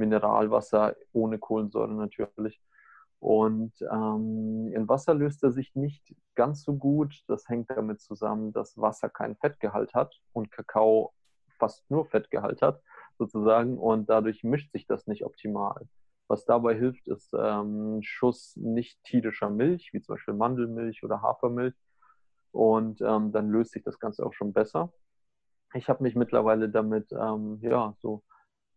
Mineralwasser 0.00 0.96
ohne 1.12 1.38
Kohlensäure 1.38 1.92
natürlich. 1.92 2.60
Und 3.20 3.72
ähm, 3.82 4.72
in 4.74 4.88
Wasser 4.88 5.14
löst 5.14 5.42
er 5.44 5.52
sich 5.52 5.74
nicht 5.74 6.14
ganz 6.34 6.64
so 6.64 6.74
gut. 6.74 7.22
Das 7.28 7.48
hängt 7.48 7.70
damit 7.70 8.00
zusammen, 8.00 8.52
dass 8.52 8.78
Wasser 8.78 9.10
keinen 9.10 9.36
Fettgehalt 9.36 9.94
hat 9.94 10.20
und 10.32 10.50
Kakao 10.50 11.12
fast 11.58 11.88
nur 11.90 12.06
Fettgehalt 12.06 12.62
hat, 12.62 12.82
sozusagen. 13.18 13.78
Und 13.78 14.08
dadurch 14.08 14.42
mischt 14.42 14.72
sich 14.72 14.86
das 14.86 15.06
nicht 15.06 15.24
optimal. 15.24 15.86
Was 16.28 16.46
dabei 16.46 16.74
hilft, 16.74 17.08
ist 17.08 17.34
ähm, 17.38 18.00
Schuss 18.02 18.56
nicht 18.56 19.02
tierischer 19.04 19.50
Milch, 19.50 19.90
wie 19.92 20.00
zum 20.00 20.14
Beispiel 20.14 20.34
Mandelmilch 20.34 21.04
oder 21.04 21.20
Hafermilch. 21.20 21.74
Und 22.52 23.02
ähm, 23.02 23.32
dann 23.32 23.50
löst 23.50 23.72
sich 23.72 23.82
das 23.82 23.98
Ganze 23.98 24.24
auch 24.24 24.32
schon 24.32 24.52
besser 24.52 24.92
ich 25.74 25.88
habe 25.88 26.02
mich 26.02 26.14
mittlerweile 26.16 26.68
damit 26.68 27.12
ähm, 27.12 27.58
ja, 27.62 27.94
so 28.00 28.22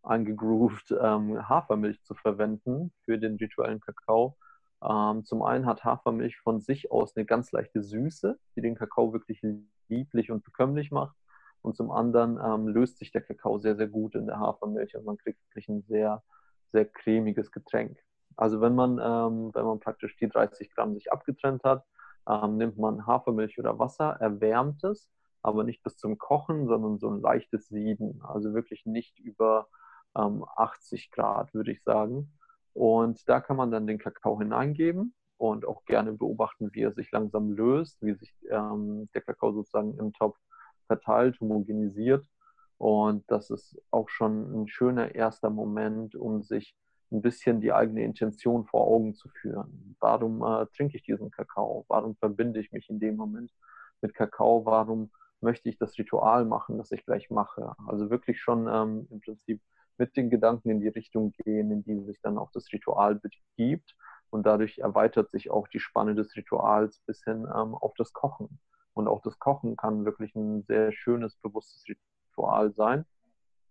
eingegroovt, 0.03 0.93
ähm, 0.99 1.47
Hafermilch 1.47 2.01
zu 2.03 2.13
verwenden 2.15 2.91
für 3.03 3.17
den 3.17 3.35
rituellen 3.37 3.79
Kakao. 3.79 4.37
Ähm, 4.83 5.23
zum 5.23 5.43
einen 5.43 5.65
hat 5.65 5.83
Hafermilch 5.83 6.37
von 6.39 6.59
sich 6.59 6.91
aus 6.91 7.15
eine 7.15 7.25
ganz 7.25 7.51
leichte 7.51 7.81
Süße, 7.81 8.37
die 8.55 8.61
den 8.61 8.75
Kakao 8.75 9.13
wirklich 9.13 9.41
lieblich 9.87 10.31
und 10.31 10.43
bekömmlich 10.43 10.91
macht. 10.91 11.15
Und 11.61 11.77
zum 11.77 11.91
anderen 11.91 12.37
ähm, 12.43 12.67
löst 12.67 12.97
sich 12.97 13.11
der 13.11 13.21
Kakao 13.21 13.57
sehr, 13.59 13.75
sehr 13.75 13.87
gut 13.87 14.15
in 14.15 14.27
der 14.27 14.39
Hafermilch 14.39 14.95
und 14.97 15.05
man 15.05 15.17
kriegt 15.17 15.39
wirklich 15.47 15.69
ein 15.69 15.83
sehr, 15.83 16.21
sehr 16.73 16.85
cremiges 16.85 17.51
Getränk. 17.51 17.97
Also 18.35 18.59
wenn 18.59 18.75
man, 18.75 18.99
ähm, 18.99 19.51
wenn 19.53 19.65
man 19.65 19.79
praktisch 19.79 20.17
die 20.17 20.27
30 20.27 20.73
Gramm 20.75 20.93
sich 20.93 21.11
abgetrennt 21.11 21.63
hat, 21.63 21.85
ähm, 22.27 22.57
nimmt 22.57 22.77
man 22.77 23.07
Hafermilch 23.07 23.59
oder 23.59 23.79
Wasser, 23.79 24.17
erwärmt 24.19 24.83
es 24.83 25.09
aber 25.43 25.63
nicht 25.65 25.83
bis 25.83 25.97
zum 25.97 26.17
Kochen, 26.17 26.67
sondern 26.67 26.97
so 26.97 27.09
ein 27.09 27.21
leichtes 27.21 27.67
Sieden. 27.67 28.21
Also 28.23 28.53
wirklich 28.53 28.85
nicht 28.85 29.19
über 29.19 29.67
ähm, 30.17 30.45
80 30.55 31.11
Grad, 31.11 31.53
würde 31.53 31.71
ich 31.71 31.83
sagen. 31.83 32.31
Und 32.73 33.27
da 33.29 33.39
kann 33.39 33.57
man 33.57 33.71
dann 33.71 33.87
den 33.87 33.99
Kakao 33.99 34.39
hineingeben 34.39 35.13
und 35.37 35.65
auch 35.65 35.85
gerne 35.85 36.13
beobachten, 36.13 36.69
wie 36.73 36.81
er 36.81 36.93
sich 36.93 37.11
langsam 37.11 37.51
löst, 37.51 38.01
wie 38.01 38.13
sich 38.13 38.33
ähm, 38.49 39.09
der 39.13 39.21
Kakao 39.21 39.51
sozusagen 39.51 39.97
im 39.97 40.13
Topf 40.13 40.37
verteilt, 40.87 41.39
homogenisiert. 41.39 42.25
Und 42.77 43.29
das 43.29 43.49
ist 43.49 43.79
auch 43.91 44.09
schon 44.09 44.63
ein 44.63 44.67
schöner 44.67 45.15
erster 45.15 45.49
Moment, 45.49 46.15
um 46.15 46.43
sich 46.43 46.75
ein 47.11 47.21
bisschen 47.21 47.61
die 47.61 47.71
eigene 47.71 48.03
Intention 48.03 48.65
vor 48.65 48.87
Augen 48.87 49.13
zu 49.13 49.29
führen. 49.29 49.95
Warum 49.99 50.41
äh, 50.43 50.65
trinke 50.75 50.97
ich 50.97 51.03
diesen 51.03 51.29
Kakao? 51.29 51.85
Warum 51.87 52.15
verbinde 52.15 52.59
ich 52.59 52.71
mich 52.71 52.89
in 52.89 52.99
dem 52.99 53.15
Moment 53.15 53.51
mit 54.01 54.15
Kakao? 54.15 54.65
Warum 54.65 55.11
möchte 55.43 55.69
ich 55.69 55.77
das 55.77 55.97
Ritual 55.97 56.45
machen, 56.45 56.77
das 56.77 56.91
ich 56.91 57.05
gleich 57.05 57.29
mache. 57.29 57.75
Also 57.85 58.09
wirklich 58.09 58.41
schon 58.41 58.67
ähm, 58.67 59.07
im 59.11 59.19
Prinzip 59.21 59.61
mit 59.97 60.15
den 60.17 60.29
Gedanken 60.29 60.69
in 60.69 60.81
die 60.81 60.87
Richtung 60.87 61.31
gehen, 61.31 61.71
in 61.71 61.83
die 61.83 61.99
sich 62.01 62.19
dann 62.21 62.37
auch 62.37 62.51
das 62.51 62.71
Ritual 62.71 63.15
begibt. 63.15 63.95
Und 64.29 64.45
dadurch 64.45 64.79
erweitert 64.79 65.29
sich 65.31 65.51
auch 65.51 65.67
die 65.67 65.79
Spanne 65.79 66.15
des 66.15 66.35
Rituals 66.35 67.01
bis 67.05 67.23
hin 67.23 67.43
ähm, 67.43 67.75
auf 67.75 67.93
das 67.97 68.13
Kochen. 68.13 68.59
Und 68.93 69.07
auch 69.07 69.21
das 69.21 69.37
Kochen 69.39 69.75
kann 69.75 70.05
wirklich 70.05 70.35
ein 70.35 70.63
sehr 70.63 70.91
schönes, 70.91 71.35
bewusstes 71.37 71.85
Ritual 71.87 72.73
sein. 72.73 73.05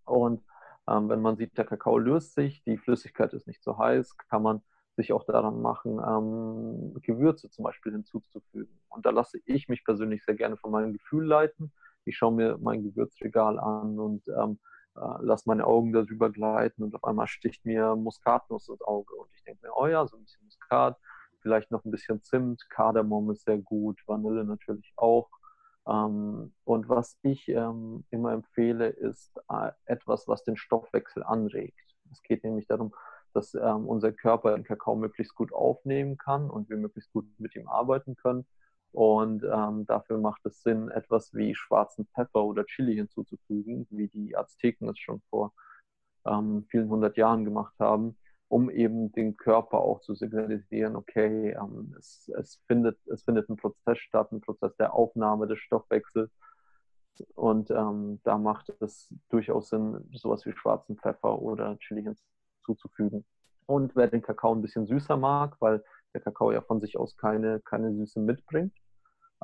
Und 0.05 0.43
ähm, 0.89 1.09
wenn 1.09 1.21
man 1.21 1.37
sieht, 1.37 1.57
der 1.57 1.65
Kakao 1.65 1.99
löst 1.99 2.35
sich, 2.35 2.63
die 2.65 2.79
Flüssigkeit 2.79 3.33
ist 3.33 3.47
nicht 3.47 3.63
so 3.63 3.79
heiß, 3.79 4.17
kann 4.29 4.43
man 4.43 4.63
sich 4.97 5.13
auch 5.13 5.25
daran 5.25 5.63
machen, 5.63 6.01
ähm, 6.07 7.01
Gewürze 7.03 7.51
zum 7.51 7.65
Beispiel 7.65 7.93
hinzuzufügen. 7.93 8.81
Und 8.89 9.07
da 9.07 9.11
lasse 9.11 9.39
ich 9.47 9.69
mich 9.69 9.85
persönlich 9.85 10.25
sehr 10.25 10.35
gerne 10.35 10.57
von 10.57 10.71
meinem 10.71 10.93
Gefühl 10.93 11.25
leiten. 11.25 11.73
Ich 12.05 12.17
schaue 12.17 12.33
mir 12.33 12.59
mein 12.59 12.83
Gewürzregal 12.83 13.59
an 13.59 13.99
und 13.99 14.29
ähm, 14.29 14.59
äh, 14.97 15.01
lasse 15.21 15.49
meine 15.49 15.67
Augen 15.67 15.93
darüber 15.93 16.31
gleiten 16.31 16.83
und 16.83 16.95
auf 16.95 17.05
einmal 17.05 17.27
sticht 17.27 17.65
mir 17.65 17.97
Muskatnuss 17.97 18.69
ins 18.69 18.83
Auge 18.83 19.15
und 19.15 19.29
ich 19.35 19.43
denke 19.45 19.67
mir, 19.67 19.73
oh 19.77 19.87
ja, 19.87 20.07
so 20.07 20.17
ein 20.17 20.23
bisschen 20.23 20.45
Muskat, 20.45 20.99
vielleicht 21.41 21.71
noch 21.71 21.85
ein 21.85 21.91
bisschen 21.91 22.23
Zimt, 22.23 22.69
Kardamom 22.71 23.31
ist 23.31 23.45
sehr 23.45 23.59
gut, 23.59 24.01
Vanille 24.07 24.45
natürlich 24.45 24.93
auch. 24.97 25.29
Ähm, 25.87 26.53
und 26.65 26.89
was 26.89 27.19
ich 27.23 27.49
ähm, 27.49 28.05
immer 28.11 28.33
empfehle, 28.33 28.89
ist 28.89 29.33
äh, 29.51 29.71
etwas, 29.87 30.29
was 30.29 30.45
den 30.45 30.57
Stoffwechsel 30.57 31.23
anregt. 31.23 31.75
Es 32.13 32.23
geht 32.23 32.45
nämlich 32.45 32.67
darum, 32.67 32.95
dass 33.33 33.55
ähm, 33.55 33.89
unser 33.89 34.13
Körper 34.13 34.55
den 34.55 34.65
Kakao 34.65 34.95
möglichst 34.95 35.35
gut 35.35 35.53
aufnehmen 35.53 36.19
kann 36.19 36.51
und 36.51 36.69
wir 36.69 36.77
möglichst 36.77 37.13
gut 37.13 37.27
mit 37.39 37.57
ihm 37.57 37.67
arbeiten 37.69 38.15
können. 38.17 38.47
Und 38.93 39.43
ähm, 39.45 39.87
dafür 39.87 40.19
macht 40.19 40.45
es 40.45 40.63
Sinn, 40.63 40.89
etwas 40.91 41.35
wie 41.35 41.55
schwarzen 41.55 42.07
Pfeffer 42.15 42.45
oder 42.45 42.65
Chili 42.67 42.95
hinzuzufügen, 42.95 43.87
wie 43.91 44.09
die 44.09 44.37
Azteken 44.37 44.89
es 44.91 44.99
schon 44.99 45.23
vor 45.31 45.53
ähm, 46.27 46.67
vielen 46.71 46.89
hundert 46.89 47.17
Jahren 47.17 47.45
gemacht 47.45 47.75
haben, 47.79 48.17
um 48.49 48.71
eben 48.71 49.11
den 49.13 49.37
Körper 49.37 49.79
auch 49.79 50.01
zu 50.01 50.15
signalisieren, 50.15 50.95
okay, 50.95 51.53
ähm, 51.53 51.95
es, 51.99 52.31
es, 52.39 52.61
findet, 52.67 52.99
es 53.07 53.23
findet 53.25 53.49
ein 53.49 53.57
Prozess 53.57 53.99
statt, 53.99 54.31
ein 54.33 54.41
Prozess 54.43 54.77
der 54.77 54.95
Aufnahme 54.95 55.47
des 55.47 55.59
Stoffwechsels. 55.59 56.31
Und 57.35 57.71
ähm, 57.71 58.21
da 58.25 58.39
macht 58.39 58.73
es 58.81 59.13
durchaus 59.29 59.69
Sinn, 59.69 60.09
sowas 60.13 60.47
wie 60.47 60.53
schwarzen 60.53 60.97
Pfeffer 60.97 61.41
oder 61.41 61.79
Chili 61.79 62.03
hinzuzufügen 62.03 62.33
zuzufügen. 62.65 63.25
Und 63.67 63.95
wer 63.97 64.09
den 64.09 64.23
Kakao 64.23 64.55
ein 64.55 64.63
bisschen 64.63 64.87
süßer 64.87 65.17
mag, 65.17 65.57
weil 65.61 65.85
der 66.15 66.21
Kakao 66.21 66.53
ja 66.53 66.61
von 66.61 66.81
sich 66.81 66.97
aus 66.97 67.17
keine, 67.17 67.61
keine 67.61 67.93
Süße 67.95 68.21
mitbringt, 68.21 68.75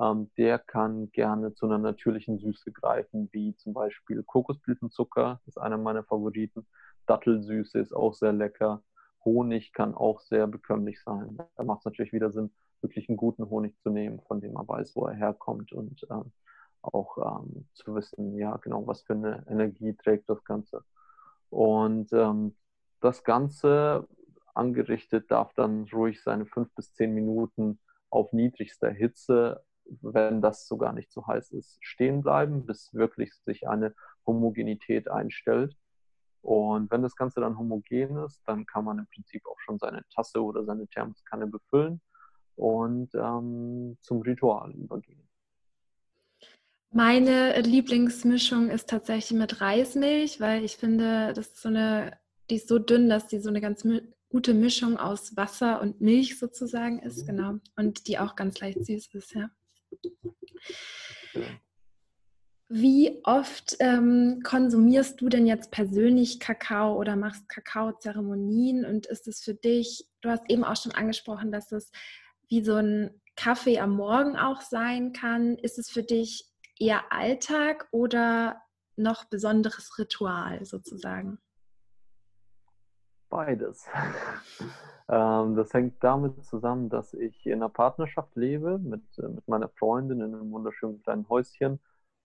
ähm, 0.00 0.30
der 0.36 0.58
kann 0.58 1.10
gerne 1.12 1.54
zu 1.54 1.66
einer 1.66 1.78
natürlichen 1.78 2.38
Süße 2.38 2.72
greifen, 2.72 3.28
wie 3.32 3.54
zum 3.56 3.72
Beispiel 3.72 4.22
Kokosblütenzucker, 4.22 5.40
ist 5.46 5.58
einer 5.58 5.78
meiner 5.78 6.04
Favoriten. 6.04 6.66
Dattelsüße 7.06 7.78
ist 7.78 7.92
auch 7.92 8.14
sehr 8.14 8.32
lecker. 8.32 8.82
Honig 9.24 9.72
kann 9.72 9.94
auch 9.94 10.20
sehr 10.20 10.46
bekömmlich 10.46 11.02
sein. 11.02 11.38
Da 11.56 11.64
macht 11.64 11.80
es 11.80 11.84
natürlich 11.86 12.12
wieder 12.12 12.30
Sinn, 12.30 12.52
wirklich 12.80 13.08
einen 13.08 13.16
guten 13.16 13.48
Honig 13.50 13.76
zu 13.80 13.90
nehmen, 13.90 14.20
von 14.20 14.40
dem 14.40 14.52
man 14.52 14.68
weiß, 14.68 14.94
wo 14.94 15.06
er 15.06 15.14
herkommt 15.14 15.72
und 15.72 16.06
ähm, 16.10 16.32
auch 16.82 17.18
ähm, 17.18 17.66
zu 17.74 17.94
wissen, 17.94 18.36
ja, 18.36 18.56
genau, 18.58 18.86
was 18.86 19.02
für 19.02 19.14
eine 19.14 19.44
Energie 19.48 19.94
trägt 19.94 20.28
das 20.30 20.44
Ganze. 20.44 20.84
Und 21.50 22.12
ähm, 22.12 22.54
das 23.00 23.24
Ganze 23.24 24.06
angerichtet 24.54 25.30
darf 25.30 25.52
dann 25.54 25.88
ruhig 25.92 26.22
seine 26.22 26.46
fünf 26.46 26.72
bis 26.74 26.94
zehn 26.94 27.14
Minuten 27.14 27.80
auf 28.10 28.32
niedrigster 28.32 28.90
Hitze, 28.90 29.62
wenn 30.02 30.40
das 30.42 30.66
sogar 30.66 30.92
nicht 30.92 31.10
zu 31.10 31.26
heiß 31.26 31.50
ist, 31.52 31.78
stehen 31.80 32.22
bleiben, 32.22 32.66
bis 32.66 32.92
wirklich 32.94 33.32
sich 33.44 33.68
eine 33.68 33.94
Homogenität 34.26 35.10
einstellt. 35.10 35.76
Und 36.42 36.90
wenn 36.90 37.02
das 37.02 37.16
Ganze 37.16 37.40
dann 37.40 37.58
homogen 37.58 38.24
ist, 38.24 38.40
dann 38.46 38.64
kann 38.66 38.84
man 38.84 38.98
im 38.98 39.06
Prinzip 39.06 39.44
auch 39.46 39.58
schon 39.60 39.78
seine 39.78 40.02
Tasse 40.14 40.42
oder 40.42 40.64
seine 40.64 40.86
Thermoskanne 40.86 41.46
befüllen 41.46 42.00
und 42.56 43.14
ähm, 43.14 43.98
zum 44.00 44.22
Ritual 44.22 44.72
übergehen. 44.72 45.28
Meine 46.90 47.60
Lieblingsmischung 47.60 48.70
ist 48.70 48.88
tatsächlich 48.88 49.38
mit 49.38 49.60
Reismilch, 49.60 50.40
weil 50.40 50.64
ich 50.64 50.76
finde, 50.76 51.32
das 51.34 51.48
ist 51.48 51.60
so 51.60 51.68
eine, 51.68 52.16
die 52.48 52.56
ist 52.56 52.68
so 52.68 52.78
dünn, 52.78 53.10
dass 53.10 53.26
die 53.26 53.40
so 53.40 53.50
eine 53.50 53.60
ganz 53.60 53.86
gute 54.30 54.54
Mischung 54.54 54.96
aus 54.96 55.36
Wasser 55.36 55.82
und 55.82 56.00
Milch 56.00 56.38
sozusagen 56.38 57.00
ist, 57.00 57.22
mhm. 57.22 57.26
genau. 57.26 57.54
Und 57.76 58.08
die 58.08 58.18
auch 58.18 58.36
ganz 58.36 58.58
leicht 58.60 58.84
süß 58.84 59.14
ist, 59.14 59.34
ja. 59.34 59.50
Wie 62.70 63.20
oft 63.24 63.76
ähm, 63.80 64.40
konsumierst 64.44 65.20
du 65.20 65.30
denn 65.30 65.46
jetzt 65.46 65.70
persönlich 65.70 66.38
Kakao 66.38 66.98
oder 66.98 67.16
machst 67.16 67.48
Kakao-Zeremonien? 67.48 68.84
Und 68.84 69.06
ist 69.06 69.26
es 69.26 69.40
für 69.40 69.54
dich, 69.54 70.06
du 70.20 70.28
hast 70.28 70.50
eben 70.50 70.64
auch 70.64 70.76
schon 70.76 70.92
angesprochen, 70.92 71.50
dass 71.50 71.72
es 71.72 71.90
wie 72.48 72.62
so 72.62 72.74
ein 72.74 73.22
Kaffee 73.36 73.78
am 73.78 73.96
Morgen 73.96 74.36
auch 74.36 74.60
sein 74.60 75.12
kann. 75.12 75.56
Ist 75.56 75.78
es 75.78 75.88
für 75.88 76.02
dich 76.02 76.44
eher 76.78 77.10
Alltag 77.10 77.88
oder 77.90 78.60
noch 78.96 79.24
besonderes 79.24 79.96
Ritual 79.98 80.64
sozusagen? 80.66 81.38
Beides. 83.30 83.86
Ähm, 85.08 85.56
das 85.56 85.72
hängt 85.74 86.02
damit 86.04 86.44
zusammen, 86.44 86.88
dass 86.90 87.14
ich 87.14 87.46
in 87.46 87.54
einer 87.54 87.68
Partnerschaft 87.70 88.34
lebe 88.36 88.78
mit, 88.78 89.02
äh, 89.18 89.28
mit 89.28 89.46
meiner 89.48 89.68
Freundin 89.70 90.20
in 90.20 90.34
einem 90.34 90.50
wunderschönen 90.52 91.02
kleinen 91.02 91.28
Häuschen. 91.28 91.80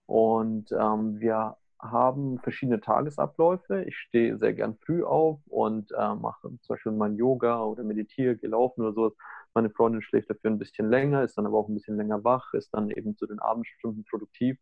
Und 0.06 0.70
ähm, 0.72 1.18
wir 1.20 1.56
haben 1.80 2.38
verschiedene 2.40 2.80
Tagesabläufe. 2.80 3.84
Ich 3.84 3.96
stehe 3.96 4.38
sehr 4.38 4.54
gern 4.54 4.76
früh 4.84 5.02
auf 5.04 5.40
und 5.46 5.92
äh, 5.92 6.14
mache 6.14 6.48
zum 6.60 6.74
Beispiel 6.74 6.92
mein 6.92 7.16
Yoga 7.16 7.62
oder 7.62 7.84
meditiere, 7.84 8.36
gehe 8.36 8.50
laufen 8.50 8.82
oder 8.82 8.92
so. 8.94 9.12
Meine 9.54 9.70
Freundin 9.70 10.02
schläft 10.02 10.30
dafür 10.30 10.50
ein 10.50 10.58
bisschen 10.58 10.90
länger, 10.90 11.22
ist 11.22 11.38
dann 11.38 11.46
aber 11.46 11.58
auch 11.58 11.68
ein 11.68 11.74
bisschen 11.74 11.96
länger 11.96 12.24
wach, 12.24 12.52
ist 12.54 12.74
dann 12.74 12.90
eben 12.90 13.16
zu 13.16 13.26
den 13.26 13.38
Abendstunden 13.38 14.04
produktiv. 14.04 14.58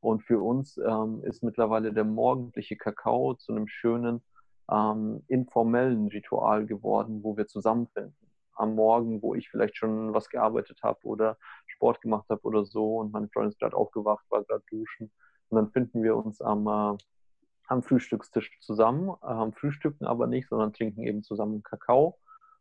Und 0.00 0.22
für 0.24 0.40
uns 0.40 0.76
ähm, 0.78 1.22
ist 1.24 1.42
mittlerweile 1.42 1.92
der 1.92 2.04
morgendliche 2.04 2.76
Kakao 2.76 3.34
zu 3.34 3.52
einem 3.52 3.68
schönen 3.68 4.22
ähm, 4.70 5.22
informellen 5.28 6.08
Ritual 6.08 6.66
geworden, 6.66 7.22
wo 7.22 7.36
wir 7.36 7.46
zusammenfinden. 7.46 8.14
Am 8.54 8.74
Morgen, 8.74 9.20
wo 9.22 9.34
ich 9.34 9.50
vielleicht 9.50 9.76
schon 9.76 10.14
was 10.14 10.28
gearbeitet 10.28 10.82
habe 10.82 10.98
oder 11.04 11.36
Sport 11.66 12.00
gemacht 12.00 12.28
habe 12.30 12.42
oder 12.42 12.64
so 12.64 12.98
und 12.98 13.12
meine 13.12 13.28
Freundin 13.28 13.50
ist 13.50 13.58
gerade 13.58 13.76
aufgewacht, 13.76 14.24
war 14.30 14.44
gerade 14.44 14.64
duschen. 14.70 15.12
Und 15.48 15.56
dann 15.56 15.70
finden 15.70 16.02
wir 16.02 16.16
uns 16.16 16.40
am, 16.40 16.66
äh, 16.66 16.96
am 17.68 17.82
Frühstückstisch 17.82 18.58
zusammen, 18.60 19.14
äh, 19.22 19.52
frühstücken 19.52 20.06
aber 20.06 20.26
nicht, 20.26 20.48
sondern 20.48 20.72
trinken 20.72 21.02
eben 21.02 21.22
zusammen 21.22 21.62
Kakao. 21.62 22.18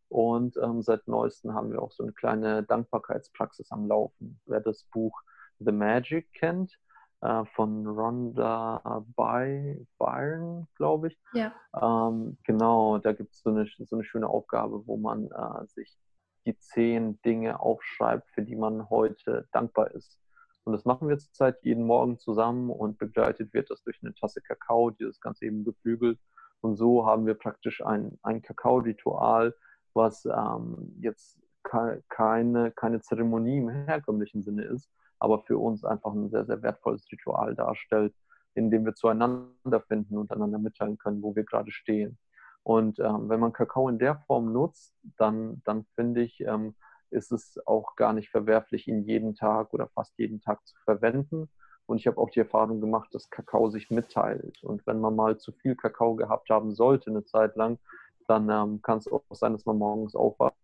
Und 0.09 0.57
ähm, 0.57 0.81
seit 0.81 1.07
neuestem 1.07 1.53
haben 1.53 1.71
wir 1.71 1.81
auch 1.81 1.91
so 1.91 2.03
eine 2.03 2.13
kleine 2.13 2.63
Dankbarkeitspraxis 2.63 3.71
am 3.71 3.87
Laufen. 3.87 4.39
Wer 4.45 4.59
das 4.59 4.83
Buch 4.83 5.21
The 5.59 5.71
Magic 5.71 6.31
kennt, 6.33 6.77
äh, 7.21 7.45
von 7.53 7.87
Rhonda 7.87 9.03
By 9.15 9.85
Byron, 9.97 10.67
glaube 10.75 11.07
ich. 11.07 11.19
Ja. 11.33 11.53
Ähm, 11.73 12.37
genau, 12.43 12.97
da 12.97 13.13
gibt 13.13 13.33
es 13.33 13.41
so 13.41 13.49
eine, 13.49 13.67
so 13.67 13.95
eine 13.95 14.03
schöne 14.03 14.27
Aufgabe, 14.27 14.85
wo 14.85 14.97
man 14.97 15.31
äh, 15.31 15.65
sich 15.67 15.97
die 16.45 16.57
zehn 16.57 17.19
Dinge 17.21 17.59
aufschreibt, 17.59 18.29
für 18.31 18.43
die 18.43 18.55
man 18.55 18.89
heute 18.89 19.47
dankbar 19.51 19.91
ist. 19.91 20.19
Und 20.63 20.73
das 20.73 20.85
machen 20.85 21.07
wir 21.07 21.17
zurzeit 21.17 21.63
jeden 21.63 21.83
Morgen 21.85 22.17
zusammen 22.17 22.69
und 22.71 22.97
begleitet 22.97 23.53
wird 23.53 23.69
das 23.69 23.83
durch 23.83 23.99
eine 24.01 24.13
Tasse 24.15 24.41
Kakao, 24.41 24.89
die 24.89 25.03
das 25.03 25.19
Ganze 25.19 25.45
eben 25.45 25.63
beflügelt. 25.63 26.19
Und 26.61 26.75
so 26.75 27.05
haben 27.05 27.27
wir 27.27 27.35
praktisch 27.35 27.85
ein, 27.85 28.17
ein 28.23 28.41
Kakao-Ritual, 28.41 29.55
was 29.93 30.25
ähm, 30.25 30.95
jetzt 30.99 31.39
keine, 32.09 32.71
keine 32.71 33.01
Zeremonie 33.01 33.57
im 33.57 33.69
herkömmlichen 33.69 34.43
Sinne 34.43 34.63
ist, 34.63 34.89
aber 35.19 35.43
für 35.43 35.57
uns 35.57 35.83
einfach 35.83 36.13
ein 36.13 36.29
sehr, 36.29 36.45
sehr 36.45 36.61
wertvolles 36.61 37.09
Ritual 37.11 37.55
darstellt, 37.55 38.13
in 38.53 38.71
dem 38.71 38.85
wir 38.85 38.95
zueinander 38.95 39.81
finden 39.87 40.17
und 40.17 40.31
einander 40.31 40.59
mitteilen 40.59 40.97
können, 40.97 41.21
wo 41.21 41.35
wir 41.35 41.43
gerade 41.43 41.71
stehen. 41.71 42.17
Und 42.63 42.99
ähm, 42.99 43.29
wenn 43.29 43.39
man 43.39 43.53
Kakao 43.53 43.89
in 43.89 43.99
der 43.99 44.15
Form 44.27 44.51
nutzt, 44.51 44.95
dann, 45.17 45.61
dann 45.65 45.85
finde 45.95 46.21
ich, 46.21 46.41
ähm, 46.41 46.75
ist 47.11 47.31
es 47.31 47.59
auch 47.67 47.95
gar 47.95 48.13
nicht 48.13 48.29
verwerflich, 48.29 48.87
ihn 48.87 49.03
jeden 49.03 49.35
Tag 49.35 49.73
oder 49.73 49.87
fast 49.89 50.17
jeden 50.17 50.41
Tag 50.41 50.65
zu 50.65 50.75
verwenden. 50.83 51.49
Und 51.85 51.97
ich 51.97 52.07
habe 52.07 52.17
auch 52.17 52.31
die 52.31 52.39
Erfahrung 52.39 52.81
gemacht, 52.81 53.13
dass 53.13 53.29
Kakao 53.29 53.69
sich 53.69 53.91
mitteilt. 53.91 54.63
Und 54.63 54.85
wenn 54.87 54.99
man 54.99 55.15
mal 55.15 55.37
zu 55.37 55.51
viel 55.51 55.75
Kakao 55.75 56.15
gehabt 56.15 56.49
haben 56.49 56.73
sollte, 56.73 57.11
eine 57.11 57.23
Zeit 57.25 57.55
lang, 57.55 57.77
dann 58.27 58.49
ähm, 58.49 58.81
kann 58.81 58.97
es 58.97 59.11
auch 59.11 59.21
sein, 59.31 59.53
dass 59.53 59.65
man 59.65 59.77
morgens 59.77 60.15
aufwacht 60.15 60.55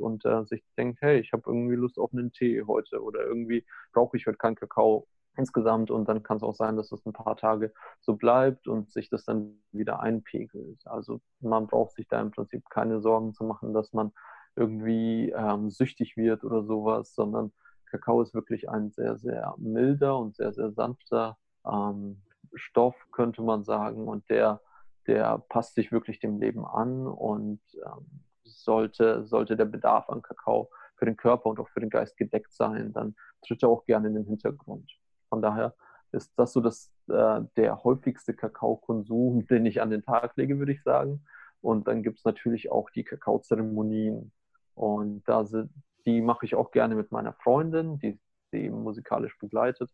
und 0.00 0.24
äh, 0.24 0.44
sich 0.44 0.62
denkt, 0.76 1.00
hey, 1.02 1.20
ich 1.20 1.32
habe 1.32 1.42
irgendwie 1.46 1.74
Lust 1.76 1.98
auf 1.98 2.12
einen 2.12 2.32
Tee 2.32 2.62
heute 2.66 3.02
oder 3.02 3.24
irgendwie 3.24 3.64
brauche 3.92 4.16
ich 4.16 4.26
heute 4.26 4.38
keinen 4.38 4.56
Kakao 4.56 5.06
insgesamt 5.36 5.90
und 5.90 6.08
dann 6.08 6.22
kann 6.22 6.36
es 6.36 6.42
auch 6.42 6.54
sein, 6.54 6.76
dass 6.76 6.92
es 6.92 7.04
ein 7.06 7.12
paar 7.12 7.36
Tage 7.36 7.72
so 8.00 8.14
bleibt 8.14 8.68
und 8.68 8.92
sich 8.92 9.08
das 9.10 9.24
dann 9.24 9.60
wieder 9.72 10.00
einpegelt. 10.00 10.86
Also 10.86 11.20
man 11.40 11.66
braucht 11.66 11.92
sich 11.92 12.08
da 12.08 12.20
im 12.20 12.30
Prinzip 12.30 12.68
keine 12.70 13.00
Sorgen 13.00 13.34
zu 13.34 13.44
machen, 13.44 13.72
dass 13.72 13.92
man 13.92 14.12
irgendwie 14.56 15.30
ähm, 15.30 15.70
süchtig 15.70 16.16
wird 16.16 16.44
oder 16.44 16.62
sowas, 16.62 17.14
sondern 17.14 17.52
Kakao 17.86 18.22
ist 18.22 18.34
wirklich 18.34 18.68
ein 18.68 18.90
sehr, 18.90 19.16
sehr 19.18 19.54
milder 19.58 20.18
und 20.18 20.36
sehr, 20.36 20.52
sehr 20.52 20.70
sanfter 20.72 21.36
ähm, 21.66 22.22
Stoff, 22.54 22.94
könnte 23.10 23.42
man 23.42 23.64
sagen, 23.64 24.06
und 24.06 24.28
der, 24.30 24.60
der 25.06 25.38
passt 25.48 25.74
sich 25.74 25.90
wirklich 25.92 26.20
dem 26.20 26.38
Leben 26.38 26.64
an 26.64 27.06
und 27.06 27.60
ähm, 27.84 28.24
sollte, 28.64 29.24
sollte 29.24 29.56
der 29.56 29.66
Bedarf 29.66 30.08
an 30.08 30.22
Kakao 30.22 30.70
für 30.96 31.04
den 31.04 31.16
Körper 31.16 31.50
und 31.50 31.60
auch 31.60 31.68
für 31.68 31.80
den 31.80 31.90
Geist 31.90 32.16
gedeckt 32.16 32.52
sein, 32.52 32.92
dann 32.92 33.14
tritt 33.46 33.62
er 33.62 33.68
auch 33.68 33.84
gerne 33.84 34.08
in 34.08 34.14
den 34.14 34.24
Hintergrund. 34.24 34.90
Von 35.28 35.42
daher 35.42 35.74
ist 36.12 36.32
das 36.36 36.52
so 36.52 36.60
das, 36.60 36.92
äh, 37.08 37.40
der 37.56 37.82
häufigste 37.84 38.34
Kakaokonsum, 38.34 39.46
den 39.46 39.66
ich 39.66 39.82
an 39.82 39.90
den 39.90 40.02
Tag 40.02 40.36
lege, 40.36 40.58
würde 40.58 40.72
ich 40.72 40.82
sagen. 40.82 41.24
Und 41.60 41.88
dann 41.88 42.02
gibt 42.02 42.18
es 42.18 42.24
natürlich 42.24 42.70
auch 42.70 42.90
die 42.90 43.04
Kakaozeremonien. 43.04 44.32
Und 44.74 45.22
da 45.26 45.44
sind, 45.44 45.70
die 46.04 46.20
mache 46.20 46.46
ich 46.46 46.54
auch 46.54 46.70
gerne 46.70 46.94
mit 46.94 47.10
meiner 47.10 47.32
Freundin, 47.32 47.98
die 47.98 48.18
sie 48.50 48.64
eben 48.64 48.82
musikalisch 48.82 49.38
begleitet. 49.38 49.90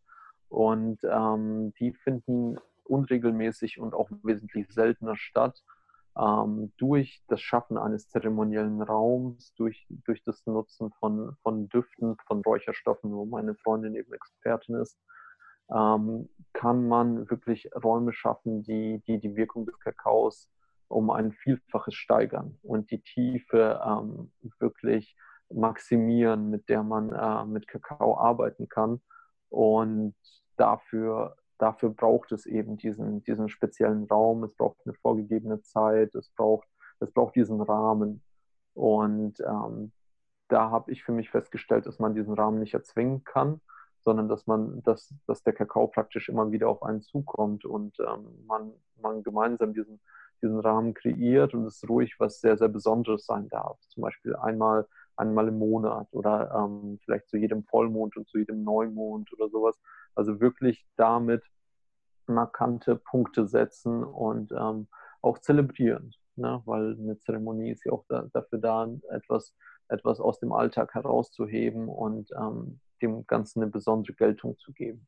Und 0.48 0.98
ähm, 1.04 1.72
die 1.78 1.92
finden 1.92 2.58
unregelmäßig 2.84 3.78
und 3.78 3.94
auch 3.94 4.10
wesentlich 4.22 4.68
seltener 4.68 5.16
statt 5.16 5.62
ähm, 6.18 6.72
durch 6.76 7.22
das 7.28 7.40
Schaffen 7.40 7.78
eines 7.78 8.08
zeremoniellen 8.08 8.82
Raums, 8.82 9.54
durch, 9.54 9.86
durch 9.88 10.22
das 10.24 10.44
Nutzen 10.46 10.90
von, 10.98 11.36
von 11.42 11.68
Düften, 11.68 12.16
von 12.26 12.42
Räucherstoffen, 12.42 13.12
wo 13.12 13.24
meine 13.24 13.54
Freundin 13.54 13.94
eben 13.94 14.12
Expertin 14.12 14.76
ist, 14.76 14.98
ähm, 15.72 16.28
kann 16.52 16.88
man 16.88 17.30
wirklich 17.30 17.70
Räume 17.74 18.12
schaffen, 18.12 18.62
die, 18.62 19.02
die 19.06 19.18
die 19.20 19.36
Wirkung 19.36 19.66
des 19.66 19.78
Kakaos 19.78 20.50
um 20.88 21.10
ein 21.10 21.32
Vielfaches 21.32 21.94
steigern 21.94 22.58
und 22.62 22.90
die 22.90 23.00
Tiefe 23.00 23.80
ähm, 23.86 24.32
wirklich 24.58 25.16
maximieren, 25.52 26.50
mit 26.50 26.68
der 26.68 26.82
man 26.82 27.12
äh, 27.12 27.44
mit 27.46 27.68
Kakao 27.68 28.18
arbeiten 28.18 28.68
kann. 28.68 29.00
Und 29.48 30.14
dafür 30.56 31.36
dafür 31.60 31.90
braucht 31.90 32.32
es 32.32 32.46
eben 32.46 32.76
diesen, 32.76 33.22
diesen 33.24 33.48
speziellen 33.48 34.04
Raum, 34.04 34.44
es 34.44 34.54
braucht 34.54 34.78
eine 34.84 34.94
vorgegebene 34.94 35.60
Zeit, 35.62 36.14
es 36.14 36.30
braucht, 36.30 36.68
es 37.00 37.10
braucht 37.12 37.36
diesen 37.36 37.60
Rahmen. 37.60 38.22
Und 38.74 39.40
ähm, 39.40 39.92
da 40.48 40.70
habe 40.70 40.90
ich 40.90 41.04
für 41.04 41.12
mich 41.12 41.30
festgestellt, 41.30 41.86
dass 41.86 41.98
man 41.98 42.14
diesen 42.14 42.34
Rahmen 42.34 42.58
nicht 42.58 42.74
erzwingen 42.74 43.24
kann, 43.24 43.60
sondern 44.00 44.28
dass 44.28 44.46
man, 44.46 44.82
dass, 44.82 45.14
dass 45.26 45.42
der 45.42 45.52
Kakao 45.52 45.86
praktisch 45.86 46.28
immer 46.28 46.50
wieder 46.50 46.68
auf 46.68 46.82
einen 46.82 47.02
zukommt 47.02 47.64
und 47.64 47.98
ähm, 48.00 48.44
man, 48.46 48.72
man 49.00 49.22
gemeinsam 49.22 49.74
diesen, 49.74 50.00
diesen 50.42 50.58
Rahmen 50.58 50.94
kreiert 50.94 51.52
und 51.54 51.66
es 51.66 51.86
ruhig 51.88 52.18
was 52.18 52.40
sehr, 52.40 52.56
sehr 52.56 52.68
Besonderes 52.68 53.26
sein 53.26 53.48
darf. 53.48 53.78
Zum 53.88 54.02
Beispiel 54.02 54.34
einmal, 54.36 54.86
einmal 55.20 55.48
im 55.48 55.58
Monat 55.58 56.08
oder 56.12 56.52
ähm, 56.56 56.98
vielleicht 57.04 57.28
zu 57.28 57.36
jedem 57.36 57.64
Vollmond 57.64 58.16
und 58.16 58.28
zu 58.28 58.38
jedem 58.38 58.64
Neumond 58.64 59.32
oder 59.32 59.48
sowas. 59.48 59.78
Also 60.14 60.40
wirklich 60.40 60.84
damit 60.96 61.42
markante 62.26 62.96
Punkte 62.96 63.46
setzen 63.46 64.02
und 64.02 64.52
ähm, 64.52 64.88
auch 65.22 65.38
zelebrieren. 65.38 66.14
ne? 66.36 66.62
weil 66.64 66.96
eine 66.98 67.18
Zeremonie 67.18 67.70
ist 67.70 67.84
ja 67.84 67.92
auch 67.92 68.04
da, 68.08 68.26
dafür 68.32 68.58
da, 68.58 68.88
etwas, 69.10 69.54
etwas 69.88 70.20
aus 70.20 70.40
dem 70.40 70.52
Alltag 70.52 70.94
herauszuheben 70.94 71.88
und 71.88 72.30
ähm, 72.36 72.80
dem 73.02 73.26
Ganzen 73.26 73.62
eine 73.62 73.70
besondere 73.70 74.14
Geltung 74.14 74.58
zu 74.58 74.72
geben. 74.72 75.06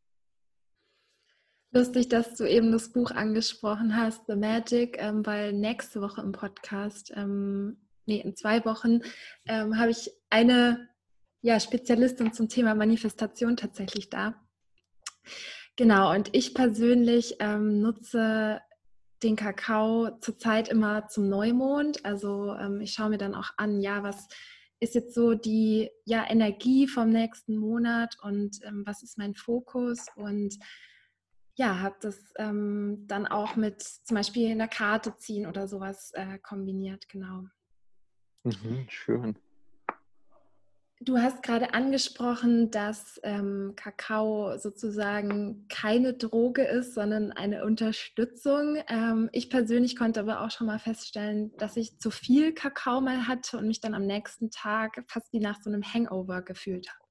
Lustig, 1.75 2.11
dass 2.11 2.35
du 2.35 2.47
eben 2.47 2.71
das 2.71 2.93
Buch 2.93 3.11
angesprochen 3.13 3.97
hast, 3.97 4.27
The 4.27 4.37
Magic, 4.37 4.99
ähm, 5.01 5.25
weil 5.25 5.55
nächste 5.55 6.03
Woche 6.03 6.21
im 6.21 6.33
Podcast, 6.33 7.13
ähm, 7.17 7.79
nee, 8.07 8.21
in 8.21 8.37
zwei 8.37 8.65
Wochen, 8.65 9.01
ähm, 9.47 9.79
habe 9.79 9.91
ich 9.91 10.11
eine 10.31 10.89
ja, 11.41 11.59
Spezialistin 11.59 12.33
zum 12.33 12.49
Thema 12.49 12.75
Manifestation 12.75 13.57
tatsächlich 13.57 14.11
da. 14.11 14.35
Genau, 15.77 16.13
und 16.13 16.31
ich 16.33 16.55
persönlich 16.55 17.37
ähm, 17.41 17.81
nutze 17.81 18.61
den 19.23 19.37
Kakao 19.37 20.19
zurzeit 20.21 20.69
immer 20.69 21.09
zum 21.09 21.29
Neumond. 21.29 22.05
Also 22.05 22.55
ähm, 22.55 22.81
ich 22.81 22.93
schaue 22.93 23.11
mir 23.11 23.19
dann 23.19 23.35
auch 23.35 23.51
an, 23.57 23.81
ja, 23.81 24.03
was 24.03 24.29
ist 24.81 24.95
jetzt 24.95 25.15
so 25.15 25.35
die 25.35 25.91
ja, 26.05 26.29
Energie 26.29 26.89
vom 26.89 27.11
nächsten 27.11 27.57
Monat 27.57 28.17
und 28.23 28.59
ähm, 28.65 28.83
was 28.85 29.03
ist 29.03 29.17
mein 29.17 29.35
Fokus 29.35 30.07
und 30.17 30.59
ja, 31.55 31.81
habe 31.81 31.97
das 32.01 32.19
ähm, 32.37 33.05
dann 33.07 33.27
auch 33.27 33.57
mit 33.57 33.83
zum 33.83 34.17
Beispiel 34.17 34.51
einer 34.51 34.69
Karte 34.69 35.17
ziehen 35.19 35.47
oder 35.47 35.69
sowas 35.69 36.11
äh, 36.15 36.39
kombiniert, 36.39 37.09
genau. 37.09 37.45
Mhm, 38.45 38.87
schön. 38.89 39.39
Du 41.05 41.19
hast 41.19 41.43
gerade 41.43 41.75
angesprochen, 41.75 42.71
dass 42.71 43.21
ähm, 43.25 43.73
Kakao 43.75 44.57
sozusagen 44.57 45.67
keine 45.69 46.15
Droge 46.15 46.63
ist, 46.63 46.95
sondern 46.95 47.33
eine 47.33 47.65
Unterstützung. 47.65 48.77
Ähm, 48.89 49.29
ich 49.33 49.51
persönlich 49.51 49.97
konnte 49.97 50.21
aber 50.21 50.43
auch 50.43 50.53
schon 50.53 50.69
mal 50.69 50.79
feststellen, 50.79 51.57
dass 51.57 51.77
ich 51.77 51.99
zu 51.99 52.13
viel 52.13 52.55
Kakao 52.55 53.01
mal 53.01 53.27
hatte 53.27 53.59
und 53.59 53.67
mich 53.67 53.81
dann 53.81 53.95
am 53.95 54.07
nächsten 54.07 54.51
Tag 54.53 55.03
fast 55.09 55.33
wie 55.33 55.41
nach 55.41 55.61
so 55.61 55.71
einem 55.71 55.83
Hangover 55.83 56.41
gefühlt 56.41 56.89
habe. 56.89 57.03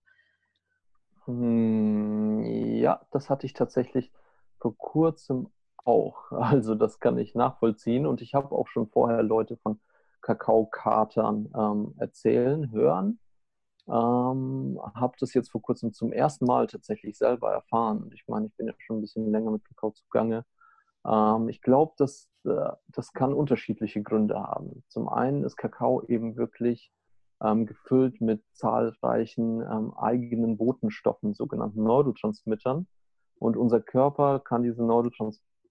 Hm, 1.26 2.46
ja, 2.46 3.06
das 3.12 3.30
hatte 3.30 3.46
ich 3.46 3.54
tatsächlich 3.54 4.10
vor 4.60 4.78
kurzem 4.78 5.50
auch. 5.84 6.32
Also 6.32 6.76
das 6.76 7.00
kann 7.02 7.18
ich 7.18 7.36
nachvollziehen 7.36 8.06
und 8.06 8.22
ich 8.22 8.36
habe 8.36 8.56
auch 8.56 8.68
schon 8.68 8.88
vorher 8.88 9.22
Leute 9.22 9.58
von 9.58 9.82
Kakaokatern 10.22 11.50
ähm, 11.56 11.96
erzählen 11.98 12.72
hören 12.72 13.20
ähm, 13.88 14.80
habe 14.96 15.16
das 15.20 15.34
jetzt 15.34 15.52
vor 15.52 15.62
kurzem 15.62 15.94
zum 15.94 16.12
ersten 16.14 16.46
Mal 16.46 16.68
tatsächlich 16.68 17.18
selber 17.18 17.52
erfahren. 17.52 18.04
Und 18.04 18.14
ich 18.14 18.28
meine, 18.28 18.48
ich 18.48 18.56
bin 18.56 18.68
ja 18.68 18.74
schon 18.78 18.98
ein 18.98 19.02
bisschen 19.02 19.32
länger 19.32 19.52
mit 19.52 19.66
Kakao 19.66 19.92
zugange. 19.92 20.46
Ähm, 21.06 21.50
ich 21.50 21.62
glaube, 21.62 21.94
dass 21.98 22.30
äh, 22.46 22.72
das 22.88 23.14
kann 23.14 23.34
unterschiedliche 23.34 24.02
Gründe 24.02 24.36
haben. 24.36 24.84
Zum 24.88 25.10
einen 25.10 25.44
ist 25.44 25.58
Kakao 25.58 26.04
eben 26.08 26.38
wirklich 26.38 26.92
ähm, 27.44 27.66
gefüllt 27.66 28.22
mit 28.22 28.44
zahlreichen 28.54 29.62
ähm, 29.62 29.94
eigenen 29.98 30.58
Botenstoffen, 30.58 31.34
sogenannten 31.34 31.84
Neurotransmittern. 31.84 32.88
Und 33.40 33.58
unser 33.58 33.82
Körper 33.82 34.40
kann 34.40 34.64
diese 34.64 34.84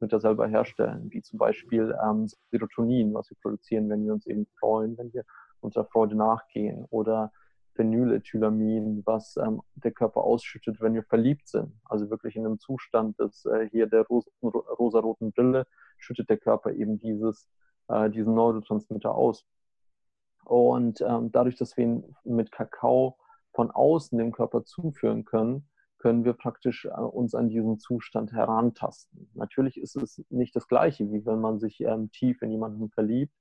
Neurotransmitter 0.00 0.20
selber 0.20 0.48
herstellen, 0.48 1.10
wie 1.10 1.22
zum 1.22 1.38
Beispiel 1.38 1.94
ähm, 2.02 2.28
Serotonin, 2.50 3.14
was 3.14 3.30
wir 3.30 3.36
produzieren, 3.40 3.88
wenn 3.88 4.04
wir 4.04 4.12
uns 4.12 4.26
eben 4.26 4.46
freuen, 4.58 4.96
wenn 4.98 5.12
wir 5.12 5.24
unserer 5.60 5.84
Freude 5.84 6.16
nachgehen, 6.16 6.86
oder 6.90 7.32
Phenylethylamin, 7.74 9.02
was 9.04 9.36
ähm, 9.36 9.62
der 9.74 9.92
Körper 9.92 10.22
ausschüttet, 10.22 10.80
wenn 10.80 10.94
wir 10.94 11.04
verliebt 11.04 11.48
sind. 11.48 11.72
Also 11.84 12.10
wirklich 12.10 12.36
in 12.36 12.46
einem 12.46 12.58
Zustand 12.58 13.18
des 13.18 13.44
äh, 13.44 13.68
hier 13.70 13.86
der 13.86 14.06
ros 14.06 14.26
rosaroten 14.42 15.32
Brille 15.32 15.66
schüttet 15.98 16.28
der 16.30 16.38
Körper 16.38 16.72
eben 16.72 16.98
dieses, 16.98 17.48
äh, 17.88 18.10
diesen 18.10 18.34
Neurotransmitter 18.34 19.14
aus. 19.14 19.44
Und 20.44 21.00
ähm, 21.02 21.30
dadurch, 21.30 21.56
dass 21.56 21.76
wir 21.76 21.84
ihn 21.84 22.16
mit 22.24 22.50
Kakao 22.50 23.18
von 23.52 23.70
außen 23.70 24.18
dem 24.18 24.32
Körper 24.32 24.64
zuführen 24.64 25.24
können, 25.24 25.68
können 26.00 26.24
wir 26.24 26.32
praktisch 26.32 26.86
äh, 26.86 26.90
uns 26.90 27.34
an 27.34 27.48
diesen 27.48 27.78
Zustand 27.78 28.32
herantasten. 28.32 29.30
Natürlich 29.34 29.78
ist 29.78 29.96
es 29.96 30.24
nicht 30.30 30.56
das 30.56 30.66
Gleiche, 30.66 31.10
wie 31.12 31.24
wenn 31.24 31.40
man 31.40 31.60
sich 31.60 31.80
ähm, 31.80 32.10
tief 32.10 32.42
in 32.42 32.50
jemanden 32.50 32.90
verliebt 32.90 33.32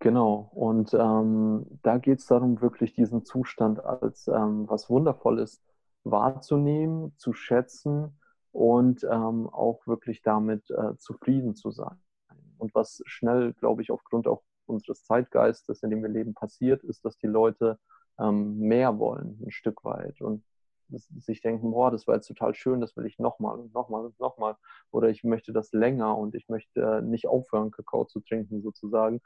Genau, 0.00 0.48
und 0.54 0.94
ähm, 0.94 1.66
da 1.82 1.98
geht 1.98 2.20
es 2.20 2.26
darum, 2.26 2.60
wirklich 2.60 2.94
diesen 2.94 3.24
Zustand 3.24 3.84
als 3.84 4.28
ähm, 4.28 4.68
was 4.68 4.88
Wundervolles 4.88 5.60
wahrzunehmen, 6.04 7.16
zu 7.18 7.32
schätzen 7.32 8.16
und 8.52 9.02
ähm, 9.02 9.48
auch 9.48 9.84
wirklich 9.88 10.22
damit 10.22 10.70
äh, 10.70 10.96
zufrieden 10.98 11.56
zu 11.56 11.72
sein. 11.72 12.00
Und 12.58 12.74
was 12.76 13.02
schnell, 13.06 13.54
glaube 13.54 13.82
ich, 13.82 13.90
aufgrund 13.90 14.28
auch 14.28 14.42
unseres 14.66 15.02
Zeitgeistes, 15.02 15.82
in 15.82 15.90
dem 15.90 16.02
wir 16.02 16.10
leben, 16.10 16.32
passiert, 16.32 16.84
ist, 16.84 17.04
dass 17.04 17.16
die 17.18 17.26
Leute 17.26 17.80
ähm, 18.20 18.58
mehr 18.58 19.00
wollen, 19.00 19.40
ein 19.44 19.50
Stück 19.50 19.84
weit. 19.84 20.20
Und 20.20 20.44
sich 20.90 21.40
denken, 21.40 21.70
boah, 21.70 21.90
das 21.90 22.06
war 22.06 22.14
jetzt 22.16 22.28
total 22.28 22.54
schön, 22.54 22.80
das 22.80 22.96
will 22.96 23.06
ich 23.06 23.18
nochmal 23.18 23.58
und 23.58 23.74
nochmal 23.74 24.04
und 24.06 24.18
nochmal. 24.20 24.56
Oder 24.90 25.08
ich 25.08 25.24
möchte 25.24 25.52
das 25.52 25.72
länger 25.72 26.16
und 26.16 26.34
ich 26.34 26.48
möchte 26.48 27.02
nicht 27.02 27.26
aufhören, 27.26 27.70
Kakao 27.70 28.04
zu 28.04 28.20
trinken, 28.20 28.62
sozusagen. 28.62 29.20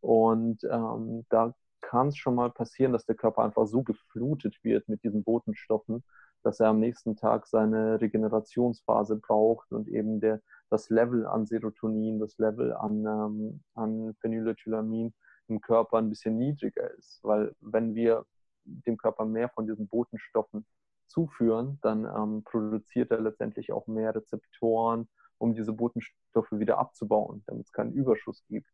Und 0.00 0.64
ähm, 0.70 1.26
da 1.28 1.54
kann 1.80 2.08
es 2.08 2.16
schon 2.16 2.34
mal 2.34 2.50
passieren, 2.50 2.92
dass 2.92 3.06
der 3.06 3.16
Körper 3.16 3.42
einfach 3.44 3.66
so 3.66 3.82
geflutet 3.82 4.56
wird 4.62 4.88
mit 4.88 5.04
diesen 5.04 5.24
Botenstoffen, 5.24 6.02
dass 6.42 6.60
er 6.60 6.68
am 6.68 6.80
nächsten 6.80 7.16
Tag 7.16 7.46
seine 7.46 8.00
Regenerationsphase 8.00 9.16
braucht 9.16 9.72
und 9.72 9.88
eben 9.88 10.20
der, 10.20 10.40
das 10.70 10.90
Level 10.90 11.26
an 11.26 11.46
Serotonin, 11.46 12.18
das 12.18 12.38
Level 12.38 12.72
an, 12.72 13.04
ähm, 13.04 13.62
an 13.74 14.14
Phenylethylamin 14.20 15.12
im 15.48 15.60
Körper 15.60 15.98
ein 15.98 16.08
bisschen 16.08 16.38
niedriger 16.38 16.90
ist. 16.94 17.20
Weil 17.22 17.54
wenn 17.60 17.94
wir 17.94 18.24
dem 18.64 18.96
Körper 18.96 19.24
mehr 19.24 19.48
von 19.48 19.66
diesen 19.66 19.88
Botenstoffen 19.88 20.64
zuführen, 21.12 21.78
dann 21.82 22.04
ähm, 22.04 22.42
produziert 22.42 23.10
er 23.10 23.20
letztendlich 23.20 23.72
auch 23.72 23.86
mehr 23.86 24.14
Rezeptoren, 24.14 25.08
um 25.38 25.54
diese 25.54 25.72
Botenstoffe 25.72 26.52
wieder 26.52 26.78
abzubauen, 26.78 27.42
damit 27.46 27.66
es 27.66 27.72
keinen 27.72 27.92
Überschuss 27.92 28.44
gibt. 28.48 28.68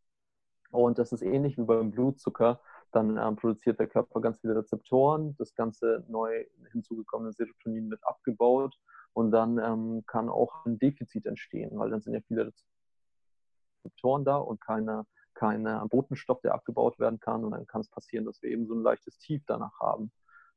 Und 0.71 0.99
das 0.99 1.13
ist 1.13 1.23
ähnlich 1.23 1.59
wie 1.59 1.65
beim 1.65 1.91
Blutzucker. 1.91 2.61
Dann 2.93 3.19
ähm, 3.19 3.37
produziert 3.37 3.81
der 3.81 3.89
Körper 3.89 4.21
ganz 4.21 4.41
viele 4.41 4.57
Rezeptoren, 4.57 5.35
das 5.39 5.55
ganze 5.55 6.05
neu 6.09 6.45
hinzugekommene 6.73 7.33
Serotonin 7.33 7.91
wird 7.91 8.07
abgebaut 8.07 8.79
und 9.13 9.31
dann 9.31 9.59
ähm, 9.59 10.05
kann 10.07 10.29
auch 10.29 10.65
ein 10.65 10.79
Defizit 10.79 11.27
entstehen, 11.27 11.79
weil 11.79 11.91
dann 11.91 12.01
sind 12.01 12.15
ja 12.15 12.21
viele 12.21 12.53
Rezeptoren 13.85 14.25
da 14.25 14.37
und 14.37 14.61
keine, 14.61 15.07
keine 15.35 15.85
Botenstoff, 15.91 16.41
der 16.41 16.55
abgebaut 16.55 16.99
werden 16.99 17.19
kann. 17.19 17.45
Und 17.45 17.51
dann 17.51 17.67
kann 17.67 17.81
es 17.81 17.89
passieren, 17.89 18.25
dass 18.25 18.43
wir 18.43 18.51
eben 18.51 18.67
so 18.67 18.75
ein 18.75 18.83
leichtes 18.83 19.19
Tief 19.19 19.43
danach 19.47 19.79
haben, 19.81 20.13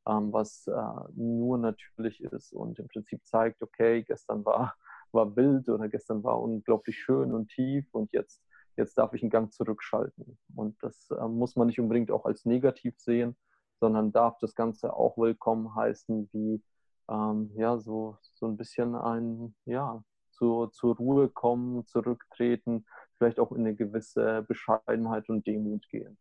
was 0.06 0.68
äh, 0.68 1.12
nur 1.16 1.58
natürlich 1.58 2.22
ist 2.22 2.54
und 2.54 2.80
im 2.80 2.88
Prinzip 2.88 3.26
zeigt, 3.26 3.62
okay, 3.62 4.04
gestern 4.04 4.44
war, 4.46 4.76
war 5.12 5.36
wild 5.36 5.70
oder 5.70 5.90
gestern 5.90 6.24
war 6.24 6.42
unglaublich 6.42 6.98
schön 6.98 7.34
und 7.34 7.50
tief 7.50 7.88
und 7.94 8.12
jetzt 8.14 8.42
jetzt 8.78 8.98
darf 8.98 9.14
ich 9.14 9.22
einen 9.22 9.30
Gang 9.30 9.54
zurückschalten. 9.54 10.38
Und 10.56 10.82
das 10.82 11.10
äh, 11.12 11.28
muss 11.28 11.56
man 11.56 11.68
nicht 11.68 11.80
unbedingt 11.80 12.12
auch 12.12 12.26
als 12.26 12.46
negativ 12.46 13.00
sehen, 13.00 13.36
sondern 13.80 14.12
darf 14.12 14.38
das 14.40 14.56
Ganze 14.56 14.94
auch 14.94 15.18
willkommen 15.18 15.76
heißen, 15.76 16.30
wie 16.34 16.62
ähm, 17.10 17.52
ja, 17.56 17.80
so, 17.80 18.18
so 18.34 18.48
ein 18.48 18.58
bisschen 18.58 18.96
ein, 18.96 19.56
ja, 19.66 20.04
zur, 20.32 20.72
zur 20.72 20.96
Ruhe 20.96 21.30
kommen, 21.30 21.86
zurücktreten, 21.86 22.86
vielleicht 23.18 23.40
auch 23.40 23.52
in 23.52 23.62
eine 23.62 23.76
gewisse 23.76 24.44
Bescheidenheit 24.48 25.30
und 25.30 25.46
Demut 25.46 25.88
gehen 25.90 26.18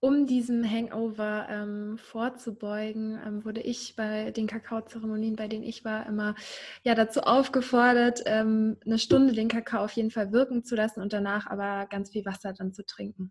um 0.00 0.26
diesem 0.26 0.64
Hangover 0.64 1.46
ähm, 1.50 1.98
vorzubeugen, 1.98 3.20
ähm, 3.24 3.44
wurde 3.44 3.60
ich 3.60 3.94
bei 3.96 4.30
den 4.30 4.46
Kakaozeremonien, 4.46 5.36
bei 5.36 5.46
denen 5.46 5.62
ich 5.64 5.84
war, 5.84 6.06
immer 6.06 6.34
ja, 6.82 6.94
dazu 6.94 7.20
aufgefordert, 7.20 8.22
ähm, 8.24 8.78
eine 8.84 8.98
Stunde 8.98 9.34
den 9.34 9.48
Kakao 9.48 9.84
auf 9.84 9.92
jeden 9.92 10.10
Fall 10.10 10.32
wirken 10.32 10.64
zu 10.64 10.74
lassen 10.74 11.02
und 11.02 11.12
danach 11.12 11.46
aber 11.46 11.86
ganz 11.86 12.10
viel 12.10 12.24
Wasser 12.24 12.54
dann 12.54 12.72
zu 12.72 12.84
trinken. 12.84 13.30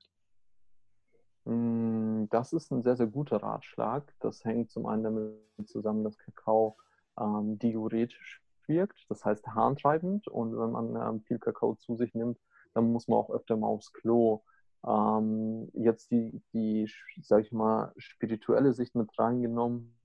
Mm, 1.45 2.25
das 2.29 2.53
ist 2.53 2.71
ein 2.71 2.83
sehr, 2.83 2.95
sehr 2.95 3.07
guter 3.07 3.37
Ratschlag. 3.37 4.13
Das 4.19 4.45
hängt 4.45 4.69
zum 4.69 4.85
einen 4.85 5.03
damit 5.03 5.33
zusammen, 5.65 6.03
dass 6.03 6.17
Kakao 6.19 6.77
ähm, 7.19 7.57
diuretisch 7.57 8.43
wirkt, 8.67 9.05
das 9.09 9.25
heißt 9.25 9.47
harntreibend. 9.47 10.27
Und 10.27 10.55
wenn 10.55 10.71
man 10.71 10.95
ähm, 10.95 11.21
viel 11.21 11.39
Kakao 11.39 11.75
zu 11.75 11.95
sich 11.95 12.13
nimmt, 12.13 12.37
dann 12.75 12.91
muss 12.91 13.07
man 13.07 13.17
auch 13.17 13.31
öfter 13.31 13.57
mal 13.57 13.67
aufs 13.67 13.91
Klo. 13.91 14.43
Ähm, 14.85 15.69
jetzt 15.73 16.11
die, 16.11 16.41
die, 16.53 16.89
sag 17.21 17.43
ich 17.43 17.51
mal, 17.51 17.93
spirituelle 17.97 18.73
Sicht 18.73 18.95
mit 18.95 19.17
reingenommen, 19.19 19.99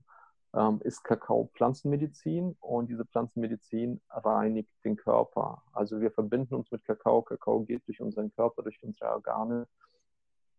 ähm, 0.53 0.79
ist 0.83 1.03
Kakao 1.03 1.49
Pflanzenmedizin 1.53 2.55
und 2.59 2.89
diese 2.89 3.05
Pflanzenmedizin 3.05 4.01
reinigt 4.09 4.71
den 4.83 4.95
Körper. 4.95 5.63
Also 5.73 5.99
wir 5.99 6.11
verbinden 6.11 6.55
uns 6.55 6.71
mit 6.71 6.83
Kakao. 6.85 7.21
Kakao 7.21 7.61
geht 7.61 7.87
durch 7.87 8.01
unseren 8.01 8.33
Körper, 8.33 8.63
durch 8.63 8.81
unsere 8.81 9.11
Organe 9.11 9.67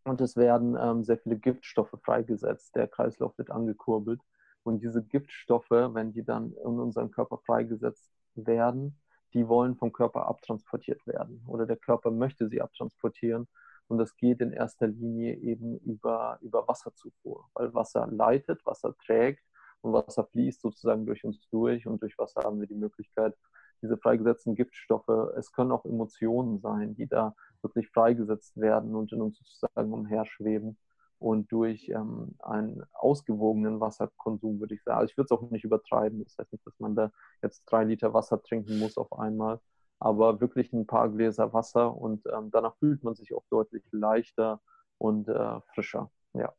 und 0.04 0.20
es 0.20 0.36
werden 0.36 0.76
ähm, 0.80 1.02
sehr 1.04 1.18
viele 1.18 1.36
Giftstoffe 1.36 1.94
freigesetzt. 2.02 2.74
Der 2.76 2.88
Kreislauf 2.88 3.36
wird 3.38 3.50
angekurbelt 3.50 4.20
und 4.62 4.82
diese 4.82 5.02
Giftstoffe, 5.02 5.70
wenn 5.70 6.12
die 6.12 6.24
dann 6.24 6.52
in 6.52 6.78
unserem 6.78 7.10
Körper 7.10 7.38
freigesetzt 7.38 8.10
werden, 8.34 8.98
die 9.32 9.48
wollen 9.48 9.76
vom 9.76 9.92
Körper 9.92 10.26
abtransportiert 10.26 11.06
werden 11.06 11.42
oder 11.46 11.66
der 11.66 11.76
Körper 11.76 12.10
möchte 12.10 12.48
sie 12.48 12.60
abtransportieren. 12.60 13.48
Und 13.88 13.98
das 13.98 14.16
geht 14.16 14.40
in 14.40 14.52
erster 14.52 14.88
Linie 14.88 15.36
eben 15.36 15.78
über, 15.78 16.38
über 16.42 16.66
Wasserzufuhr, 16.66 17.48
weil 17.54 17.72
Wasser 17.74 18.08
leitet, 18.10 18.64
Wasser 18.66 18.94
trägt 19.04 19.44
und 19.80 19.92
Wasser 19.92 20.24
fließt 20.24 20.60
sozusagen 20.60 21.06
durch 21.06 21.24
uns 21.24 21.40
durch 21.50 21.86
und 21.86 22.02
durch 22.02 22.18
Wasser 22.18 22.42
haben 22.42 22.60
wir 22.60 22.66
die 22.66 22.74
Möglichkeit, 22.74 23.34
diese 23.82 23.96
freigesetzten 23.98 24.54
Giftstoffe, 24.54 25.08
es 25.36 25.52
können 25.52 25.70
auch 25.70 25.84
Emotionen 25.84 26.60
sein, 26.60 26.94
die 26.94 27.06
da 27.06 27.34
wirklich 27.62 27.88
freigesetzt 27.90 28.56
werden 28.56 28.94
und 28.94 29.12
in 29.12 29.20
uns 29.20 29.38
sozusagen 29.38 29.92
umherschweben. 29.92 30.78
Und 31.18 31.50
durch 31.50 31.88
ähm, 31.88 32.34
einen 32.40 32.82
ausgewogenen 32.92 33.80
Wasserkonsum 33.80 34.60
würde 34.60 34.74
ich 34.74 34.82
sagen, 34.82 34.98
also 34.98 35.10
ich 35.10 35.16
würde 35.16 35.26
es 35.26 35.30
auch 35.30 35.50
nicht 35.50 35.64
übertreiben, 35.64 36.22
das 36.22 36.36
heißt 36.38 36.52
nicht, 36.52 36.66
dass 36.66 36.78
man 36.78 36.94
da 36.94 37.10
jetzt 37.42 37.64
drei 37.66 37.84
Liter 37.84 38.12
Wasser 38.12 38.42
trinken 38.42 38.78
muss 38.78 38.98
auf 38.98 39.12
einmal, 39.14 39.60
aber 39.98 40.40
wirklich 40.40 40.72
ein 40.72 40.86
paar 40.86 41.08
Gläser 41.08 41.52
Wasser 41.52 41.96
und 41.96 42.26
ähm, 42.26 42.50
danach 42.50 42.76
fühlt 42.76 43.02
man 43.02 43.14
sich 43.14 43.34
auch 43.34 43.44
deutlich 43.50 43.84
leichter 43.92 44.60
und 44.98 45.28
äh, 45.28 45.60
frischer. 45.74 46.10
Ja. 46.34 46.52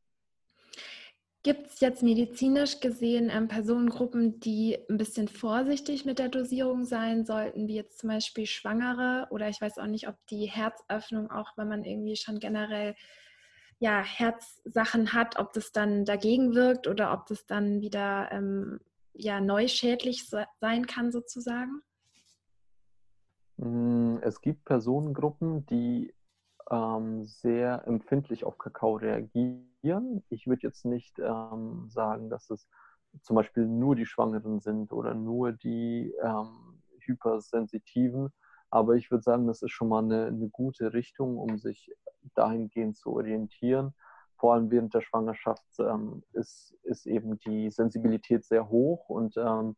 Gibt 1.44 1.68
es 1.68 1.80
jetzt 1.80 2.04
medizinisch 2.04 2.80
gesehen 2.80 3.30
ähm, 3.32 3.48
Personengruppen, 3.48 4.40
die 4.40 4.78
ein 4.90 4.98
bisschen 4.98 5.28
vorsichtig 5.28 6.04
mit 6.04 6.20
der 6.20 6.30
Dosierung 6.30 6.84
sein 6.84 7.26
sollten, 7.26 7.68
wie 7.68 7.76
jetzt 7.76 8.00
zum 8.00 8.10
Beispiel 8.10 8.46
Schwangere 8.46 9.28
oder 9.30 9.48
ich 9.48 9.62
weiß 9.62 9.78
auch 9.78 9.88
nicht, 9.88 10.10
ob 10.10 10.16
die 10.30 10.48
Herzöffnung 10.48 11.32
auch, 11.32 11.56
wenn 11.56 11.70
man 11.70 11.86
irgendwie 11.86 12.16
schon 12.16 12.40
generell 12.40 12.96
ja, 13.80 14.02
Herzsachen 14.02 15.14
hat, 15.14 15.38
ob 15.40 15.54
das 15.54 15.72
dann 15.72 16.04
dagegen 16.04 16.56
wirkt 16.56 16.88
oder 16.88 17.14
ob 17.14 17.28
das 17.28 17.46
dann 17.46 17.80
wieder 17.82 18.30
ähm, 18.32 18.80
ja, 19.14 19.40
neu 19.40 19.68
schädlich 19.68 20.30
sein 20.60 20.88
kann 20.88 21.12
sozusagen? 21.12 21.82
Hm, 23.60 24.20
es 24.22 24.42
gibt 24.42 24.66
Personengruppen, 24.66 25.66
die 25.66 26.14
ähm, 26.70 27.26
sehr 27.26 27.88
empfindlich 27.88 28.44
auf 28.44 28.58
Kakao 28.58 28.96
reagieren. 28.96 30.24
Ich 30.30 30.48
würde 30.48 30.64
jetzt 30.64 30.86
nicht 30.86 31.18
ähm, 31.20 31.88
sagen, 31.90 32.30
dass 32.30 32.50
es 32.50 32.68
zum 33.22 33.36
Beispiel 33.36 33.66
nur 33.66 33.96
die 33.96 34.06
Schwangeren 34.06 34.60
sind 34.60 34.94
oder 34.94 35.14
nur 35.14 35.54
die 35.54 36.14
ähm, 36.22 36.82
Hypersensitiven, 37.00 38.32
aber 38.70 38.96
ich 38.96 39.10
würde 39.12 39.24
sagen, 39.24 39.48
das 39.48 39.62
ist 39.62 39.72
schon 39.72 39.88
mal 39.90 40.04
eine, 40.04 40.28
eine, 40.28 40.50
gute 40.50 40.94
Richtung, 40.94 41.38
um 41.38 41.58
sich 41.58 41.92
dahingehend 42.36 42.98
zu 42.98 43.12
orientieren. 43.14 43.94
Vor 44.36 44.54
allem 44.54 44.70
während 44.70 44.94
der 44.94 45.02
Schwangerschaft 45.02 45.66
ähm, 45.80 46.24
ist, 46.34 46.76
ist 46.84 47.08
eben 47.08 47.40
die 47.40 47.72
Sensibilität 47.72 48.46
sehr 48.46 48.70
hoch 48.70 49.10
und 49.10 49.36
ähm, 49.38 49.78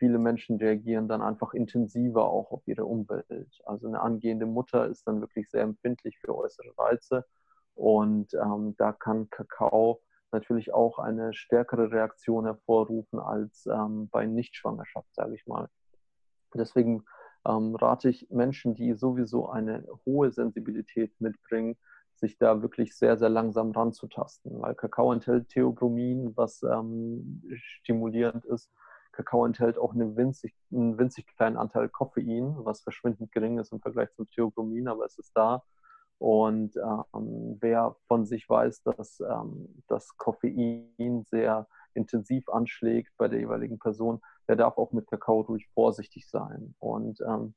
viele 0.00 0.18
Menschen 0.18 0.56
reagieren 0.56 1.08
dann 1.08 1.20
einfach 1.20 1.52
intensiver 1.52 2.24
auch 2.24 2.50
auf 2.50 2.66
ihre 2.66 2.86
Umwelt. 2.86 3.60
Also 3.66 3.86
eine 3.86 4.00
angehende 4.00 4.46
Mutter 4.46 4.86
ist 4.86 5.06
dann 5.06 5.20
wirklich 5.20 5.50
sehr 5.50 5.62
empfindlich 5.62 6.18
für 6.18 6.34
äußere 6.34 6.72
Reize 6.76 7.26
und 7.74 8.32
ähm, 8.34 8.74
da 8.78 8.92
kann 8.92 9.28
Kakao 9.28 10.00
natürlich 10.32 10.72
auch 10.72 10.98
eine 10.98 11.34
stärkere 11.34 11.92
Reaktion 11.92 12.46
hervorrufen 12.46 13.20
als 13.20 13.66
ähm, 13.66 14.08
bei 14.08 14.26
Nichtschwangerschaft, 14.26 15.14
sage 15.14 15.34
ich 15.34 15.46
mal. 15.46 15.68
Deswegen 16.54 17.04
ähm, 17.46 17.74
rate 17.76 18.08
ich 18.08 18.30
Menschen, 18.30 18.74
die 18.74 18.94
sowieso 18.94 19.50
eine 19.50 19.86
hohe 20.06 20.30
Sensibilität 20.30 21.12
mitbringen, 21.20 21.76
sich 22.14 22.38
da 22.38 22.62
wirklich 22.62 22.96
sehr, 22.96 23.18
sehr 23.18 23.28
langsam 23.28 23.72
ranzutasten, 23.72 24.62
weil 24.62 24.74
Kakao 24.74 25.12
enthält 25.12 25.48
Theobromin, 25.50 26.36
was 26.36 26.62
ähm, 26.62 27.42
stimulierend 27.54 28.46
ist 28.46 28.70
Kakao 29.22 29.44
enthält 29.44 29.78
auch 29.78 29.94
eine 29.94 30.16
winzig, 30.16 30.54
einen 30.72 30.98
winzig 30.98 31.26
kleinen 31.26 31.56
Anteil 31.56 31.88
Koffein, 31.88 32.54
was 32.64 32.80
verschwindend 32.80 33.32
gering 33.32 33.58
ist 33.58 33.72
im 33.72 33.80
Vergleich 33.80 34.10
zum 34.12 34.28
Theobromin, 34.30 34.88
aber 34.88 35.04
es 35.04 35.18
ist 35.18 35.32
da. 35.36 35.62
Und 36.18 36.76
ähm, 36.76 37.58
wer 37.60 37.96
von 38.06 38.26
sich 38.26 38.48
weiß, 38.48 38.82
dass 38.82 39.20
ähm, 39.20 39.82
das 39.88 40.16
Koffein 40.16 41.24
sehr 41.28 41.66
intensiv 41.94 42.48
anschlägt 42.48 43.12
bei 43.16 43.28
der 43.28 43.40
jeweiligen 43.40 43.78
Person, 43.78 44.20
der 44.48 44.56
darf 44.56 44.78
auch 44.78 44.92
mit 44.92 45.06
Kakao 45.06 45.40
ruhig 45.40 45.68
vorsichtig 45.74 46.28
sein. 46.28 46.74
Und 46.78 47.20
ähm, 47.20 47.54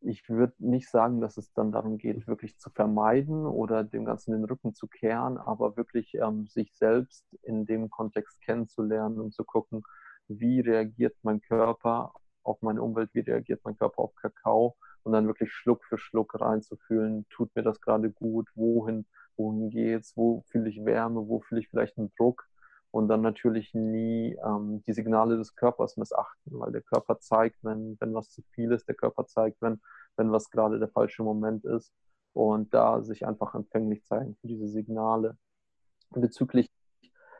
ich 0.00 0.28
würde 0.28 0.54
nicht 0.58 0.90
sagen, 0.90 1.20
dass 1.20 1.38
es 1.38 1.52
dann 1.54 1.72
darum 1.72 1.96
geht, 1.98 2.26
wirklich 2.26 2.58
zu 2.58 2.70
vermeiden 2.70 3.46
oder 3.46 3.84
dem 3.84 4.04
Ganzen 4.04 4.32
den 4.32 4.44
Rücken 4.44 4.74
zu 4.74 4.86
kehren, 4.86 5.38
aber 5.38 5.76
wirklich 5.76 6.14
ähm, 6.14 6.46
sich 6.46 6.74
selbst 6.74 7.24
in 7.42 7.64
dem 7.64 7.90
Kontext 7.90 8.40
kennenzulernen 8.42 9.20
und 9.20 9.32
zu 9.32 9.44
gucken, 9.44 9.82
wie 10.28 10.60
reagiert 10.60 11.16
mein 11.22 11.40
Körper 11.40 12.12
auf 12.42 12.60
meine 12.62 12.82
Umwelt, 12.82 13.10
wie 13.12 13.20
reagiert 13.20 13.60
mein 13.64 13.76
Körper 13.76 14.00
auf 14.02 14.14
Kakao 14.16 14.76
und 15.02 15.12
dann 15.12 15.26
wirklich 15.26 15.52
Schluck 15.52 15.84
für 15.84 15.98
Schluck 15.98 16.40
reinzufühlen, 16.40 17.26
tut 17.30 17.54
mir 17.54 17.62
das 17.62 17.80
gerade 17.80 18.10
gut, 18.10 18.48
wohin, 18.54 19.06
wohin 19.36 19.70
geht's, 19.70 20.16
wo 20.16 20.42
fühle 20.48 20.68
ich 20.70 20.84
Wärme, 20.84 21.28
wo 21.28 21.40
fühle 21.40 21.60
ich 21.60 21.68
vielleicht 21.68 21.98
einen 21.98 22.12
Druck? 22.16 22.44
Und 22.90 23.08
dann 23.08 23.22
natürlich 23.22 23.74
nie 23.74 24.38
ähm, 24.44 24.82
die 24.86 24.92
Signale 24.92 25.36
des 25.36 25.56
Körpers 25.56 25.96
missachten, 25.96 26.52
weil 26.60 26.70
der 26.70 26.82
Körper 26.82 27.18
zeigt, 27.18 27.56
wenn, 27.64 27.96
wenn 27.98 28.14
was 28.14 28.30
zu 28.30 28.42
viel 28.52 28.70
ist, 28.70 28.86
der 28.86 28.94
Körper 28.94 29.26
zeigt, 29.26 29.60
wenn, 29.60 29.80
wenn 30.16 30.30
was 30.30 30.48
gerade 30.48 30.78
der 30.78 30.88
falsche 30.88 31.24
Moment 31.24 31.64
ist. 31.64 31.92
Und 32.34 32.72
da 32.72 33.02
sich 33.02 33.26
einfach 33.26 33.54
empfänglich 33.54 34.04
zeigen 34.04 34.36
für 34.40 34.46
diese 34.46 34.68
Signale. 34.68 35.36
Bezüglich 36.10 36.70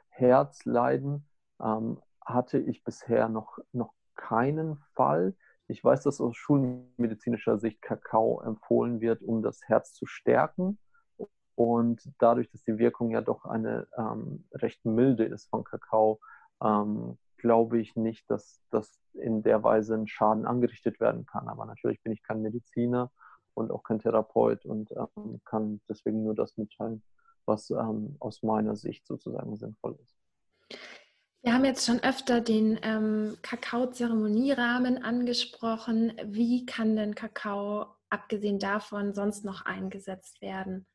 Herzleiden, 0.09 1.29
ähm, 1.63 2.01
hatte 2.25 2.59
ich 2.59 2.85
bisher 2.85 3.29
noch, 3.29 3.59
noch 3.73 3.93
keinen 4.15 4.79
Fall. 4.95 5.35
Ich 5.67 5.83
weiß, 5.83 6.03
dass 6.03 6.21
aus 6.21 6.37
schulmedizinischer 6.37 7.59
Sicht 7.59 7.81
Kakao 7.83 8.41
empfohlen 8.43 9.01
wird, 9.01 9.23
um 9.23 9.43
das 9.43 9.61
Herz 9.67 9.95
zu 9.95 10.07
stärken. 10.07 10.79
Und 11.55 12.11
dadurch, 12.19 12.51
dass 12.51 12.65
die 12.65 12.79
Wirkung 12.79 13.11
ja 13.11 13.21
doch 13.21 13.45
eine 13.45 13.87
ähm, 13.97 14.47
recht 14.53 14.85
milde 14.85 15.25
ist 15.25 15.49
von 15.49 15.65
Kakao, 15.65 16.21
ähm, 16.63 17.19
glaube 17.37 17.79
ich 17.79 17.95
nicht, 17.95 18.29
dass 18.31 18.61
das 18.71 18.99
in 19.13 19.43
der 19.43 19.63
Weise 19.63 19.95
ein 19.95 20.09
Schaden 20.09 20.47
angerichtet 20.47 20.99
werden 21.01 21.27
kann. 21.27 21.49
Aber 21.49 21.65
natürlich 21.67 22.03
bin 22.03 22.13
ich 22.13 22.23
kein 22.23 22.43
Mediziner 22.43 23.11
und 23.55 23.71
auch 23.71 23.85
kein 23.85 24.01
Therapeut 24.01 24.65
und 24.65 24.91
ähm, 24.93 25.41
kann 25.45 25.81
deswegen 25.89 26.25
nur 26.25 26.35
das 26.35 26.57
mitteilen, 26.57 27.03
was 27.47 27.71
ähm, 27.71 28.17
aus 28.19 28.43
meiner 28.43 28.77
Sicht 28.77 29.07
sozusagen 29.07 29.57
sinnvoll 29.57 29.99
ist. 30.03 30.17
Wir 31.45 31.53
haben 31.53 31.67
jetzt 31.67 31.85
schon 31.85 32.01
öfter 32.03 32.41
den 32.41 32.81
ähm, 32.83 33.37
Kakao-Zeremonierahmen 33.43 35.03
angesprochen. 35.03 36.15
Wie 36.25 36.65
kann 36.65 36.97
denn 36.97 37.15
Kakao, 37.15 37.85
abgesehen 38.09 38.59
davon, 38.59 39.13
sonst 39.13 39.45
noch 39.45 39.67
eingesetzt 39.67 40.41
werden? 40.41 40.87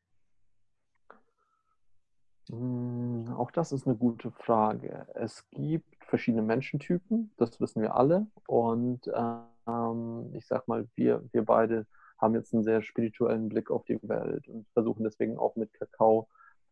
Hm, 2.50 3.32
auch 3.38 3.52
das 3.52 3.70
ist 3.70 3.86
eine 3.86 3.94
gute 3.94 4.32
Frage. 4.32 5.06
Es 5.14 5.48
gibt 5.50 6.04
verschiedene 6.06 6.42
Menschentypen, 6.42 7.30
das 7.36 7.60
wissen 7.60 7.80
wir 7.80 7.94
alle. 7.94 8.26
Und 8.48 9.08
ähm, 9.14 10.34
ich 10.34 10.48
sag 10.48 10.66
mal, 10.66 10.88
wir, 10.96 11.22
wir 11.30 11.44
beide 11.44 11.86
haben 12.18 12.34
jetzt 12.34 12.52
einen 12.52 12.64
sehr 12.64 12.82
spirituellen 12.82 13.48
Blick 13.48 13.70
auf 13.70 13.84
die 13.84 14.00
Welt 14.02 14.48
und 14.48 14.66
versuchen 14.72 15.04
deswegen 15.04 15.38
auch 15.38 15.54
mit 15.54 15.72
Kakao 15.74 16.26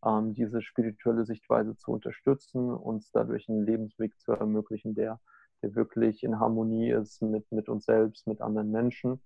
ähm, 0.05 0.33
diese 0.33 0.61
spirituelle 0.61 1.25
Sichtweise 1.25 1.75
zu 1.75 1.91
unterstützen, 1.91 2.71
uns 2.71 3.11
dadurch 3.11 3.49
einen 3.49 3.65
Lebensweg 3.65 4.17
zu 4.19 4.31
ermöglichen, 4.31 4.95
der, 4.95 5.19
der 5.61 5.75
wirklich 5.75 6.23
in 6.23 6.39
Harmonie 6.39 6.91
ist 6.91 7.21
mit, 7.21 7.51
mit 7.51 7.69
uns 7.69 7.85
selbst, 7.85 8.27
mit 8.27 8.41
anderen 8.41 8.71
Menschen. 8.71 9.21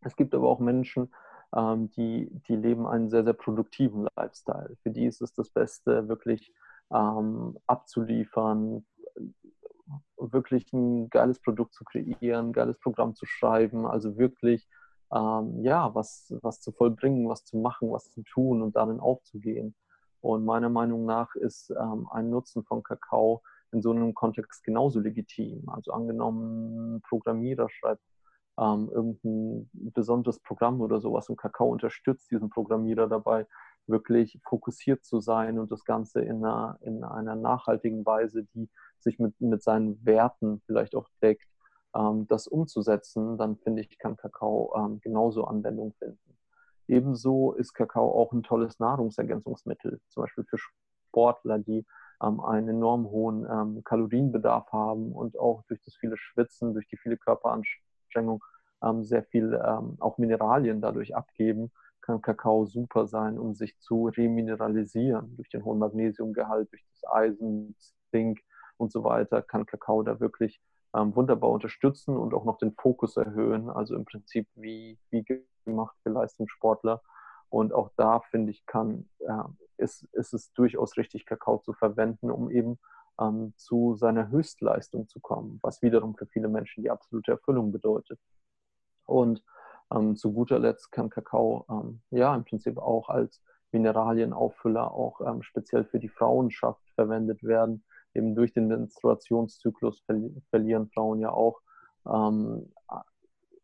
Es 0.00 0.16
gibt 0.16 0.34
aber 0.34 0.48
auch 0.48 0.58
Menschen, 0.58 1.12
ähm, 1.54 1.90
die, 1.90 2.30
die 2.48 2.56
leben 2.56 2.86
einen 2.86 3.10
sehr, 3.10 3.24
sehr 3.24 3.34
produktiven 3.34 4.08
Lifestyle. 4.16 4.76
Für 4.82 4.90
die 4.90 5.06
ist 5.06 5.22
es 5.22 5.32
das 5.34 5.50
Beste, 5.50 6.08
wirklich 6.08 6.52
ähm, 6.92 7.58
abzuliefern, 7.66 8.84
wirklich 10.16 10.72
ein 10.72 11.10
geiles 11.10 11.40
Produkt 11.40 11.74
zu 11.74 11.84
kreieren, 11.84 12.48
ein 12.48 12.52
geiles 12.52 12.78
Programm 12.78 13.14
zu 13.14 13.26
schreiben, 13.26 13.86
also 13.86 14.16
wirklich 14.16 14.68
ähm, 15.12 15.62
ja, 15.62 15.94
was, 15.94 16.32
was 16.42 16.60
zu 16.60 16.72
vollbringen, 16.72 17.28
was 17.28 17.44
zu 17.44 17.58
machen, 17.58 17.90
was 17.90 18.10
zu 18.10 18.22
tun 18.22 18.62
und 18.62 18.76
darin 18.76 19.00
aufzugehen. 19.00 19.74
Und 20.22 20.44
meiner 20.44 20.70
Meinung 20.70 21.04
nach 21.04 21.34
ist 21.34 21.70
ähm, 21.70 22.08
ein 22.10 22.30
Nutzen 22.30 22.64
von 22.64 22.82
Kakao 22.82 23.42
in 23.72 23.82
so 23.82 23.90
einem 23.90 24.14
Kontext 24.14 24.62
genauso 24.62 25.00
legitim. 25.00 25.68
Also 25.68 25.92
angenommen, 25.92 27.02
Programmierer 27.02 27.68
schreibt 27.68 28.02
ähm, 28.58 28.88
irgendein 28.92 29.68
besonderes 29.72 30.38
Programm 30.40 30.80
oder 30.80 31.00
sowas 31.00 31.28
und 31.28 31.36
Kakao 31.36 31.68
unterstützt 31.70 32.30
diesen 32.30 32.50
Programmierer 32.50 33.08
dabei, 33.08 33.46
wirklich 33.86 34.38
fokussiert 34.44 35.04
zu 35.04 35.20
sein 35.20 35.58
und 35.58 35.72
das 35.72 35.84
Ganze 35.84 36.20
in 36.20 36.44
einer, 36.44 36.78
in 36.82 37.02
einer 37.02 37.34
nachhaltigen 37.34 38.06
Weise, 38.06 38.44
die 38.54 38.70
sich 39.00 39.18
mit, 39.18 39.40
mit 39.40 39.62
seinen 39.62 40.04
Werten 40.04 40.62
vielleicht 40.66 40.94
auch 40.94 41.08
deckt, 41.20 41.48
ähm, 41.96 42.26
das 42.28 42.46
umzusetzen, 42.46 43.38
dann 43.38 43.56
finde 43.56 43.82
ich, 43.82 43.98
kann 43.98 44.16
Kakao 44.16 44.72
ähm, 44.76 45.00
genauso 45.00 45.44
Anwendung 45.44 45.94
finden. 45.98 46.38
Ebenso 46.88 47.52
ist 47.52 47.74
Kakao 47.74 48.10
auch 48.12 48.32
ein 48.32 48.42
tolles 48.42 48.78
Nahrungsergänzungsmittel, 48.78 50.00
zum 50.08 50.22
Beispiel 50.24 50.44
für 50.44 50.58
Sportler, 50.58 51.58
die 51.58 51.86
ähm, 52.22 52.40
einen 52.40 52.68
enorm 52.68 53.06
hohen 53.06 53.46
ähm, 53.50 53.84
Kalorienbedarf 53.84 54.72
haben 54.72 55.12
und 55.12 55.38
auch 55.38 55.62
durch 55.68 55.80
das 55.82 55.94
viele 55.96 56.16
Schwitzen, 56.16 56.74
durch 56.74 56.88
die 56.88 56.96
viele 56.96 57.16
Körperanstrengung 57.16 58.42
ähm, 58.82 59.04
sehr 59.04 59.24
viel 59.24 59.54
ähm, 59.54 59.96
auch 60.00 60.18
Mineralien 60.18 60.80
dadurch 60.80 61.14
abgeben, 61.14 61.70
kann 62.00 62.20
Kakao 62.20 62.66
super 62.66 63.06
sein, 63.06 63.38
um 63.38 63.54
sich 63.54 63.78
zu 63.78 64.08
remineralisieren. 64.08 65.36
Durch 65.36 65.48
den 65.48 65.64
hohen 65.64 65.78
Magnesiumgehalt, 65.78 66.70
durch 66.72 66.84
das 66.90 67.10
Eisen, 67.10 67.76
Zink 68.10 68.40
und 68.76 68.90
so 68.90 69.04
weiter, 69.04 69.42
kann 69.42 69.66
Kakao 69.66 70.02
da 70.02 70.18
wirklich 70.20 70.60
ähm, 70.94 71.14
wunderbar 71.16 71.50
unterstützen 71.50 72.16
und 72.16 72.34
auch 72.34 72.44
noch 72.44 72.58
den 72.58 72.74
Fokus 72.74 73.16
erhöhen. 73.16 73.70
Also 73.70 73.94
im 73.96 74.04
Prinzip 74.04 74.48
wie, 74.54 74.98
wie 75.10 75.24
gemacht 75.64 75.96
für 76.02 76.10
Leistungssportler. 76.10 77.02
Und 77.48 77.72
auch 77.72 77.90
da, 77.96 78.20
finde 78.20 78.50
ich, 78.50 78.64
kann, 78.66 79.08
äh, 79.20 79.42
ist, 79.76 80.04
ist 80.12 80.32
es 80.32 80.52
durchaus 80.52 80.96
richtig, 80.96 81.26
Kakao 81.26 81.58
zu 81.58 81.74
verwenden, 81.74 82.30
um 82.30 82.50
eben 82.50 82.78
ähm, 83.20 83.52
zu 83.56 83.94
seiner 83.94 84.28
Höchstleistung 84.30 85.08
zu 85.08 85.20
kommen, 85.20 85.58
was 85.62 85.82
wiederum 85.82 86.16
für 86.16 86.26
viele 86.26 86.48
Menschen 86.48 86.82
die 86.82 86.90
absolute 86.90 87.32
Erfüllung 87.32 87.72
bedeutet. 87.72 88.18
Und 89.06 89.44
ähm, 89.94 90.16
zu 90.16 90.32
guter 90.32 90.58
Letzt 90.58 90.90
kann 90.92 91.10
Kakao 91.10 91.66
ähm, 91.68 92.00
ja 92.10 92.34
im 92.34 92.44
Prinzip 92.44 92.78
auch 92.78 93.08
als 93.08 93.42
Mineralienauffüller 93.72 94.92
auch 94.92 95.20
ähm, 95.20 95.42
speziell 95.42 95.84
für 95.84 95.98
die 95.98 96.08
Frauenschaft 96.08 96.82
verwendet 96.94 97.42
werden. 97.42 97.84
Eben 98.14 98.34
durch 98.34 98.52
den 98.52 98.68
Menstruationszyklus 98.68 100.04
verlieren 100.50 100.90
Frauen 100.90 101.20
ja 101.20 101.30
auch 101.30 101.60
ähm, 102.06 102.72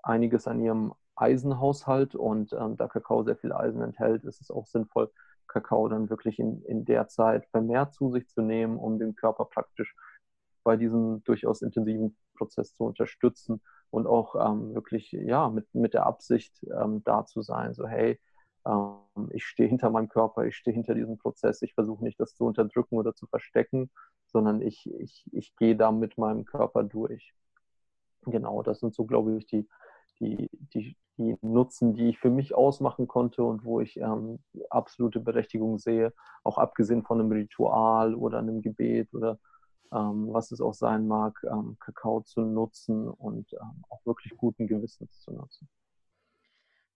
einiges 0.03 0.47
an 0.47 0.61
ihrem 0.61 0.95
Eisenhaushalt 1.17 2.15
und 2.15 2.53
ähm, 2.53 2.77
da 2.77 2.87
Kakao 2.87 3.25
sehr 3.25 3.37
viel 3.37 3.53
Eisen 3.53 3.83
enthält, 3.83 4.25
ist 4.25 4.41
es 4.41 4.51
auch 4.51 4.67
sinnvoll, 4.67 5.11
Kakao 5.49 5.89
dann 5.89 6.11
wirklich 6.11 6.39
in, 6.39 6.63
in 6.65 6.85
der 6.85 7.09
Zeit 7.09 7.47
vermehrt 7.47 7.95
zu 7.95 8.11
sich 8.11 8.29
zu 8.29 8.43
nehmen, 8.43 8.79
um 8.79 8.99
den 8.99 9.17
Körper 9.17 9.47
praktisch 9.47 9.97
bei 10.63 10.77
diesem 10.77 11.25
durchaus 11.25 11.63
intensiven 11.63 12.17
Prozess 12.37 12.75
zu 12.75 12.85
unterstützen 12.85 13.63
und 13.91 14.07
auch 14.07 14.35
ähm, 14.37 14.75
wirklich 14.75 15.11
ja 15.13 15.49
mit, 15.49 15.75
mit 15.75 15.95
der 15.95 16.07
Absicht 16.07 16.55
ähm, 16.65 17.03
da 17.05 17.25
zu 17.25 17.43
sein, 17.43 17.75
so 17.75 17.87
hey, 17.87 18.21
ich 19.33 19.47
stehe 19.47 19.69
hinter 19.69 19.91
meinem 19.91 20.09
Körper, 20.09 20.45
ich 20.45 20.57
stehe 20.57 20.75
hinter 20.75 20.95
diesem 20.95 21.19
Prozess, 21.19 21.63
ich 21.63 21.75
versuche 21.75 22.05
nicht 22.05 22.21
das 22.21 22.35
zu 22.35 22.45
unterdrücken 22.45 22.97
oder 22.97 23.15
zu 23.15 23.27
verstecken, 23.27 23.91
sondern 24.27 24.63
ich, 24.63 24.89
ich, 24.99 25.25
ich 25.33 25.57
gehe 25.57 25.77
da 25.77 25.91
mit 25.91 26.19
meinem 26.19 26.45
Körper 26.45 26.85
durch. 26.85 27.35
Genau, 28.23 28.63
das 28.63 28.81
sind 28.81 28.95
so, 28.95 29.07
glaube 29.07 29.37
ich, 29.39 29.47
die, 29.47 29.69
die, 30.21 30.51
die, 30.75 30.97
die 31.17 31.37
Nutzen, 31.43 31.95
die 31.95 32.11
ich 32.11 32.19
für 32.19 32.31
mich 32.31 32.55
ausmachen 32.55 33.09
konnte 33.09 33.43
und 33.43 33.65
wo 33.65 33.81
ich 33.81 33.97
ähm, 33.99 34.41
absolute 34.71 35.21
Berechtigung 35.21 35.79
sehe, 35.79 36.13
auch 36.45 36.59
abgesehen 36.59 37.05
von 37.05 37.21
einem 37.21 37.33
Ritual 37.33 38.15
oder 38.15 38.39
einem 38.39 38.63
Gebet 38.63 39.13
oder 39.15 39.39
ähm, 39.93 40.33
was 40.33 40.53
es 40.53 40.61
auch 40.61 40.75
sein 40.75 41.09
mag, 41.09 41.41
ähm, 41.45 41.77
Kakao 41.81 42.21
zu 42.21 42.43
nutzen 42.43 43.09
und 43.09 43.53
ähm, 43.55 43.85
auch 43.89 44.05
wirklich 44.05 44.37
guten 44.37 44.67
Gewissens 44.67 45.21
zu 45.21 45.33
nutzen. 45.33 45.69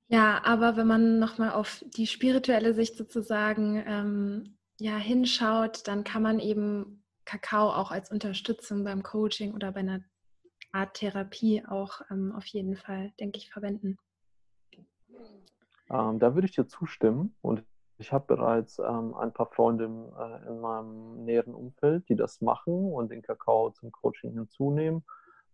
Ja, 0.09 0.43
aber 0.45 0.77
wenn 0.77 0.87
man 0.87 1.19
nochmal 1.19 1.53
auf 1.53 1.85
die 1.87 2.07
spirituelle 2.07 2.75
Sicht 2.75 2.97
sozusagen 2.97 3.83
ähm, 3.87 4.59
ja, 4.79 4.97
hinschaut, 4.97 5.87
dann 5.89 6.05
kann 6.05 6.23
man 6.23 6.39
eben 6.39 7.03
Kakao 7.25 7.71
auch 7.71 7.91
als 7.91 8.11
Unterstützung 8.11 8.85
beim 8.85 9.03
Coaching 9.03 9.55
oder 9.55 9.73
bei 9.73 9.81
einer 9.81 10.01
Art 10.73 10.95
Therapie 10.95 11.65
auch 11.67 12.01
ähm, 12.11 12.33
auf 12.33 12.47
jeden 12.47 12.77
Fall, 12.77 13.13
denke 13.21 13.39
ich, 13.39 13.51
verwenden. 13.51 13.99
Ähm, 15.91 16.19
da 16.19 16.35
würde 16.35 16.47
ich 16.47 16.55
dir 16.55 16.67
zustimmen 16.67 17.35
und 17.43 17.65
ich 17.99 18.13
habe 18.13 18.27
bereits 18.27 18.79
ähm, 18.79 19.15
ein 19.15 19.33
paar 19.33 19.47
Freunde 19.47 19.85
äh, 19.85 20.49
in 20.49 20.61
meinem 20.61 21.25
näheren 21.25 21.55
Umfeld, 21.55 22.09
die 22.09 22.17
das 22.17 22.41
machen 22.41 22.93
und 22.93 23.11
den 23.11 23.23
Kakao 23.23 23.71
zum 23.71 23.93
Coaching 23.93 24.33
hinzunehmen. 24.33 25.05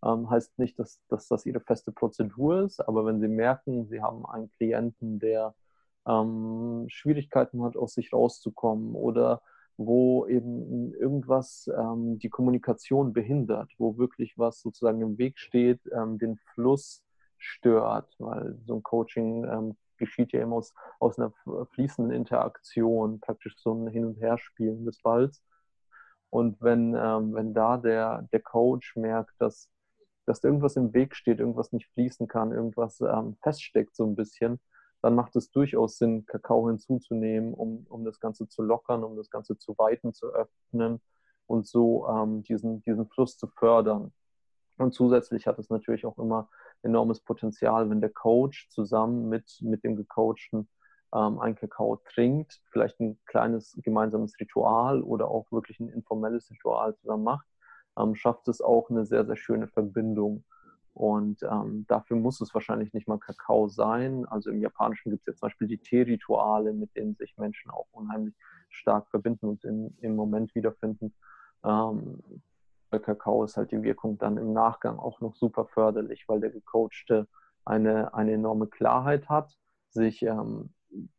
Ähm, 0.04 0.30
heißt 0.30 0.58
nicht, 0.58 0.78
dass, 0.78 1.00
dass 1.08 1.28
das 1.28 1.46
ihre 1.46 1.60
feste 1.60 1.92
Prozedur 1.92 2.62
ist, 2.62 2.80
aber 2.80 3.04
wenn 3.04 3.20
sie 3.20 3.28
merken, 3.28 3.86
sie 3.88 4.00
haben 4.00 4.24
einen 4.26 4.50
Klienten, 4.52 5.18
der 5.18 5.54
ähm, 6.06 6.86
Schwierigkeiten 6.88 7.62
hat, 7.62 7.76
aus 7.76 7.94
sich 7.94 8.12
rauszukommen 8.12 8.94
oder 8.94 9.42
wo 9.76 10.26
eben 10.26 10.92
irgendwas 10.94 11.70
ähm, 11.76 12.18
die 12.18 12.28
Kommunikation 12.30 13.12
behindert, 13.12 13.70
wo 13.78 13.96
wirklich 13.96 14.36
was 14.36 14.60
sozusagen 14.60 15.00
im 15.00 15.18
Weg 15.18 15.38
steht, 15.38 15.80
ähm, 15.92 16.18
den 16.18 16.36
Fluss 16.54 17.04
stört, 17.36 18.12
weil 18.18 18.58
so 18.66 18.74
ein 18.74 18.82
Coaching 18.82 19.44
ähm, 19.44 19.76
geschieht 19.96 20.32
ja 20.32 20.42
immer 20.42 20.56
aus, 20.56 20.74
aus 20.98 21.18
einer 21.18 21.32
fließenden 21.72 22.12
Interaktion, 22.12 23.20
praktisch 23.20 23.56
so 23.58 23.72
ein 23.72 23.88
Hin- 23.88 24.06
und 24.06 24.20
Herspielen 24.20 24.84
des 24.84 25.00
Balls. 25.00 25.42
Und 26.30 26.60
wenn, 26.60 26.94
ähm, 26.94 27.34
wenn 27.34 27.54
da 27.54 27.76
der, 27.76 28.28
der 28.32 28.40
Coach 28.40 28.96
merkt, 28.96 29.34
dass, 29.38 29.70
dass 30.28 30.44
irgendwas 30.44 30.76
im 30.76 30.92
Weg 30.92 31.16
steht, 31.16 31.40
irgendwas 31.40 31.72
nicht 31.72 31.86
fließen 31.94 32.28
kann, 32.28 32.52
irgendwas 32.52 33.00
ähm, 33.00 33.36
feststeckt 33.42 33.96
so 33.96 34.04
ein 34.04 34.14
bisschen, 34.14 34.60
dann 35.00 35.14
macht 35.14 35.34
es 35.36 35.50
durchaus 35.50 35.96
Sinn, 35.96 36.26
Kakao 36.26 36.68
hinzuzunehmen, 36.68 37.54
um, 37.54 37.86
um 37.88 38.04
das 38.04 38.20
Ganze 38.20 38.48
zu 38.48 38.62
lockern, 38.62 39.04
um 39.04 39.16
das 39.16 39.30
Ganze 39.30 39.56
zu 39.56 39.76
weiten, 39.78 40.12
zu 40.12 40.26
öffnen 40.28 41.00
und 41.46 41.66
so 41.66 42.06
ähm, 42.08 42.42
diesen, 42.42 42.82
diesen 42.82 43.08
Fluss 43.08 43.38
zu 43.38 43.46
fördern. 43.46 44.12
Und 44.76 44.92
zusätzlich 44.92 45.46
hat 45.46 45.58
es 45.58 45.70
natürlich 45.70 46.04
auch 46.04 46.18
immer 46.18 46.48
enormes 46.82 47.20
Potenzial, 47.20 47.88
wenn 47.90 48.00
der 48.00 48.10
Coach 48.10 48.68
zusammen 48.70 49.28
mit, 49.28 49.58
mit 49.62 49.82
dem 49.82 49.96
Gecoachten 49.96 50.68
ähm, 51.14 51.38
einen 51.40 51.56
Kakao 51.56 51.96
trinkt, 52.12 52.60
vielleicht 52.70 53.00
ein 53.00 53.18
kleines 53.26 53.78
gemeinsames 53.82 54.38
Ritual 54.38 55.02
oder 55.02 55.28
auch 55.28 55.50
wirklich 55.50 55.80
ein 55.80 55.88
informelles 55.88 56.50
Ritual 56.50 56.94
zusammen 56.96 57.24
macht, 57.24 57.46
ähm, 57.98 58.14
schafft 58.14 58.48
es 58.48 58.60
auch 58.60 58.90
eine 58.90 59.04
sehr, 59.04 59.26
sehr 59.26 59.36
schöne 59.36 59.68
Verbindung 59.68 60.44
und 60.98 61.44
ähm, 61.44 61.84
dafür 61.86 62.16
muss 62.16 62.40
es 62.40 62.52
wahrscheinlich 62.54 62.92
nicht 62.92 63.06
mal 63.06 63.18
Kakao 63.18 63.68
sein. 63.68 64.26
Also 64.26 64.50
im 64.50 64.60
Japanischen 64.60 65.10
gibt 65.10 65.22
es 65.22 65.26
ja 65.26 65.34
zum 65.34 65.46
Beispiel 65.46 65.68
die 65.68 65.78
Teerituale, 65.78 66.72
mit 66.72 66.96
denen 66.96 67.14
sich 67.14 67.36
Menschen 67.38 67.70
auch 67.70 67.86
unheimlich 67.92 68.34
stark 68.68 69.08
verbinden 69.08 69.46
und 69.46 69.64
in, 69.64 69.96
im 70.00 70.16
Moment 70.16 70.56
wiederfinden. 70.56 71.14
Ähm, 71.64 72.20
bei 72.90 72.98
Kakao 72.98 73.44
ist 73.44 73.56
halt 73.56 73.70
die 73.70 73.82
Wirkung 73.84 74.18
dann 74.18 74.38
im 74.38 74.52
Nachgang 74.52 74.98
auch 74.98 75.20
noch 75.20 75.36
super 75.36 75.66
förderlich, 75.66 76.24
weil 76.26 76.40
der 76.40 76.50
Gecoachte 76.50 77.28
eine, 77.64 78.12
eine 78.14 78.32
enorme 78.32 78.66
Klarheit 78.66 79.28
hat, 79.28 79.56
sich 79.90 80.22
ähm, 80.22 80.70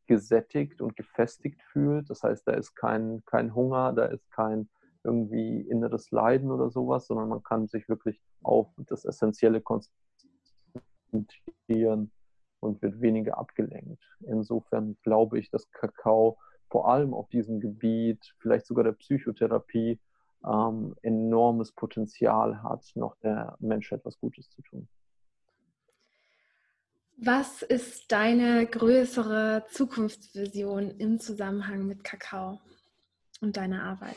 gesättigt 0.07 0.82
und 0.82 0.97
gefestigt 0.97 1.61
fühlt. 1.71 2.09
Das 2.09 2.23
heißt, 2.23 2.45
da 2.45 2.51
ist 2.51 2.75
kein, 2.75 3.23
kein 3.25 3.55
Hunger, 3.55 3.93
da 3.93 4.05
ist 4.05 4.30
kein 4.32 4.67
irgendwie 5.03 5.61
inneres 5.61 6.11
Leiden 6.11 6.51
oder 6.51 6.69
sowas, 6.69 7.07
sondern 7.07 7.29
man 7.29 7.43
kann 7.43 7.67
sich 7.67 7.87
wirklich 7.87 8.21
auf 8.43 8.67
das 8.77 9.05
Essentielle 9.05 9.61
konzentrieren 9.61 12.11
und 12.59 12.81
wird 12.81 13.01
weniger 13.01 13.37
abgelenkt. 13.37 14.03
Insofern 14.21 14.97
glaube 15.03 15.39
ich, 15.39 15.49
dass 15.49 15.71
Kakao 15.71 16.37
vor 16.69 16.89
allem 16.89 17.13
auf 17.13 17.29
diesem 17.29 17.59
Gebiet, 17.59 18.35
vielleicht 18.39 18.65
sogar 18.65 18.83
der 18.83 18.91
Psychotherapie, 18.91 19.99
ähm, 20.45 20.95
enormes 21.01 21.71
Potenzial 21.71 22.61
hat, 22.63 22.85
noch 22.95 23.15
der 23.17 23.57
Menschheit 23.59 23.99
etwas 23.99 24.19
Gutes 24.19 24.49
zu 24.49 24.61
tun. 24.61 24.87
Was 27.17 27.63
ist 27.63 28.11
deine 28.13 28.65
größere 28.65 29.65
Zukunftsvision 29.71 30.91
im 30.91 31.19
Zusammenhang 31.19 31.85
mit 31.85 32.05
Kakao 32.05 32.61
und 33.41 33.57
deiner 33.57 33.83
Arbeit? 33.83 34.15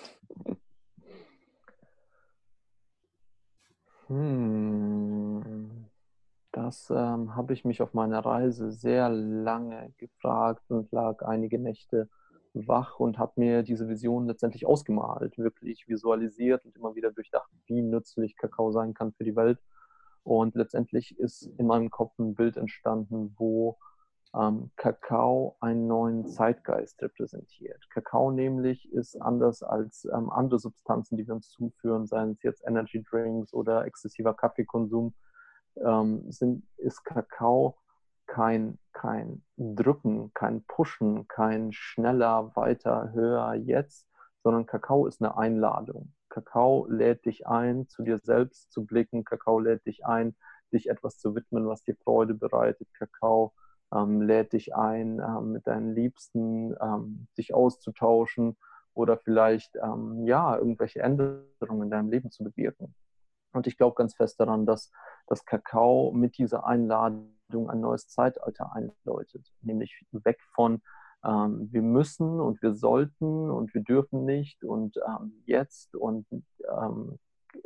Hm, 4.08 5.88
das 6.52 6.90
ähm, 6.90 7.34
habe 7.34 7.52
ich 7.52 7.64
mich 7.64 7.82
auf 7.82 7.94
meiner 7.94 8.20
Reise 8.24 8.72
sehr 8.72 9.08
lange 9.08 9.92
gefragt 9.96 10.70
und 10.70 10.90
lag 10.92 11.22
einige 11.22 11.58
Nächte 11.58 12.08
wach 12.54 13.00
und 13.00 13.18
habe 13.18 13.32
mir 13.36 13.62
diese 13.62 13.88
Vision 13.88 14.26
letztendlich 14.26 14.66
ausgemalt, 14.66 15.38
wirklich 15.38 15.88
visualisiert 15.88 16.64
und 16.64 16.76
immer 16.76 16.94
wieder 16.94 17.10
durchdacht, 17.10 17.50
wie 17.66 17.82
nützlich 17.82 18.36
Kakao 18.36 18.72
sein 18.72 18.94
kann 18.94 19.12
für 19.12 19.24
die 19.24 19.36
Welt. 19.36 19.58
Und 20.24 20.54
letztendlich 20.54 21.18
ist 21.18 21.50
in 21.56 21.66
meinem 21.66 21.90
Kopf 21.90 22.18
ein 22.18 22.34
Bild 22.34 22.56
entstanden, 22.56 23.34
wo 23.38 23.78
ähm, 24.34 24.70
Kakao 24.76 25.56
einen 25.60 25.86
neuen 25.86 26.26
Zeitgeist 26.26 27.02
repräsentiert. 27.02 27.88
Kakao 27.90 28.30
nämlich 28.30 28.90
ist 28.92 29.16
anders 29.20 29.62
als 29.62 30.06
ähm, 30.06 30.30
andere 30.30 30.58
Substanzen, 30.58 31.16
die 31.16 31.26
wir 31.26 31.34
uns 31.34 31.50
zuführen, 31.50 32.06
seien 32.06 32.32
es 32.32 32.42
jetzt 32.42 32.62
Energy 32.66 33.02
Drinks 33.02 33.52
oder 33.52 33.84
exzessiver 33.84 34.34
Kaffeekonsum, 34.34 35.14
ähm, 35.84 36.30
sind, 36.30 36.66
ist 36.78 37.04
Kakao 37.04 37.78
kein, 38.26 38.78
kein 38.92 39.42
Drücken, 39.56 40.32
kein 40.32 40.64
Pushen, 40.64 41.28
kein 41.28 41.72
schneller, 41.72 42.52
weiter, 42.54 43.12
höher, 43.12 43.54
jetzt, 43.54 44.08
sondern 44.42 44.66
Kakao 44.66 45.06
ist 45.06 45.20
eine 45.20 45.36
Einladung. 45.36 46.14
Kakao 46.30 46.86
lädt 46.88 47.26
dich 47.26 47.46
ein, 47.46 47.88
zu 47.88 48.02
dir 48.02 48.18
selbst 48.22 48.72
zu 48.72 48.86
blicken. 48.86 49.24
Kakao 49.24 49.60
lädt 49.60 49.84
dich 49.86 50.06
ein, 50.06 50.34
dich 50.72 50.88
etwas 50.88 51.18
zu 51.18 51.34
widmen, 51.34 51.68
was 51.68 51.82
dir 51.82 51.96
Freude 51.96 52.32
bereitet. 52.34 52.88
Kakao 52.94 53.52
ähm, 53.92 54.22
lädt 54.22 54.52
dich 54.52 54.74
ein, 54.74 55.20
ähm, 55.20 55.52
mit 55.52 55.66
deinen 55.66 55.94
Liebsten 55.94 56.74
ähm, 56.80 57.26
dich 57.36 57.54
auszutauschen 57.54 58.56
oder 58.94 59.16
vielleicht 59.16 59.76
ähm, 59.76 60.26
ja 60.26 60.56
irgendwelche 60.56 61.00
Änderungen 61.00 61.84
in 61.84 61.90
deinem 61.90 62.10
Leben 62.10 62.30
zu 62.30 62.44
bewirken. 62.44 62.94
Und 63.52 63.66
ich 63.66 63.76
glaube 63.76 63.94
ganz 63.96 64.14
fest 64.14 64.40
daran, 64.40 64.66
dass 64.66 64.90
das 65.26 65.44
Kakao 65.44 66.12
mit 66.12 66.38
dieser 66.38 66.66
Einladung 66.66 67.68
ein 67.68 67.80
neues 67.80 68.08
Zeitalter 68.08 68.72
einläutet, 68.74 69.52
nämlich 69.60 70.06
weg 70.12 70.40
von 70.54 70.80
ähm, 71.24 71.68
wir 71.70 71.82
müssen 71.82 72.40
und 72.40 72.62
wir 72.62 72.74
sollten 72.74 73.50
und 73.50 73.74
wir 73.74 73.82
dürfen 73.82 74.24
nicht 74.24 74.64
und 74.64 74.98
ähm, 75.06 75.42
jetzt 75.44 75.94
und 75.94 76.26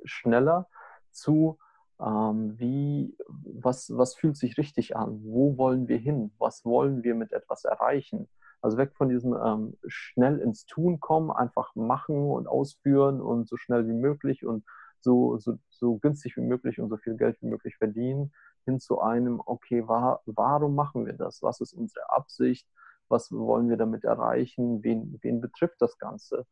schneller 0.05 0.67
zu 1.13 1.59
ähm, 2.01 2.59
wie, 2.59 3.17
was, 3.29 3.91
was 3.97 4.15
fühlt 4.15 4.37
sich 4.37 4.59
richtig 4.59 4.97
an, 4.97 5.21
wo 5.23 5.57
wollen 5.57 5.89
wir 5.89 5.99
hin, 5.99 6.33
was 6.39 6.65
wollen 6.65 7.03
wir 7.03 7.15
mit 7.15 7.33
etwas 7.33 7.65
erreichen. 7.65 8.29
Also 8.61 8.79
weg 8.79 8.95
von 8.97 9.09
diesem 9.09 9.35
ähm, 9.35 9.77
schnell 9.87 10.39
ins 10.39 10.67
Tun 10.67 11.01
kommen, 11.01 11.31
einfach 11.31 11.75
machen 11.75 12.31
und 12.31 12.47
ausführen 12.47 13.21
und 13.21 13.49
so 13.49 13.57
schnell 13.57 13.87
wie 13.87 13.95
möglich 13.95 14.45
und 14.45 14.65
so, 15.01 15.39
so, 15.39 15.59
so 15.71 15.99
günstig 15.99 16.37
wie 16.37 16.43
möglich 16.43 16.81
und 16.81 16.89
so 16.89 16.97
viel 16.97 17.17
Geld 17.17 17.41
wie 17.41 17.47
möglich 17.47 17.77
verdienen, 17.77 18.33
hin 18.65 18.81
zu 18.81 19.01
einem, 19.01 19.41
okay, 19.45 19.87
war, 19.87 20.21
warum 20.27 20.75
machen 20.75 21.07
wir 21.07 21.13
das? 21.13 21.43
Was 21.43 21.61
ist 21.61 21.73
unsere 21.73 22.11
Absicht? 22.11 22.67
Was 23.09 23.31
wollen 23.31 23.69
wir 23.69 23.77
damit 23.77 24.05
erreichen? 24.05 24.83
Wen, 24.83 25.19
wen 25.23 25.41
betrifft 25.41 25.81
das 25.81 25.97
Ganze? 25.99 26.47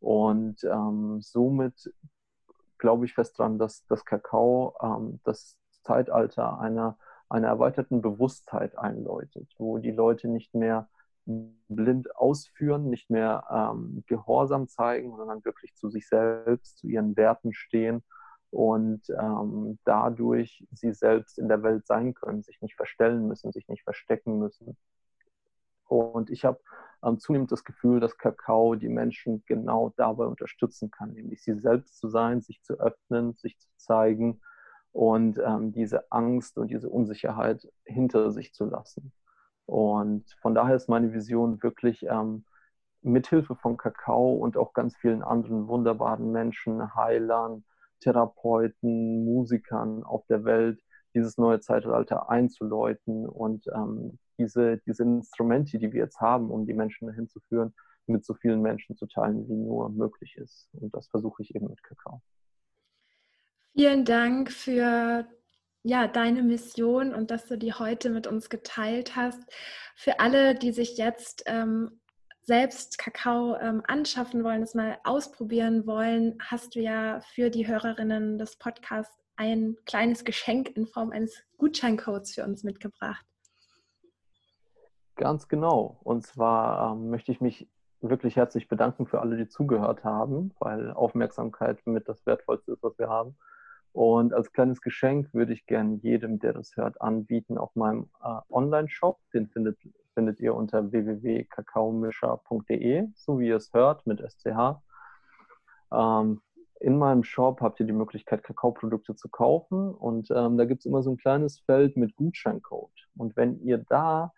Und 0.00 0.62
ähm, 0.64 1.22
somit 1.22 1.90
glaube 2.84 3.06
ich 3.06 3.14
fest 3.14 3.38
daran, 3.40 3.58
dass 3.58 3.86
das 3.86 4.04
Kakao 4.04 4.76
ähm, 4.82 5.18
das 5.24 5.56
Zeitalter 5.84 6.60
einer, 6.60 6.98
einer 7.30 7.48
erweiterten 7.48 8.02
Bewusstheit 8.02 8.76
einläutet, 8.76 9.54
wo 9.56 9.78
die 9.78 9.90
Leute 9.90 10.28
nicht 10.28 10.54
mehr 10.54 10.86
blind 11.24 12.14
ausführen, 12.14 12.90
nicht 12.90 13.08
mehr 13.08 13.44
ähm, 13.50 14.04
Gehorsam 14.06 14.68
zeigen, 14.68 15.16
sondern 15.16 15.42
wirklich 15.46 15.74
zu 15.74 15.88
sich 15.88 16.06
selbst, 16.06 16.76
zu 16.76 16.86
ihren 16.86 17.16
Werten 17.16 17.54
stehen 17.54 18.02
und 18.50 19.08
ähm, 19.18 19.78
dadurch 19.86 20.66
sie 20.70 20.92
selbst 20.92 21.38
in 21.38 21.48
der 21.48 21.62
Welt 21.62 21.86
sein 21.86 22.12
können, 22.12 22.42
sich 22.42 22.60
nicht 22.60 22.74
verstellen 22.76 23.26
müssen, 23.26 23.50
sich 23.50 23.66
nicht 23.68 23.84
verstecken 23.84 24.38
müssen. 24.38 24.76
Und 25.88 26.28
ich 26.28 26.44
habe 26.44 26.60
ähm, 27.04 27.18
zunehmend 27.18 27.52
das 27.52 27.64
Gefühl, 27.64 28.00
dass 28.00 28.16
Kakao 28.16 28.74
die 28.74 28.88
Menschen 28.88 29.44
genau 29.46 29.92
dabei 29.96 30.24
unterstützen 30.26 30.90
kann, 30.90 31.12
nämlich 31.12 31.42
sie 31.42 31.58
selbst 31.58 31.98
zu 31.98 32.08
sein, 32.08 32.40
sich 32.40 32.62
zu 32.62 32.74
öffnen, 32.80 33.34
sich 33.34 33.58
zu 33.58 33.68
zeigen 33.76 34.40
und 34.92 35.38
ähm, 35.44 35.72
diese 35.72 36.10
Angst 36.12 36.56
und 36.58 36.68
diese 36.68 36.88
Unsicherheit 36.88 37.68
hinter 37.84 38.30
sich 38.30 38.54
zu 38.54 38.64
lassen. 38.64 39.12
Und 39.66 40.24
von 40.40 40.54
daher 40.54 40.76
ist 40.76 40.88
meine 40.88 41.12
Vision 41.12 41.62
wirklich 41.62 42.04
ähm, 42.08 42.44
mithilfe 43.02 43.54
von 43.56 43.76
Kakao 43.76 44.34
und 44.34 44.56
auch 44.56 44.72
ganz 44.72 44.96
vielen 44.96 45.22
anderen 45.22 45.68
wunderbaren 45.68 46.32
Menschen, 46.32 46.94
Heilern, 46.94 47.64
Therapeuten, 48.00 49.24
Musikern 49.24 50.04
auf 50.04 50.26
der 50.26 50.44
Welt, 50.44 50.80
dieses 51.14 51.38
neue 51.38 51.60
Zeitalter 51.60 52.28
einzuläuten 52.28 53.28
und 53.28 53.66
ähm, 53.68 54.18
diese, 54.38 54.78
diese 54.86 55.02
Instrumente, 55.02 55.78
die 55.78 55.92
wir 55.92 56.00
jetzt 56.00 56.20
haben, 56.20 56.50
um 56.50 56.66
die 56.66 56.74
Menschen 56.74 57.08
dahin 57.08 57.28
zu 57.28 57.40
führen, 57.48 57.74
mit 58.06 58.24
so 58.24 58.34
vielen 58.34 58.60
Menschen 58.60 58.96
zu 58.96 59.06
teilen, 59.06 59.48
wie 59.48 59.54
nur 59.54 59.88
möglich 59.90 60.36
ist. 60.36 60.68
Und 60.72 60.94
das 60.94 61.08
versuche 61.08 61.42
ich 61.42 61.54
eben 61.54 61.68
mit 61.68 61.82
Kakao. 61.82 62.20
Vielen 63.72 64.04
Dank 64.04 64.52
für 64.52 65.26
ja, 65.82 66.08
deine 66.08 66.42
Mission 66.42 67.14
und 67.14 67.30
dass 67.30 67.46
du 67.46 67.58
die 67.58 67.72
heute 67.72 68.10
mit 68.10 68.26
uns 68.26 68.48
geteilt 68.48 69.16
hast. 69.16 69.42
Für 69.96 70.20
alle, 70.20 70.54
die 70.54 70.72
sich 70.72 70.96
jetzt 70.96 71.44
ähm, 71.46 72.00
selbst 72.42 72.98
Kakao 72.98 73.56
ähm, 73.56 73.82
anschaffen 73.86 74.44
wollen, 74.44 74.62
es 74.62 74.74
mal 74.74 74.98
ausprobieren 75.04 75.86
wollen, 75.86 76.38
hast 76.40 76.74
du 76.74 76.80
ja 76.80 77.20
für 77.34 77.50
die 77.50 77.66
Hörerinnen 77.66 78.38
des 78.38 78.56
Podcasts 78.56 79.18
ein 79.36 79.76
kleines 79.86 80.24
Geschenk 80.24 80.74
in 80.76 80.86
Form 80.86 81.10
eines 81.10 81.42
Gutscheincodes 81.58 82.34
für 82.34 82.44
uns 82.44 82.62
mitgebracht. 82.62 83.24
Ganz 85.16 85.48
genau. 85.48 85.98
Und 86.02 86.26
zwar 86.26 86.92
ähm, 86.92 87.10
möchte 87.10 87.30
ich 87.30 87.40
mich 87.40 87.68
wirklich 88.00 88.34
herzlich 88.36 88.68
bedanken 88.68 89.06
für 89.06 89.20
alle, 89.20 89.36
die 89.36 89.46
zugehört 89.48 90.02
haben, 90.04 90.52
weil 90.58 90.90
Aufmerksamkeit 90.92 91.86
mit 91.86 92.08
das 92.08 92.26
Wertvollste 92.26 92.72
ist, 92.72 92.82
was 92.82 92.98
wir 92.98 93.08
haben. 93.08 93.36
Und 93.92 94.34
als 94.34 94.52
kleines 94.52 94.80
Geschenk 94.80 95.32
würde 95.32 95.52
ich 95.52 95.66
gerne 95.66 95.94
jedem, 96.02 96.40
der 96.40 96.52
das 96.52 96.76
hört, 96.76 97.00
anbieten 97.00 97.58
auf 97.58 97.76
meinem 97.76 98.10
äh, 98.22 98.40
Online-Shop. 98.50 99.20
Den 99.32 99.46
findet, 99.46 99.78
findet 100.14 100.40
ihr 100.40 100.56
unter 100.56 100.90
www.kakaomischer.de, 100.90 103.06
so 103.14 103.38
wie 103.38 103.46
ihr 103.48 103.56
es 103.56 103.72
hört, 103.72 104.04
mit 104.06 104.20
SCH. 104.20 104.80
Ähm, 105.92 106.40
in 106.80 106.98
meinem 106.98 107.22
Shop 107.22 107.60
habt 107.60 107.78
ihr 107.78 107.86
die 107.86 107.92
Möglichkeit, 107.92 108.42
Kakaoprodukte 108.42 109.14
zu 109.14 109.28
kaufen. 109.28 109.94
Und 109.94 110.28
ähm, 110.32 110.58
da 110.58 110.64
gibt 110.64 110.80
es 110.80 110.86
immer 110.86 111.04
so 111.04 111.12
ein 111.12 111.16
kleines 111.16 111.60
Feld 111.60 111.96
mit 111.96 112.16
Gutscheincode. 112.16 112.90
Und 113.16 113.36
wenn 113.36 113.60
ihr 113.60 113.78
da 113.78 114.32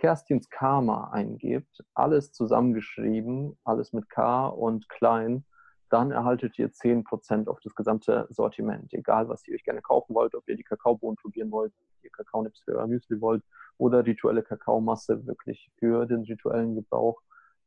Kerstins 0.00 0.48
Karma 0.48 1.10
eingebt, 1.10 1.84
alles 1.92 2.32
zusammengeschrieben, 2.32 3.58
alles 3.64 3.92
mit 3.92 4.08
K 4.08 4.46
und 4.48 4.88
klein, 4.88 5.44
dann 5.90 6.10
erhaltet 6.10 6.58
ihr 6.58 6.70
10% 6.70 7.48
auf 7.48 7.60
das 7.60 7.74
gesamte 7.74 8.26
Sortiment. 8.30 8.94
Egal, 8.94 9.28
was 9.28 9.46
ihr 9.46 9.54
euch 9.54 9.62
gerne 9.62 9.82
kaufen 9.82 10.14
wollt, 10.14 10.34
ob 10.34 10.48
ihr 10.48 10.56
die 10.56 10.62
Kakaobohnen 10.62 11.16
probieren 11.16 11.50
wollt, 11.50 11.74
ihr 12.02 12.10
Kakaonips 12.10 12.62
für 12.62 12.76
euer 12.76 12.86
Müsli 12.86 13.20
wollt 13.20 13.44
oder 13.76 14.06
rituelle 14.06 14.42
Kakaomasse 14.42 15.26
wirklich 15.26 15.70
für 15.78 16.06
den 16.06 16.22
rituellen 16.22 16.76
Gebrauch, 16.76 17.20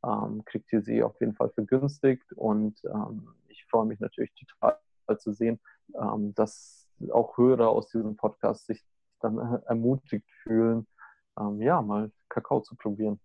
ähm, 0.04 0.44
kriegt 0.44 0.72
ihr 0.72 0.82
sie 0.82 1.04
auf 1.04 1.20
jeden 1.20 1.34
Fall 1.34 1.50
vergünstigt. 1.50 2.32
Und 2.32 2.82
ähm, 2.84 3.28
ich 3.46 3.64
freue 3.66 3.86
mich 3.86 4.00
natürlich 4.00 4.32
total 4.34 4.80
zu 5.18 5.32
sehen, 5.32 5.60
ähm, 5.94 6.34
dass 6.34 6.88
auch 7.12 7.38
Hörer 7.38 7.68
aus 7.68 7.90
diesem 7.90 8.16
Podcast 8.16 8.66
sich 8.66 8.84
dann 9.20 9.38
ermutigt 9.66 10.28
fühlen, 10.42 10.88
ähm, 11.38 11.60
ja, 11.60 11.80
mal 11.82 12.10
Kakao 12.28 12.60
zu 12.60 12.76
probieren. 12.76 13.20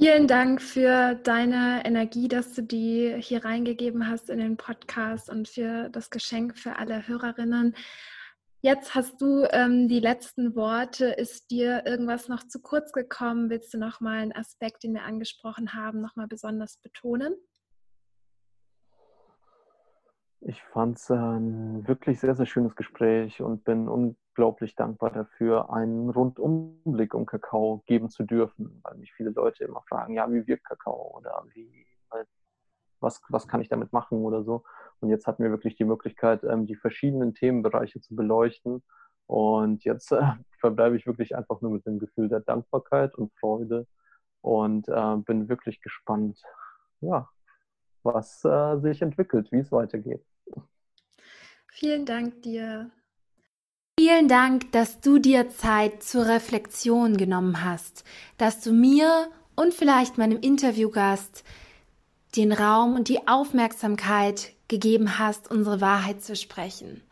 Vielen 0.00 0.28
Dank 0.28 0.62
für 0.62 1.16
deine 1.16 1.84
Energie, 1.84 2.28
dass 2.28 2.54
du 2.54 2.62
die 2.62 3.16
hier 3.18 3.44
reingegeben 3.44 4.08
hast 4.08 4.30
in 4.30 4.38
den 4.38 4.56
Podcast 4.56 5.28
und 5.28 5.48
für 5.48 5.88
das 5.88 6.10
Geschenk 6.10 6.56
für 6.56 6.76
alle 6.76 7.08
Hörerinnen. 7.08 7.74
Jetzt 8.60 8.94
hast 8.94 9.20
du 9.20 9.44
ähm, 9.50 9.88
die 9.88 9.98
letzten 9.98 10.54
Worte. 10.54 11.06
Ist 11.06 11.50
dir 11.50 11.84
irgendwas 11.84 12.28
noch 12.28 12.46
zu 12.46 12.60
kurz 12.60 12.92
gekommen? 12.92 13.50
Willst 13.50 13.74
du 13.74 13.78
noch 13.78 14.00
mal 14.00 14.18
einen 14.18 14.32
Aspekt, 14.32 14.84
den 14.84 14.94
wir 14.94 15.02
angesprochen 15.02 15.74
haben, 15.74 16.00
noch 16.00 16.14
mal 16.14 16.28
besonders 16.28 16.76
betonen? 16.78 17.34
Ich 20.40 20.62
fand 20.62 20.98
es 20.98 21.10
ein 21.10 21.86
wirklich 21.88 22.20
sehr, 22.20 22.36
sehr 22.36 22.46
schönes 22.46 22.76
Gespräch 22.76 23.42
und 23.42 23.64
bin 23.64 23.88
unglaublich 23.88 24.76
dankbar 24.76 25.10
dafür, 25.10 25.72
einen 25.72 26.10
Rundumblick 26.10 27.12
um 27.14 27.26
Kakao 27.26 27.82
geben 27.86 28.08
zu 28.08 28.22
dürfen, 28.22 28.80
weil 28.82 28.96
mich 28.98 29.12
viele 29.12 29.30
Leute 29.30 29.64
immer 29.64 29.82
fragen, 29.88 30.14
ja, 30.14 30.30
wie 30.30 30.46
wirkt 30.46 30.64
Kakao 30.64 31.16
oder 31.16 31.44
wie, 31.54 31.88
was, 33.00 33.20
was 33.28 33.48
kann 33.48 33.60
ich 33.60 33.68
damit 33.68 33.92
machen 33.92 34.24
oder 34.24 34.42
so. 34.44 34.64
Und 35.00 35.10
jetzt 35.10 35.26
hatten 35.26 35.42
wir 35.42 35.50
wirklich 35.50 35.76
die 35.76 35.84
Möglichkeit, 35.84 36.44
ähm, 36.44 36.66
die 36.66 36.76
verschiedenen 36.76 37.34
Themenbereiche 37.34 38.00
zu 38.00 38.14
beleuchten. 38.14 38.82
Und 39.26 39.84
jetzt 39.84 40.12
äh, 40.12 40.22
verbleibe 40.60 40.96
ich 40.96 41.06
wirklich 41.06 41.36
einfach 41.36 41.60
nur 41.60 41.70
mit 41.72 41.86
dem 41.86 41.98
Gefühl 41.98 42.28
der 42.28 42.40
Dankbarkeit 42.40 43.14
und 43.14 43.32
Freude 43.38 43.86
und 44.40 44.88
äh, 44.88 45.16
bin 45.18 45.48
wirklich 45.48 45.80
gespannt, 45.80 46.40
ja, 47.00 47.28
was 48.02 48.44
äh, 48.44 48.78
sich 48.78 49.02
entwickelt, 49.02 49.50
wie 49.52 49.58
es 49.58 49.72
weitergeht. 49.72 50.24
Vielen 51.68 52.06
Dank 52.06 52.42
dir. 52.42 52.90
Vielen 53.98 54.28
Dank, 54.28 54.70
dass 54.72 55.00
du 55.00 55.18
dir 55.18 55.50
Zeit 55.50 56.02
zur 56.02 56.26
Reflexion 56.26 57.16
genommen 57.16 57.64
hast, 57.64 58.04
dass 58.36 58.60
du 58.60 58.72
mir 58.72 59.28
und 59.56 59.74
vielleicht 59.74 60.18
meinem 60.18 60.40
Interviewgast 60.40 61.42
den 62.36 62.52
Raum 62.52 62.94
und 62.94 63.08
die 63.08 63.26
Aufmerksamkeit 63.26 64.52
gegeben 64.68 65.18
hast, 65.18 65.50
unsere 65.50 65.80
Wahrheit 65.80 66.22
zu 66.22 66.36
sprechen. 66.36 67.02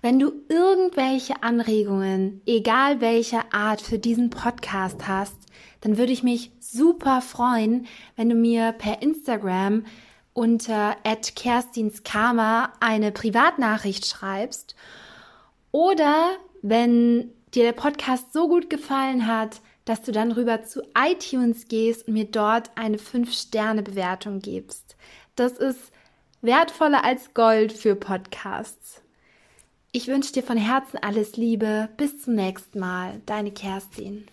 Wenn 0.00 0.18
du 0.18 0.32
irgendwelche 0.48 1.42
Anregungen, 1.42 2.42
egal 2.46 3.00
welcher 3.00 3.52
Art, 3.52 3.80
für 3.80 3.98
diesen 3.98 4.30
Podcast 4.30 5.08
hast, 5.08 5.36
dann 5.80 5.98
würde 5.98 6.12
ich 6.12 6.22
mich 6.22 6.52
super 6.60 7.20
freuen, 7.20 7.86
wenn 8.16 8.28
du 8.28 8.34
mir 8.34 8.72
per 8.72 9.02
Instagram 9.02 9.84
unter 10.34 10.96
@kerstinskarma 11.34 12.72
eine 12.80 13.12
Privatnachricht 13.12 14.06
schreibst 14.06 14.74
oder 15.70 16.32
wenn 16.60 17.32
dir 17.54 17.64
der 17.64 17.72
Podcast 17.72 18.32
so 18.32 18.48
gut 18.48 18.68
gefallen 18.68 19.26
hat, 19.26 19.60
dass 19.84 20.02
du 20.02 20.12
dann 20.12 20.32
rüber 20.32 20.64
zu 20.64 20.82
iTunes 20.96 21.68
gehst 21.68 22.08
und 22.08 22.14
mir 22.14 22.24
dort 22.24 22.70
eine 22.74 22.98
5-Sterne-Bewertung 22.98 24.40
gibst. 24.40 24.96
Das 25.36 25.52
ist 25.52 25.92
wertvoller 26.42 27.04
als 27.04 27.34
Gold 27.34 27.72
für 27.72 27.94
Podcasts. 27.94 29.02
Ich 29.92 30.08
wünsche 30.08 30.32
dir 30.32 30.42
von 30.42 30.56
Herzen 30.56 30.98
alles 31.00 31.36
Liebe. 31.36 31.88
Bis 31.96 32.22
zum 32.22 32.34
nächsten 32.34 32.80
Mal. 32.80 33.20
Deine 33.26 33.52
Kerstin. 33.52 34.26